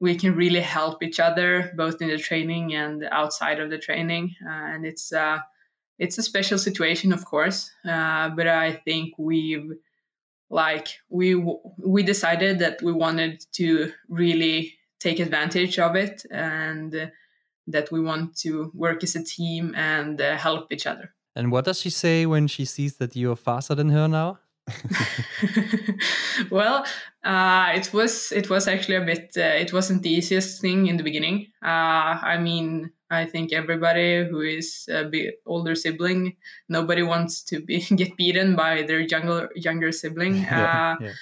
we 0.00 0.16
can 0.16 0.34
really 0.34 0.60
help 0.60 1.02
each 1.02 1.20
other 1.20 1.72
both 1.76 2.02
in 2.02 2.08
the 2.08 2.18
training 2.18 2.74
and 2.74 3.04
outside 3.10 3.60
of 3.60 3.70
the 3.70 3.78
training 3.78 4.34
uh, 4.44 4.74
and 4.74 4.84
it's 4.84 5.12
uh, 5.12 5.38
it's 5.98 6.18
a 6.18 6.22
special 6.22 6.58
situation 6.58 7.12
of 7.12 7.24
course 7.24 7.70
uh, 7.88 8.28
but 8.30 8.46
i 8.46 8.72
think 8.72 9.14
we've 9.18 9.72
like 10.50 10.88
we 11.08 11.34
we 11.78 12.02
decided 12.02 12.58
that 12.58 12.82
we 12.82 12.92
wanted 12.92 13.44
to 13.52 13.92
really 14.08 14.74
take 15.00 15.18
advantage 15.18 15.78
of 15.78 15.96
it 15.96 16.24
and 16.30 17.10
that 17.66 17.90
we 17.90 18.00
want 18.00 18.36
to 18.36 18.70
work 18.74 19.02
as 19.02 19.16
a 19.16 19.24
team 19.24 19.74
and 19.76 20.20
uh, 20.20 20.36
help 20.36 20.72
each 20.72 20.86
other 20.86 21.14
and 21.34 21.50
what 21.50 21.64
does 21.64 21.80
she 21.80 21.90
say 21.90 22.26
when 22.26 22.46
she 22.46 22.64
sees 22.64 22.96
that 22.96 23.16
you're 23.16 23.36
faster 23.36 23.74
than 23.74 23.90
her 23.90 24.08
now 24.08 24.38
well, 26.50 26.84
uh, 27.24 27.72
it 27.74 27.92
was 27.92 28.32
it 28.32 28.48
was 28.48 28.68
actually 28.68 28.96
a 28.96 29.00
bit. 29.00 29.32
Uh, 29.36 29.58
it 29.58 29.72
wasn't 29.72 30.02
the 30.02 30.10
easiest 30.10 30.60
thing 30.60 30.86
in 30.86 30.96
the 30.96 31.02
beginning. 31.02 31.48
Uh, 31.62 32.18
I 32.22 32.38
mean, 32.38 32.90
I 33.10 33.26
think 33.26 33.52
everybody 33.52 34.24
who 34.24 34.40
is 34.40 34.88
a 34.90 35.04
bit 35.04 35.40
older 35.46 35.74
sibling, 35.74 36.36
nobody 36.68 37.02
wants 37.02 37.42
to 37.44 37.60
be 37.60 37.80
get 37.96 38.16
beaten 38.16 38.56
by 38.56 38.82
their 38.82 39.00
younger 39.00 39.50
younger 39.56 39.92
sibling. 39.92 40.36
yeah, 40.36 40.96
uh, 41.00 41.04
yeah. 41.04 41.12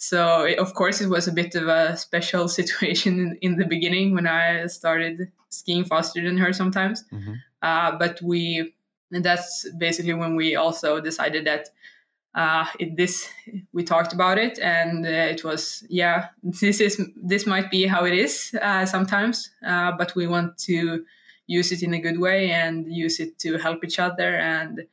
So 0.00 0.46
of 0.58 0.74
course 0.74 1.00
it 1.00 1.08
was 1.08 1.26
a 1.26 1.32
bit 1.32 1.54
of 1.56 1.66
a 1.66 1.96
special 1.96 2.48
situation 2.48 3.18
in, 3.18 3.38
in 3.42 3.56
the 3.56 3.66
beginning 3.66 4.14
when 4.14 4.26
I 4.26 4.66
started 4.66 5.32
skiing 5.50 5.84
faster 5.84 6.22
than 6.22 6.38
her 6.38 6.52
sometimes. 6.52 7.04
Mm-hmm. 7.12 7.32
Uh, 7.62 7.98
but 7.98 8.22
we 8.22 8.74
that's 9.10 9.66
basically 9.78 10.14
when 10.14 10.36
we 10.36 10.56
also 10.56 11.00
decided 11.00 11.46
that 11.46 11.68
uh, 12.34 12.66
it, 12.78 12.96
this 12.96 13.28
we 13.72 13.82
talked 13.82 14.12
about 14.12 14.38
it 14.38 14.58
and 14.58 15.06
uh, 15.06 15.08
it 15.08 15.42
was 15.44 15.84
yeah 15.88 16.28
this 16.42 16.80
is 16.80 17.00
this 17.16 17.46
might 17.46 17.70
be 17.70 17.86
how 17.86 18.04
it 18.04 18.14
is 18.14 18.54
uh, 18.62 18.84
sometimes 18.84 19.50
uh, 19.66 19.92
but 19.98 20.14
we 20.14 20.26
want 20.26 20.56
to 20.58 21.04
use 21.46 21.72
it 21.72 21.82
in 21.82 21.94
a 21.94 22.00
good 22.00 22.20
way 22.20 22.50
and 22.50 22.92
use 22.92 23.18
it 23.18 23.38
to 23.38 23.56
help 23.56 23.82
each 23.82 23.98
other 23.98 24.36
and 24.36 24.84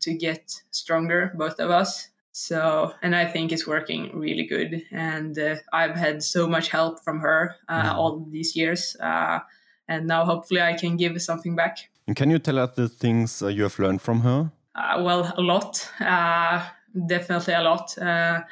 to 0.00 0.14
get 0.14 0.62
stronger 0.70 1.32
both 1.36 1.58
of 1.58 1.70
us 1.70 2.10
so 2.32 2.92
and 3.02 3.16
i 3.16 3.24
think 3.24 3.50
it's 3.50 3.66
working 3.66 4.10
really 4.16 4.44
good 4.44 4.82
and 4.92 5.38
uh, 5.38 5.56
i've 5.72 5.96
had 5.96 6.22
so 6.22 6.46
much 6.46 6.68
help 6.68 7.02
from 7.02 7.18
her 7.20 7.56
mm. 7.70 7.94
all 7.94 8.26
these 8.30 8.54
years 8.54 8.96
and 9.00 10.06
now 10.06 10.24
hopefully 10.24 10.60
i 10.60 10.74
can 10.74 10.96
give 10.96 11.20
something 11.22 11.56
back 11.56 11.88
and 12.06 12.16
can 12.16 12.30
you 12.30 12.38
tell 12.38 12.58
us 12.58 12.74
the 12.76 12.88
things 12.88 13.42
you 13.42 13.62
have 13.62 13.78
learned 13.78 14.02
from 14.02 14.20
her 14.20 14.50
uh, 14.74 15.00
well, 15.02 15.32
a 15.36 15.40
lot, 15.40 15.88
uh, 16.00 16.64
definitely 17.06 17.54
a 17.54 17.62
lot. 17.62 17.96
Uh, 17.96 18.42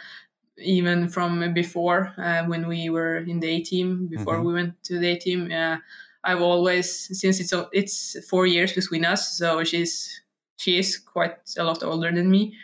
even 0.58 1.08
from 1.08 1.52
before 1.52 2.12
uh, 2.18 2.44
when 2.44 2.68
we 2.68 2.88
were 2.90 3.18
in 3.18 3.40
the 3.40 3.48
A 3.48 3.60
team, 3.60 4.06
before 4.06 4.36
mm-hmm. 4.36 4.46
we 4.46 4.52
went 4.52 4.84
to 4.84 4.98
the 4.98 5.10
A 5.10 5.16
team. 5.16 5.50
Uh, 5.50 5.78
I've 6.24 6.40
always, 6.40 7.18
since 7.18 7.40
it's 7.40 7.52
it's 7.72 8.16
four 8.28 8.46
years 8.46 8.72
between 8.72 9.04
us, 9.04 9.36
so 9.36 9.64
she's 9.64 10.22
she 10.56 10.78
is 10.78 10.96
quite 10.96 11.36
a 11.58 11.64
lot 11.64 11.82
older 11.82 12.12
than 12.12 12.30
me. 12.30 12.54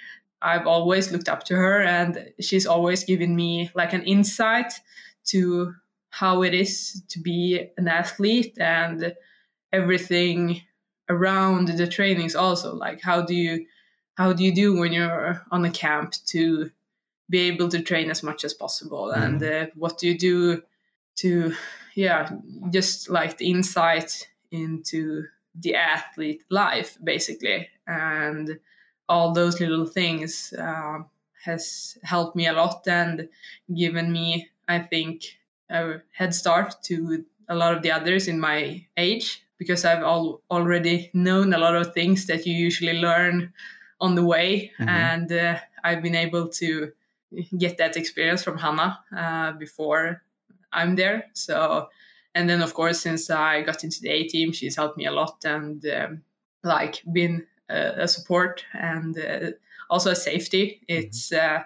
I've 0.40 0.68
always 0.68 1.10
looked 1.10 1.28
up 1.28 1.42
to 1.44 1.56
her, 1.56 1.82
and 1.82 2.30
she's 2.40 2.66
always 2.66 3.02
given 3.02 3.34
me 3.34 3.70
like 3.74 3.92
an 3.92 4.04
insight 4.04 4.72
to 5.30 5.74
how 6.10 6.42
it 6.42 6.54
is 6.54 7.02
to 7.08 7.20
be 7.20 7.68
an 7.76 7.88
athlete 7.88 8.56
and 8.60 9.12
everything 9.72 10.62
around 11.08 11.68
the 11.68 11.86
trainings 11.86 12.34
also 12.34 12.74
like 12.74 13.00
how 13.00 13.22
do 13.22 13.34
you 13.34 13.66
how 14.16 14.32
do 14.32 14.42
you 14.44 14.54
do 14.54 14.76
when 14.76 14.92
you're 14.92 15.42
on 15.50 15.64
a 15.64 15.70
camp 15.70 16.14
to 16.26 16.70
be 17.30 17.40
able 17.40 17.68
to 17.68 17.82
train 17.82 18.10
as 18.10 18.22
much 18.22 18.42
as 18.44 18.54
possible? 18.54 19.12
Mm. 19.14 19.24
and 19.24 19.42
uh, 19.42 19.66
what 19.74 19.98
do 19.98 20.08
you 20.08 20.18
do 20.18 20.62
to 21.16 21.54
yeah 21.94 22.30
just 22.70 23.08
like 23.08 23.38
the 23.38 23.50
insight 23.50 24.28
into 24.50 25.24
the 25.54 25.74
athlete 25.74 26.42
life 26.50 26.98
basically? 27.02 27.68
And 27.86 28.58
all 29.08 29.32
those 29.32 29.60
little 29.60 29.86
things 29.86 30.52
uh, 30.58 30.98
has 31.44 31.96
helped 32.02 32.36
me 32.36 32.46
a 32.46 32.52
lot 32.52 32.86
and 32.86 33.28
given 33.74 34.12
me 34.12 34.48
i 34.66 34.78
think 34.78 35.22
a 35.70 35.96
head 36.12 36.34
start 36.34 36.74
to 36.82 37.24
a 37.48 37.54
lot 37.54 37.74
of 37.74 37.82
the 37.82 37.90
others 37.90 38.28
in 38.28 38.38
my 38.38 38.84
age 38.96 39.42
because 39.58 39.84
i've 39.84 40.02
all, 40.02 40.42
already 40.50 41.10
known 41.12 41.52
a 41.52 41.58
lot 41.58 41.74
of 41.74 41.92
things 41.92 42.26
that 42.26 42.46
you 42.46 42.54
usually 42.54 42.98
learn 43.00 43.52
on 44.00 44.14
the 44.14 44.24
way 44.24 44.72
mm-hmm. 44.78 44.88
and 44.88 45.32
uh, 45.32 45.58
i've 45.84 46.02
been 46.02 46.14
able 46.14 46.48
to 46.48 46.90
get 47.58 47.76
that 47.76 47.96
experience 47.96 48.42
from 48.42 48.56
Hanna 48.56 48.98
uh, 49.16 49.52
before 49.52 50.22
i'm 50.72 50.96
there 50.96 51.26
so 51.34 51.88
and 52.34 52.48
then 52.48 52.62
of 52.62 52.74
course 52.74 53.00
since 53.00 53.28
i 53.30 53.62
got 53.62 53.84
into 53.84 54.00
the 54.00 54.08
a 54.10 54.24
team 54.24 54.52
she's 54.52 54.76
helped 54.76 54.96
me 54.96 55.06
a 55.06 55.12
lot 55.12 55.44
and 55.44 55.84
um, 55.86 56.22
like 56.62 57.02
been 57.12 57.46
a, 57.68 58.02
a 58.02 58.08
support 58.08 58.64
and 58.72 59.18
uh, 59.18 59.50
also 59.90 60.10
a 60.12 60.16
safety 60.16 60.80
mm-hmm. 60.88 61.04
it's 61.04 61.32
uh, 61.32 61.62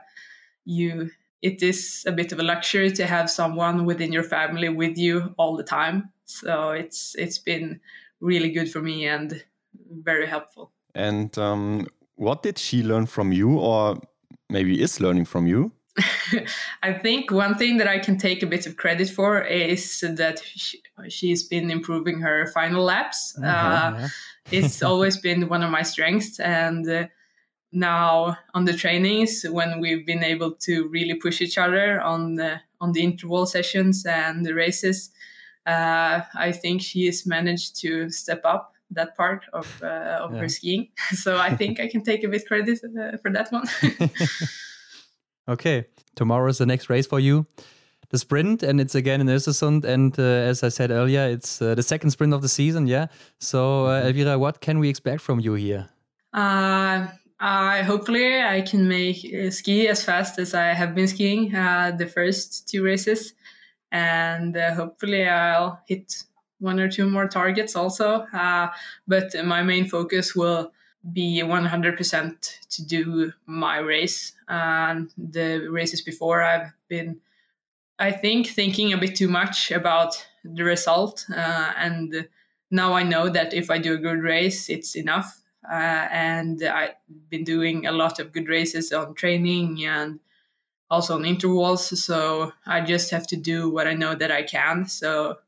you 0.64 1.10
it 1.42 1.60
is 1.60 2.04
a 2.06 2.12
bit 2.12 2.30
of 2.30 2.38
a 2.38 2.42
luxury 2.42 2.90
to 2.92 3.04
have 3.04 3.28
someone 3.28 3.84
within 3.84 4.12
your 4.12 4.22
family 4.22 4.68
with 4.68 4.96
you 4.96 5.34
all 5.36 5.56
the 5.56 5.64
time 5.64 6.10
so 6.40 6.70
it's 6.70 7.14
it's 7.16 7.38
been 7.38 7.80
really 8.20 8.50
good 8.50 8.70
for 8.70 8.80
me 8.80 9.06
and 9.06 9.44
very 9.90 10.26
helpful. 10.26 10.72
And 10.94 11.36
um, 11.38 11.86
what 12.16 12.42
did 12.42 12.58
she 12.58 12.82
learn 12.82 13.06
from 13.06 13.32
you 13.32 13.58
or 13.58 14.00
maybe 14.48 14.80
is 14.80 15.00
learning 15.00 15.24
from 15.24 15.46
you? 15.46 15.72
I 16.82 16.92
think 16.92 17.30
one 17.30 17.56
thing 17.56 17.76
that 17.76 17.88
I 17.88 17.98
can 17.98 18.16
take 18.16 18.42
a 18.42 18.46
bit 18.46 18.66
of 18.66 18.76
credit 18.76 19.10
for 19.10 19.42
is 19.42 20.00
that 20.00 20.40
she, 21.08 21.30
has 21.30 21.42
been 21.42 21.70
improving 21.70 22.20
her 22.20 22.46
final 22.54 22.82
laps. 22.84 23.36
Uh-huh, 23.38 23.96
uh, 23.96 24.08
it's 24.50 24.82
always 24.90 25.18
been 25.18 25.48
one 25.48 25.62
of 25.62 25.70
my 25.70 25.82
strengths, 25.82 26.40
and 26.40 26.88
uh, 26.88 27.06
now 27.72 28.36
on 28.54 28.64
the 28.64 28.72
trainings 28.72 29.44
when 29.50 29.80
we've 29.80 30.06
been 30.06 30.24
able 30.24 30.52
to 30.52 30.88
really 30.88 31.14
push 31.14 31.40
each 31.40 31.58
other 31.58 32.00
on 32.00 32.36
the 32.36 32.60
on 32.80 32.92
the 32.92 33.02
interval 33.02 33.46
sessions 33.46 34.06
and 34.06 34.46
the 34.46 34.54
races, 34.54 35.10
uh, 35.66 36.20
I 36.34 36.52
think 36.52 36.82
she 36.82 37.06
has 37.06 37.26
managed 37.26 37.80
to 37.80 38.10
step 38.10 38.42
up 38.44 38.74
that 38.90 39.16
part 39.16 39.44
of 39.52 39.80
uh, 39.82 40.20
of 40.20 40.34
yeah. 40.34 40.40
her 40.40 40.48
skiing. 40.48 40.88
So 41.14 41.38
I 41.38 41.56
think 41.56 41.80
I 41.80 41.88
can 41.88 42.02
take 42.02 42.24
a 42.24 42.28
bit 42.28 42.46
credit 42.46 42.80
uh, 42.84 43.16
for 43.18 43.32
that 43.32 43.50
one. 43.50 43.66
Okay, 45.48 45.86
tomorrow 46.14 46.48
is 46.48 46.58
the 46.58 46.66
next 46.66 46.88
race 46.88 47.06
for 47.06 47.18
you. 47.18 47.46
The 48.10 48.18
sprint, 48.18 48.62
and 48.62 48.80
it's 48.80 48.94
again 48.94 49.20
in 49.20 49.26
Östersund. 49.26 49.84
And 49.84 50.16
uh, 50.18 50.22
as 50.22 50.62
I 50.62 50.68
said 50.68 50.90
earlier, 50.90 51.22
it's 51.28 51.62
uh, 51.62 51.74
the 51.74 51.82
second 51.82 52.10
sprint 52.10 52.34
of 52.34 52.42
the 52.42 52.48
season. 52.48 52.86
Yeah. 52.86 53.06
So, 53.40 53.86
uh, 53.86 53.88
mm-hmm. 53.88 54.06
Elvira, 54.08 54.38
what 54.38 54.60
can 54.60 54.78
we 54.78 54.88
expect 54.88 55.22
from 55.22 55.40
you 55.40 55.54
here? 55.54 55.88
Uh, 56.32 57.06
I 57.40 57.82
hopefully 57.82 58.40
I 58.40 58.60
can 58.60 58.86
make 58.86 59.24
uh, 59.34 59.50
ski 59.50 59.88
as 59.88 60.04
fast 60.04 60.38
as 60.38 60.54
I 60.54 60.74
have 60.74 60.94
been 60.94 61.08
skiing 61.08 61.54
uh, 61.54 61.92
the 61.96 62.06
first 62.06 62.68
two 62.68 62.84
races, 62.84 63.32
and 63.92 64.56
hopefully 64.56 65.28
I'll 65.28 65.80
hit 65.86 66.24
one 66.58 66.80
or 66.80 66.88
two 66.90 67.08
more 67.08 67.28
targets 67.28 67.76
also. 67.76 68.26
but 69.06 69.34
my 69.44 69.62
main 69.62 69.88
focus 69.88 70.34
will 70.34 70.72
be 71.12 71.42
100% 71.42 72.68
to 72.68 72.86
do 72.86 73.32
my 73.46 73.78
race. 73.78 74.32
And 74.48 75.12
the 75.18 75.66
races 75.68 76.00
before, 76.00 76.42
I've 76.42 76.72
been, 76.88 77.20
I 77.98 78.12
think, 78.12 78.48
thinking 78.48 78.92
a 78.92 78.98
bit 78.98 79.16
too 79.16 79.28
much 79.28 79.72
about 79.72 80.24
the 80.44 80.62
result. 80.62 81.26
Uh, 81.34 81.72
and 81.76 82.28
now 82.70 82.92
I 82.92 83.02
know 83.02 83.28
that 83.28 83.52
if 83.52 83.70
I 83.70 83.78
do 83.78 83.94
a 83.94 83.98
good 83.98 84.22
race, 84.22 84.68
it's 84.68 84.94
enough. 84.94 85.40
Uh, 85.68 86.08
and 86.10 86.62
I've 86.62 86.94
been 87.28 87.44
doing 87.44 87.86
a 87.86 87.92
lot 87.92 88.18
of 88.18 88.32
good 88.32 88.48
races 88.48 88.92
on 88.92 89.14
training 89.14 89.84
and 89.84 90.20
also 90.92 91.16
on 91.16 91.24
intervals. 91.24 91.82
So 92.04 92.52
I 92.66 92.82
just 92.82 93.10
have 93.10 93.26
to 93.28 93.36
do 93.36 93.70
what 93.70 93.86
I 93.88 93.94
know 93.94 94.14
that 94.14 94.30
I 94.30 94.42
can. 94.42 94.86
So 94.86 95.38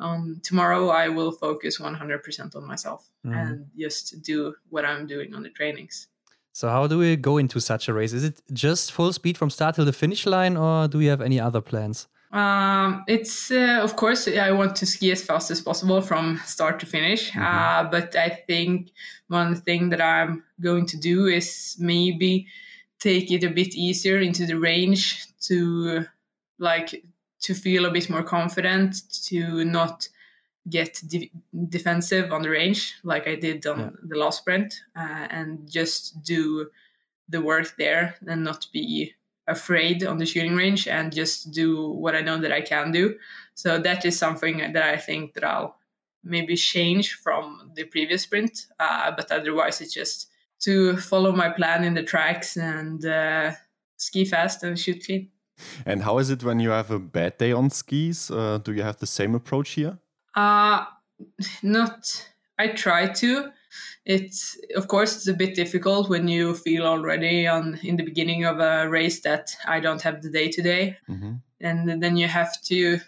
um, 0.00 0.40
tomorrow 0.42 0.88
I 0.88 1.08
will 1.08 1.30
focus 1.30 1.78
100% 1.78 2.56
on 2.56 2.66
myself 2.66 3.08
mm. 3.24 3.34
and 3.34 3.66
just 3.78 4.22
do 4.22 4.54
what 4.68 4.84
I'm 4.84 5.06
doing 5.06 5.34
on 5.34 5.42
the 5.42 5.50
trainings. 5.50 6.08
So, 6.52 6.68
how 6.68 6.88
do 6.88 6.98
we 6.98 7.14
go 7.14 7.38
into 7.38 7.60
such 7.60 7.88
a 7.88 7.92
race? 7.94 8.12
Is 8.12 8.24
it 8.24 8.42
just 8.52 8.90
full 8.90 9.12
speed 9.12 9.38
from 9.38 9.50
start 9.50 9.76
till 9.76 9.84
the 9.84 9.92
finish 9.92 10.26
line, 10.26 10.56
or 10.56 10.88
do 10.88 10.98
you 10.98 11.08
have 11.08 11.20
any 11.20 11.38
other 11.38 11.60
plans? 11.60 12.08
Um, 12.32 13.04
it's 13.06 13.52
uh, 13.52 13.80
of 13.82 13.94
course 13.94 14.26
I 14.26 14.50
want 14.50 14.74
to 14.76 14.86
ski 14.86 15.12
as 15.12 15.22
fast 15.22 15.50
as 15.52 15.60
possible 15.60 16.00
from 16.00 16.40
start 16.44 16.80
to 16.80 16.86
finish. 16.86 17.30
Mm-hmm. 17.30 17.42
Uh, 17.42 17.90
but 17.90 18.16
I 18.16 18.30
think 18.30 18.90
one 19.28 19.54
thing 19.54 19.90
that 19.90 20.00
I'm 20.00 20.42
going 20.60 20.86
to 20.86 20.96
do 20.96 21.26
is 21.26 21.76
maybe 21.78 22.48
take 23.00 23.30
it 23.30 23.44
a 23.44 23.50
bit 23.50 23.74
easier 23.74 24.20
into 24.20 24.46
the 24.46 24.58
range 24.58 25.26
to 25.40 26.04
like 26.58 27.02
to 27.40 27.54
feel 27.54 27.86
a 27.86 27.90
bit 27.90 28.10
more 28.10 28.22
confident, 28.22 29.02
to 29.24 29.64
not 29.64 30.08
get 30.68 31.00
de- 31.06 31.32
defensive 31.68 32.32
on 32.32 32.42
the 32.42 32.50
range 32.50 32.94
like 33.02 33.26
I 33.26 33.34
did 33.34 33.66
on 33.66 33.78
yeah. 33.78 33.90
the 34.02 34.18
last 34.18 34.38
sprint, 34.38 34.74
uh, 34.94 35.26
and 35.30 35.70
just 35.70 36.22
do 36.22 36.70
the 37.28 37.40
work 37.40 37.74
there 37.78 38.16
and 38.26 38.44
not 38.44 38.66
be 38.72 39.14
afraid 39.46 40.04
on 40.04 40.18
the 40.18 40.26
shooting 40.26 40.54
range 40.54 40.86
and 40.86 41.12
just 41.12 41.50
do 41.52 41.88
what 41.88 42.14
I 42.14 42.20
know 42.20 42.38
that 42.38 42.52
I 42.52 42.60
can 42.60 42.92
do. 42.92 43.16
So 43.54 43.78
that 43.78 44.04
is 44.04 44.18
something 44.18 44.58
that 44.58 44.82
I 44.82 44.96
think 44.96 45.34
that 45.34 45.44
I'll 45.44 45.76
maybe 46.22 46.56
change 46.56 47.14
from 47.14 47.72
the 47.74 47.84
previous 47.84 48.22
sprint, 48.22 48.66
uh, 48.78 49.10
but 49.16 49.32
otherwise 49.32 49.80
it's 49.80 49.94
just 49.94 50.28
to 50.60 50.96
follow 50.96 51.32
my 51.32 51.48
plan 51.48 51.84
in 51.84 51.94
the 51.94 52.02
tracks 52.02 52.56
and 52.56 53.04
uh, 53.04 53.52
ski 53.96 54.24
fast 54.24 54.62
and 54.62 54.78
shoot 54.78 55.04
clean. 55.04 55.28
And 55.84 56.02
how 56.02 56.18
is 56.18 56.30
it 56.30 56.42
when 56.42 56.60
you 56.60 56.70
have 56.70 56.90
a 56.90 56.98
bad 56.98 57.38
day 57.38 57.52
on 57.52 57.70
skis? 57.70 58.30
Uh, 58.30 58.58
do 58.58 58.72
you 58.72 58.82
have 58.82 58.96
the 58.98 59.06
same 59.06 59.34
approach 59.34 59.70
here? 59.70 59.98
Uh 60.34 60.84
not. 61.62 62.28
I 62.58 62.68
try 62.68 63.08
to. 63.08 63.50
It's 64.04 64.58
of 64.74 64.88
course 64.88 65.16
it's 65.16 65.28
a 65.28 65.34
bit 65.34 65.54
difficult 65.54 66.08
when 66.08 66.28
you 66.28 66.54
feel 66.54 66.86
already 66.86 67.46
on 67.46 67.78
in 67.82 67.96
the 67.96 68.02
beginning 68.02 68.44
of 68.44 68.58
a 68.58 68.88
race 68.88 69.20
that 69.20 69.54
I 69.66 69.80
don't 69.80 70.02
have 70.02 70.22
the 70.22 70.30
day 70.30 70.48
today, 70.48 70.96
mm-hmm. 71.08 71.34
and 71.60 72.02
then 72.02 72.16
you 72.16 72.26
have 72.26 72.60
to 72.62 72.98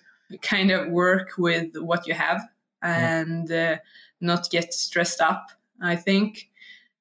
kind 0.43 0.71
of 0.71 0.89
work 0.89 1.33
with 1.39 1.77
what 1.77 2.07
you 2.07 2.15
have 2.15 2.43
and 2.83 3.51
uh, 3.51 3.77
not 4.21 4.51
get 4.51 4.73
stressed 4.73 5.21
up. 5.21 5.51
I 5.81 5.97
think 5.97 6.49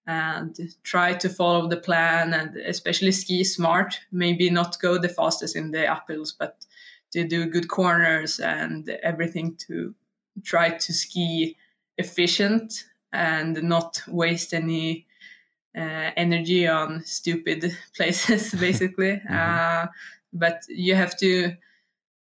and 0.08 0.58
try 0.84 1.14
to 1.14 1.30
follow 1.30 1.68
the 1.68 1.78
plan 1.78 2.34
and 2.34 2.58
especially 2.58 3.12
ski 3.12 3.44
smart. 3.44 4.00
Maybe 4.12 4.50
not 4.50 4.80
go 4.80 4.98
the 4.98 5.10
fastest 5.10 5.56
in 5.56 5.72
the 5.72 5.86
uphills 5.86 6.34
but 6.38 6.66
to 7.12 7.28
do 7.28 7.46
good 7.46 7.68
corners 7.68 8.40
and 8.40 8.90
everything 9.04 9.56
to 9.68 9.94
try 10.44 10.70
to 10.70 10.94
ski 10.94 11.58
efficient 11.98 12.86
and 13.14 13.62
not 13.64 14.02
waste 14.08 14.54
any 14.54 15.06
uh, 15.78 16.12
energy 16.18 16.68
on 16.68 17.04
stupid 17.06 17.78
places 17.96 18.54
basically. 18.60 19.22
Mm-hmm. 19.30 19.34
uh, 19.34 19.88
but 20.34 20.64
you 20.70 20.96
have 20.96 21.18
to 21.18 21.54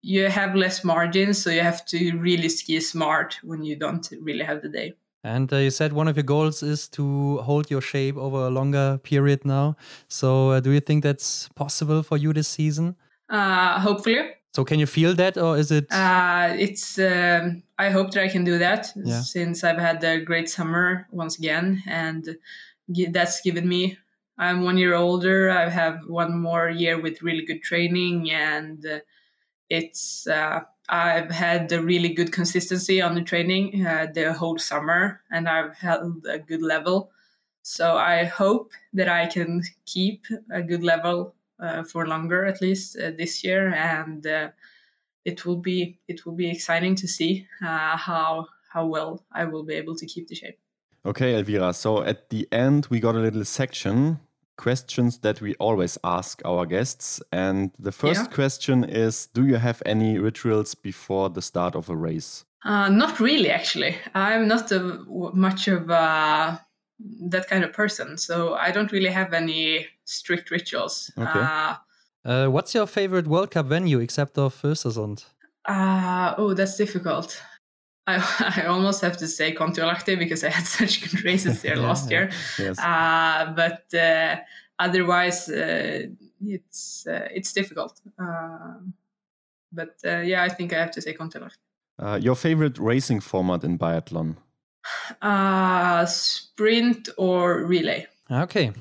you 0.03 0.29
have 0.29 0.55
less 0.55 0.85
margins 0.85 1.43
so 1.43 1.51
you 1.51 1.62
have 1.62 1.87
to 1.87 2.19
really 2.19 2.49
ski 2.49 2.81
smart 2.81 3.39
when 3.43 3.65
you 3.65 3.77
don't 3.77 4.12
really 4.21 4.45
have 4.45 4.61
the 4.61 4.69
day 4.69 4.93
and 5.25 5.53
uh, 5.53 5.57
you 5.57 5.70
said 5.70 5.93
one 5.93 6.07
of 6.07 6.16
your 6.16 6.22
goals 6.22 6.62
is 6.62 6.89
to 6.91 7.39
hold 7.39 7.70
your 7.70 7.81
shape 7.81 8.16
over 8.16 8.47
a 8.47 8.51
longer 8.51 9.01
period 9.03 9.45
now. 9.45 9.77
So, 10.09 10.51
uh, 10.51 10.61
do 10.61 10.70
you 10.70 10.81
think 10.81 11.03
that's 11.03 11.49
possible 11.57 12.03
for 12.03 12.16
you 12.16 12.33
this 12.33 12.49
season? 12.49 12.97
Uh, 13.29 13.81
hopefully. 13.81 14.31
So, 14.55 14.64
can 14.64 14.79
you 14.79 14.87
feel 14.87 15.14
that, 15.14 15.37
or 15.37 15.59
is 15.59 15.72
it? 15.72 15.91
Uh, 15.91 16.55
it's. 16.57 16.99
Um, 16.99 17.62
I 17.79 17.91
hope 17.91 18.12
that 18.12 18.22
I 18.22 18.29
can 18.29 18.45
do 18.45 18.59
that 18.59 18.93
yeah. 18.95 19.20
since 19.20 19.64
I've 19.64 19.79
had 19.79 20.05
a 20.05 20.20
great 20.20 20.49
summer 20.49 21.09
once 21.11 21.39
again, 21.39 21.83
and 21.87 22.37
that's 23.11 23.41
given 23.41 23.66
me 23.66 23.99
I'm 24.39 24.64
one 24.64 24.79
year 24.79 24.95
older. 24.95 25.51
I 25.51 25.68
have 25.68 26.01
one 26.07 26.39
more 26.39 26.68
year 26.68 27.01
with 27.01 27.22
really 27.22 27.45
good 27.45 27.62
training, 27.62 28.31
and 28.31 28.85
uh, 28.85 29.01
it's 29.70 30.27
uh, 30.27 30.61
I've 30.89 31.30
had 31.30 31.72
a 31.72 31.82
really 31.82 32.11
good 32.11 32.32
consistency 32.32 33.01
on 33.01 33.14
the 33.14 33.22
training 33.22 33.87
uh, 33.87 34.09
the 34.12 34.32
whole 34.32 34.59
summer, 34.59 35.22
and 35.30 35.49
I've 35.49 35.74
held 35.76 36.26
a 36.26 36.39
good 36.39 36.62
level. 36.62 37.11
So 37.62 37.97
I 37.97 38.24
hope 38.24 38.72
that 38.93 39.09
I 39.09 39.26
can 39.26 39.62
keep 39.87 40.26
a 40.53 40.62
good 40.62 40.82
level 40.82 41.35
uh, 41.59 41.85
for 41.85 42.07
longer, 42.07 42.45
at 42.45 42.61
least 42.61 42.99
uh, 42.99 43.12
this 43.16 43.43
year, 43.43 43.72
and 43.72 44.26
uh, 44.26 44.49
it 45.24 45.47
will 45.47 45.57
be 45.57 45.99
it 46.07 46.26
will 46.26 46.35
be 46.35 46.51
exciting 46.51 46.95
to 46.97 47.09
see 47.09 47.47
uh, 47.62 47.97
how 47.97 48.47
how 48.68 48.87
well 48.87 49.24
I 49.32 49.47
will 49.47 49.64
be 49.64 49.74
able 49.74 49.97
to 49.97 50.07
keep 50.07 50.28
the 50.28 50.35
shape. 50.35 50.59
Okay, 51.07 51.35
Elvira. 51.35 51.72
So 51.72 52.03
at 52.03 52.28
the 52.30 52.47
end, 52.53 52.89
we 52.91 53.01
got 53.01 53.14
a 53.14 53.20
little 53.20 53.45
section 53.45 54.20
questions 54.57 55.19
that 55.19 55.41
we 55.41 55.55
always 55.57 55.99
ask 56.05 56.41
our 56.45 56.67
guests. 56.67 57.23
And 57.33 57.71
the 57.79 57.93
first 57.93 58.23
yeah. 58.25 58.35
question 58.35 58.85
is 58.85 59.27
Do 59.27 59.47
you 59.47 59.57
have 59.57 59.83
any 59.87 60.19
rituals 60.19 60.75
before 60.75 61.31
the 61.31 61.43
start 61.43 61.75
of 61.75 61.89
a 61.89 61.97
race? 61.97 62.45
Uh, 62.65 62.89
not 62.89 63.21
really, 63.21 63.51
actually. 63.51 63.97
I'm 64.15 64.49
not 64.49 64.73
a, 64.73 64.81
much 65.35 65.69
of 65.69 65.91
a, 65.91 66.65
that 67.29 67.49
kind 67.49 67.63
of 67.63 67.73
person. 67.73 68.17
So 68.17 68.55
I 68.55 68.71
don't 68.71 68.91
really 68.91 69.11
have 69.11 69.35
any 69.35 69.87
strict 70.05 70.51
rituals. 70.51 71.11
Okay. 71.19 71.41
Uh, 71.41 71.75
uh, 72.25 72.47
what's 72.47 72.75
your 72.75 72.87
favorite 72.87 73.27
World 73.27 73.51
Cup 73.51 73.67
venue 73.67 74.01
except 74.01 74.39
of 74.39 74.61
Östersund? 74.63 75.27
Uh, 75.67 76.35
oh, 76.39 76.55
that's 76.55 76.77
difficult. 76.77 77.41
I, 78.07 78.63
I 78.63 78.67
almost 78.67 79.01
have 79.03 79.17
to 79.19 79.27
say 79.27 79.55
Kontiolahti 79.55 80.19
because 80.19 80.45
I 80.45 80.51
had 80.51 80.67
such 80.79 81.01
good 81.03 81.25
races 81.25 81.63
there 81.63 81.77
yeah, 81.77 81.83
last 81.83 82.11
year. 82.11 82.31
Yes. 82.59 82.79
Uh, 82.79 83.53
but 83.57 83.95
uh, 83.95 84.37
otherwise, 84.79 85.49
uh, 85.49 86.07
it's 86.41 87.07
uh, 87.07 87.29
it's 87.35 87.53
difficult. 87.53 88.01
Uh, 88.19 88.79
but 89.73 89.97
uh, 90.05 90.19
yeah, 90.19 90.43
I 90.43 90.49
think 90.49 90.73
I 90.73 90.79
have 90.79 90.91
to 90.93 91.01
say 91.01 91.15
Kontiolahti. 91.15 92.23
your 92.23 92.37
favorite 92.37 92.79
racing 92.79 93.21
format 93.21 93.65
in 93.65 93.79
biathlon? 93.79 94.37
sprint 96.07 97.09
or 97.17 97.65
relay. 97.65 98.07
Okay. 98.31 98.73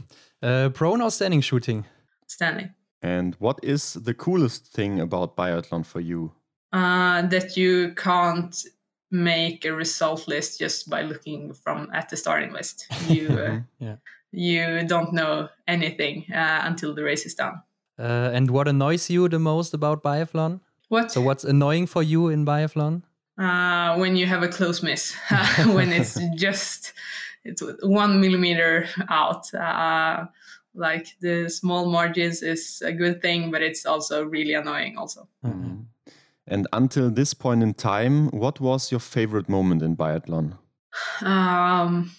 prone 0.41 1.01
or 1.01 1.11
standing 1.11 1.41
shooting? 1.41 1.85
Standing. 2.27 2.73
And 3.01 3.35
what 3.39 3.59
is 3.63 3.93
the 3.93 4.13
coolest 4.13 4.67
thing 4.67 4.99
about 4.99 5.35
biathlon 5.35 5.85
for 5.85 6.01
you? 6.01 6.31
that 6.71 7.55
you 7.55 7.93
can't 7.95 8.65
make 9.13 9.63
a 9.63 9.71
result 9.71 10.27
list 10.27 10.59
just 10.59 10.89
by 10.89 11.03
looking 11.03 11.53
from 11.53 11.87
at 11.93 12.09
the 12.09 12.17
starting 12.17 12.51
list. 12.51 12.87
You 13.07 13.29
uh, 13.29 13.59
yeah. 13.79 13.95
you 14.31 14.87
don't 14.87 15.13
know 15.13 15.49
anything 15.67 16.25
uh, 16.33 16.61
until 16.63 16.93
the 16.95 17.03
race 17.03 17.25
is 17.25 17.35
done. 17.35 17.61
Uh, 17.99 18.31
and 18.33 18.49
what 18.49 18.67
annoys 18.67 19.09
you 19.09 19.29
the 19.29 19.39
most 19.39 19.73
about 19.73 20.03
biathlon? 20.03 20.61
What? 20.89 21.11
So 21.11 21.21
what's 21.21 21.43
annoying 21.43 21.85
for 21.85 22.01
you 22.01 22.29
in 22.29 22.45
biathlon? 22.45 23.03
Uh, 23.37 23.95
when 23.97 24.15
you 24.15 24.25
have 24.25 24.43
a 24.43 24.47
close 24.47 24.81
miss, 24.81 25.15
when 25.73 25.93
it's 25.93 26.19
just 26.35 26.93
it's 27.43 27.61
one 27.83 28.19
millimeter 28.19 28.87
out. 29.09 29.53
Uh, 29.53 30.25
like 30.75 31.07
the 31.21 31.49
small 31.49 31.85
margins 31.85 32.41
is 32.41 32.81
a 32.83 32.91
good 32.91 33.21
thing, 33.21 33.51
but 33.51 33.61
it's 33.61 33.85
also 33.85 34.25
really 34.25 34.53
annoying. 34.53 34.97
Also. 34.97 35.27
Mm-hmm. 35.45 35.81
And 36.47 36.67
until 36.73 37.09
this 37.09 37.33
point 37.33 37.63
in 37.63 37.73
time, 37.73 38.27
what 38.29 38.59
was 38.59 38.91
your 38.91 38.99
favorite 38.99 39.47
moment 39.47 39.81
in 39.81 39.95
biathlon? 39.95 40.57
Um, 41.21 42.11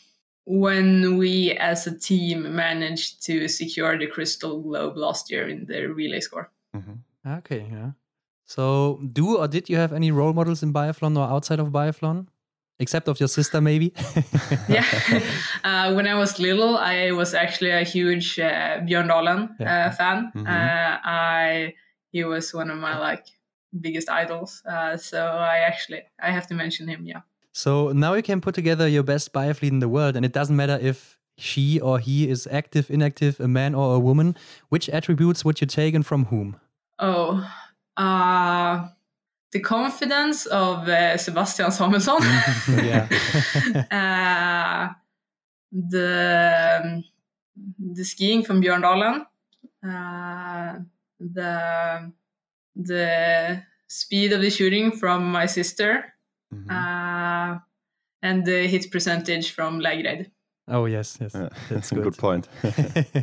when 0.47 1.19
we 1.19 1.53
as 1.53 1.87
a 1.87 1.99
team 1.99 2.55
managed 2.55 3.23
to 3.25 3.49
secure 3.49 3.99
the 3.99 4.07
Crystal 4.07 4.61
Globe 4.63 4.97
last 4.97 5.31
year 5.31 5.49
in 5.49 5.67
the 5.67 5.87
relay 5.87 6.21
score. 6.21 6.51
Mm-hmm. 6.75 7.31
Okay, 7.39 7.67
yeah. 7.71 7.91
So, 8.47 9.01
do 9.13 9.39
or 9.39 9.49
did 9.49 9.69
you 9.69 9.77
have 9.77 9.93
any 9.93 10.11
role 10.11 10.33
models 10.33 10.63
in 10.63 10.73
biathlon 10.73 11.17
or 11.17 11.25
outside 11.25 11.61
of 11.61 11.71
biathlon? 11.71 12.27
Except 12.79 13.09
of 13.09 13.21
your 13.21 13.29
sister, 13.29 13.61
maybe? 13.61 13.93
yeah. 14.69 14.85
Uh, 15.65 15.95
when 15.95 16.07
I 16.07 16.15
was 16.15 16.39
little, 16.39 16.77
I 16.77 17.13
was 17.13 17.33
actually 17.33 17.71
a 17.71 17.85
huge 17.85 18.39
uh, 18.39 18.81
Bjørndalen 18.85 19.49
yeah. 19.59 19.87
uh, 19.87 19.91
fan. 19.93 20.31
Mm-hmm. 20.35 20.47
Uh, 20.47 20.99
I 21.05 21.75
he 22.13 22.25
was 22.25 22.53
one 22.53 22.71
of 22.71 22.77
my 22.77 22.99
like 22.99 23.25
biggest 23.81 24.09
idols. 24.09 24.63
Uh, 24.69 24.97
so 24.97 25.27
I 25.27 25.59
actually 25.59 26.03
I 26.21 26.31
have 26.31 26.47
to 26.49 26.55
mention 26.55 26.89
him. 26.89 27.05
Yeah. 27.05 27.21
So 27.53 27.93
now 27.93 28.15
you 28.15 28.23
can 28.23 28.41
put 28.41 28.55
together 28.55 28.89
your 28.89 29.03
best 29.03 29.33
biathlete 29.33 29.71
in 29.71 29.79
the 29.79 29.89
world, 29.89 30.17
and 30.17 30.25
it 30.25 30.33
doesn't 30.33 30.57
matter 30.57 30.79
if 30.81 31.19
she 31.37 31.81
or 31.81 31.99
he 31.99 32.29
is 32.29 32.49
active, 32.51 32.91
inactive, 32.91 33.41
a 33.41 33.49
man 33.49 33.75
or 33.75 33.95
a 33.95 33.99
woman. 33.99 34.37
Which 34.69 34.89
attributes 34.89 35.45
would 35.45 35.61
you 35.61 35.67
take 35.67 35.95
and 35.95 36.05
from 36.05 36.27
whom? 36.27 36.57
Oh, 36.99 37.49
uh, 37.97 38.89
the 39.53 39.61
confidence 39.61 40.47
of 40.47 40.89
uh, 40.89 41.17
Sebastian 41.17 41.71
Samuelsson. 41.71 42.21
uh, 43.91 44.89
the 45.73 46.81
um, 46.85 47.05
the 47.79 48.05
skiing 48.05 48.45
from 48.45 48.61
Bjørndalen. 48.61 49.27
Uh, 49.83 50.81
the 51.21 52.13
the 52.77 53.63
speed 53.89 54.33
of 54.33 54.41
the 54.41 54.51
shooting 54.51 54.93
from 54.93 55.31
my 55.31 55.47
sister 55.47 56.13
mm-hmm. 56.53 56.71
uh, 56.71 57.59
and 58.23 58.45
the 58.45 58.67
hit 58.67 58.91
percentage 58.91 59.53
from 59.53 59.81
Lægreid. 59.81 60.31
Oh 60.69 60.87
yes, 60.87 61.19
yes, 61.21 61.33
that's 61.69 61.91
good. 61.95 62.05
good 62.05 62.19
point. 62.19 62.49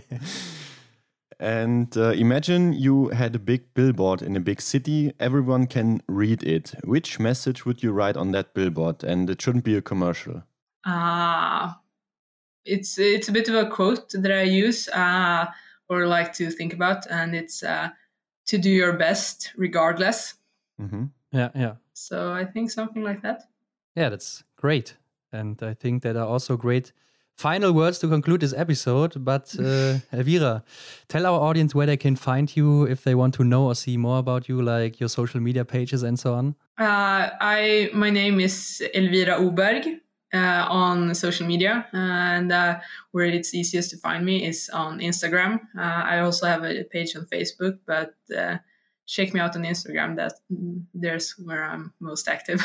and 1.39 1.97
uh, 1.97 2.11
imagine 2.11 2.73
you 2.73 3.09
had 3.09 3.35
a 3.35 3.39
big 3.39 3.73
billboard 3.73 4.21
in 4.21 4.35
a 4.35 4.39
big 4.39 4.61
city. 4.61 5.11
Everyone 5.19 5.65
can 5.65 6.01
read 6.07 6.43
it. 6.43 6.73
Which 6.83 7.19
message 7.19 7.65
would 7.65 7.81
you 7.81 7.91
write 7.91 8.15
on 8.15 8.31
that 8.31 8.53
billboard? 8.53 9.03
And 9.03 9.29
it 9.29 9.41
shouldn't 9.41 9.63
be 9.63 9.75
a 9.75 9.81
commercial. 9.81 10.43
Ah, 10.85 10.91
uh, 10.91 11.73
it's 12.65 12.99
it's 12.99 13.27
a 13.27 13.31
bit 13.31 13.49
of 13.49 13.55
a 13.55 13.69
quote 13.69 14.11
that 14.11 14.31
I 14.31 14.43
use 14.43 14.87
uh, 14.89 15.47
or 15.89 16.05
like 16.05 16.33
to 16.33 16.51
think 16.51 16.73
about, 16.73 17.07
and 17.07 17.35
it's 17.35 17.63
uh, 17.63 17.89
to 18.51 18.57
do 18.57 18.69
your 18.69 18.93
best 18.93 19.53
regardless. 19.55 20.35
Mm-hmm. 20.79 21.05
Yeah, 21.31 21.49
yeah. 21.55 21.75
So 21.93 22.33
I 22.33 22.45
think 22.45 22.69
something 22.69 23.01
like 23.01 23.21
that. 23.21 23.43
Yeah, 23.95 24.09
that's 24.09 24.43
great. 24.57 24.97
And 25.31 25.61
I 25.63 25.73
think 25.73 26.03
that 26.03 26.17
are 26.17 26.27
also 26.27 26.57
great 26.57 26.91
final 27.37 27.71
words 27.71 27.99
to 27.99 28.09
conclude 28.09 28.41
this 28.41 28.53
episode. 28.53 29.23
But 29.23 29.55
uh, 29.59 29.99
Elvira, 30.11 30.63
tell 31.07 31.25
our 31.25 31.39
audience 31.39 31.73
where 31.73 31.87
they 31.87 31.97
can 31.97 32.17
find 32.17 32.53
you 32.53 32.83
if 32.83 33.03
they 33.05 33.15
want 33.15 33.33
to 33.35 33.43
know 33.45 33.67
or 33.67 33.75
see 33.75 33.95
more 33.95 34.19
about 34.19 34.49
you, 34.49 34.61
like 34.61 34.99
your 34.99 35.09
social 35.09 35.39
media 35.39 35.63
pages 35.63 36.03
and 36.03 36.19
so 36.19 36.33
on. 36.33 36.55
Uh, 36.77 37.29
I 37.39 37.89
my 37.93 38.09
name 38.09 38.41
is 38.41 38.83
Elvira 38.93 39.39
Öberg 39.39 40.01
uh, 40.33 40.65
on 40.69 41.13
social 41.15 41.47
media, 41.47 41.85
and 41.93 42.51
uh, 42.51 42.79
where 43.11 43.25
it's 43.25 43.53
easiest 43.53 43.89
to 43.91 43.97
find 43.97 44.25
me 44.25 44.45
is 44.45 44.69
on 44.73 44.99
Instagram. 44.99 45.59
Uh, 45.77 45.81
I 45.81 46.19
also 46.19 46.45
have 46.47 46.63
a 46.63 46.83
page 46.83 47.15
on 47.15 47.25
Facebook, 47.25 47.79
but 47.85 48.13
uh, 48.35 48.57
check 49.05 49.33
me 49.33 49.39
out 49.39 49.55
on 49.55 49.63
Instagram. 49.63 50.15
That 50.15 50.33
there's 50.93 51.35
where 51.43 51.63
I'm 51.63 51.93
most 51.99 52.27
active. 52.27 52.61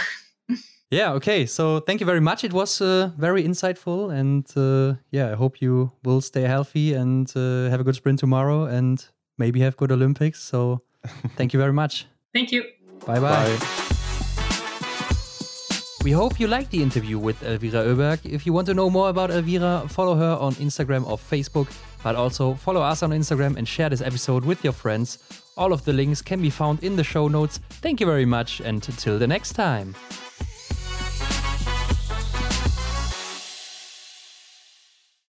yeah. 0.90 1.12
Okay. 1.12 1.46
So 1.46 1.80
thank 1.80 2.00
you 2.00 2.06
very 2.06 2.20
much. 2.20 2.44
It 2.44 2.52
was 2.52 2.80
uh, 2.80 3.10
very 3.18 3.42
insightful, 3.42 4.12
and 4.12 4.46
uh, 4.56 4.98
yeah, 5.10 5.32
I 5.32 5.34
hope 5.34 5.60
you 5.60 5.92
will 6.04 6.20
stay 6.20 6.42
healthy 6.42 6.94
and 6.94 7.28
have 7.34 7.80
a 7.80 7.84
good 7.84 7.96
sprint 7.96 8.18
tomorrow, 8.18 8.64
and 8.64 9.04
maybe 9.38 9.60
have 9.60 9.76
good 9.76 9.92
Olympics. 9.92 10.40
So 10.40 10.82
thank 11.36 11.52
you 11.52 11.58
very 11.58 11.72
much. 11.72 12.06
Thank 12.32 12.52
you. 12.52 12.64
Bye-bye. 13.06 13.20
bye. 13.20 13.85
We 16.06 16.12
hope 16.12 16.38
you 16.38 16.46
liked 16.46 16.70
the 16.70 16.84
interview 16.84 17.18
with 17.18 17.42
Elvira 17.42 17.82
Öberg. 17.82 18.20
If 18.24 18.46
you 18.46 18.52
want 18.52 18.68
to 18.68 18.74
know 18.74 18.88
more 18.88 19.08
about 19.08 19.32
Elvira, 19.32 19.88
follow 19.88 20.14
her 20.14 20.36
on 20.40 20.54
Instagram 20.54 21.04
or 21.04 21.18
Facebook, 21.18 21.66
but 22.04 22.14
also 22.14 22.54
follow 22.54 22.80
us 22.80 23.02
on 23.02 23.10
Instagram 23.10 23.56
and 23.56 23.66
share 23.66 23.88
this 23.88 24.00
episode 24.00 24.44
with 24.44 24.62
your 24.62 24.72
friends. 24.72 25.18
All 25.56 25.72
of 25.72 25.84
the 25.84 25.92
links 25.92 26.22
can 26.22 26.40
be 26.40 26.48
found 26.48 26.84
in 26.84 26.94
the 26.94 27.02
show 27.02 27.26
notes. 27.26 27.58
Thank 27.82 27.98
you 27.98 28.06
very 28.06 28.24
much, 28.24 28.60
and 28.60 28.88
until 28.88 29.18
the 29.18 29.26
next 29.26 29.54
time. 29.54 29.96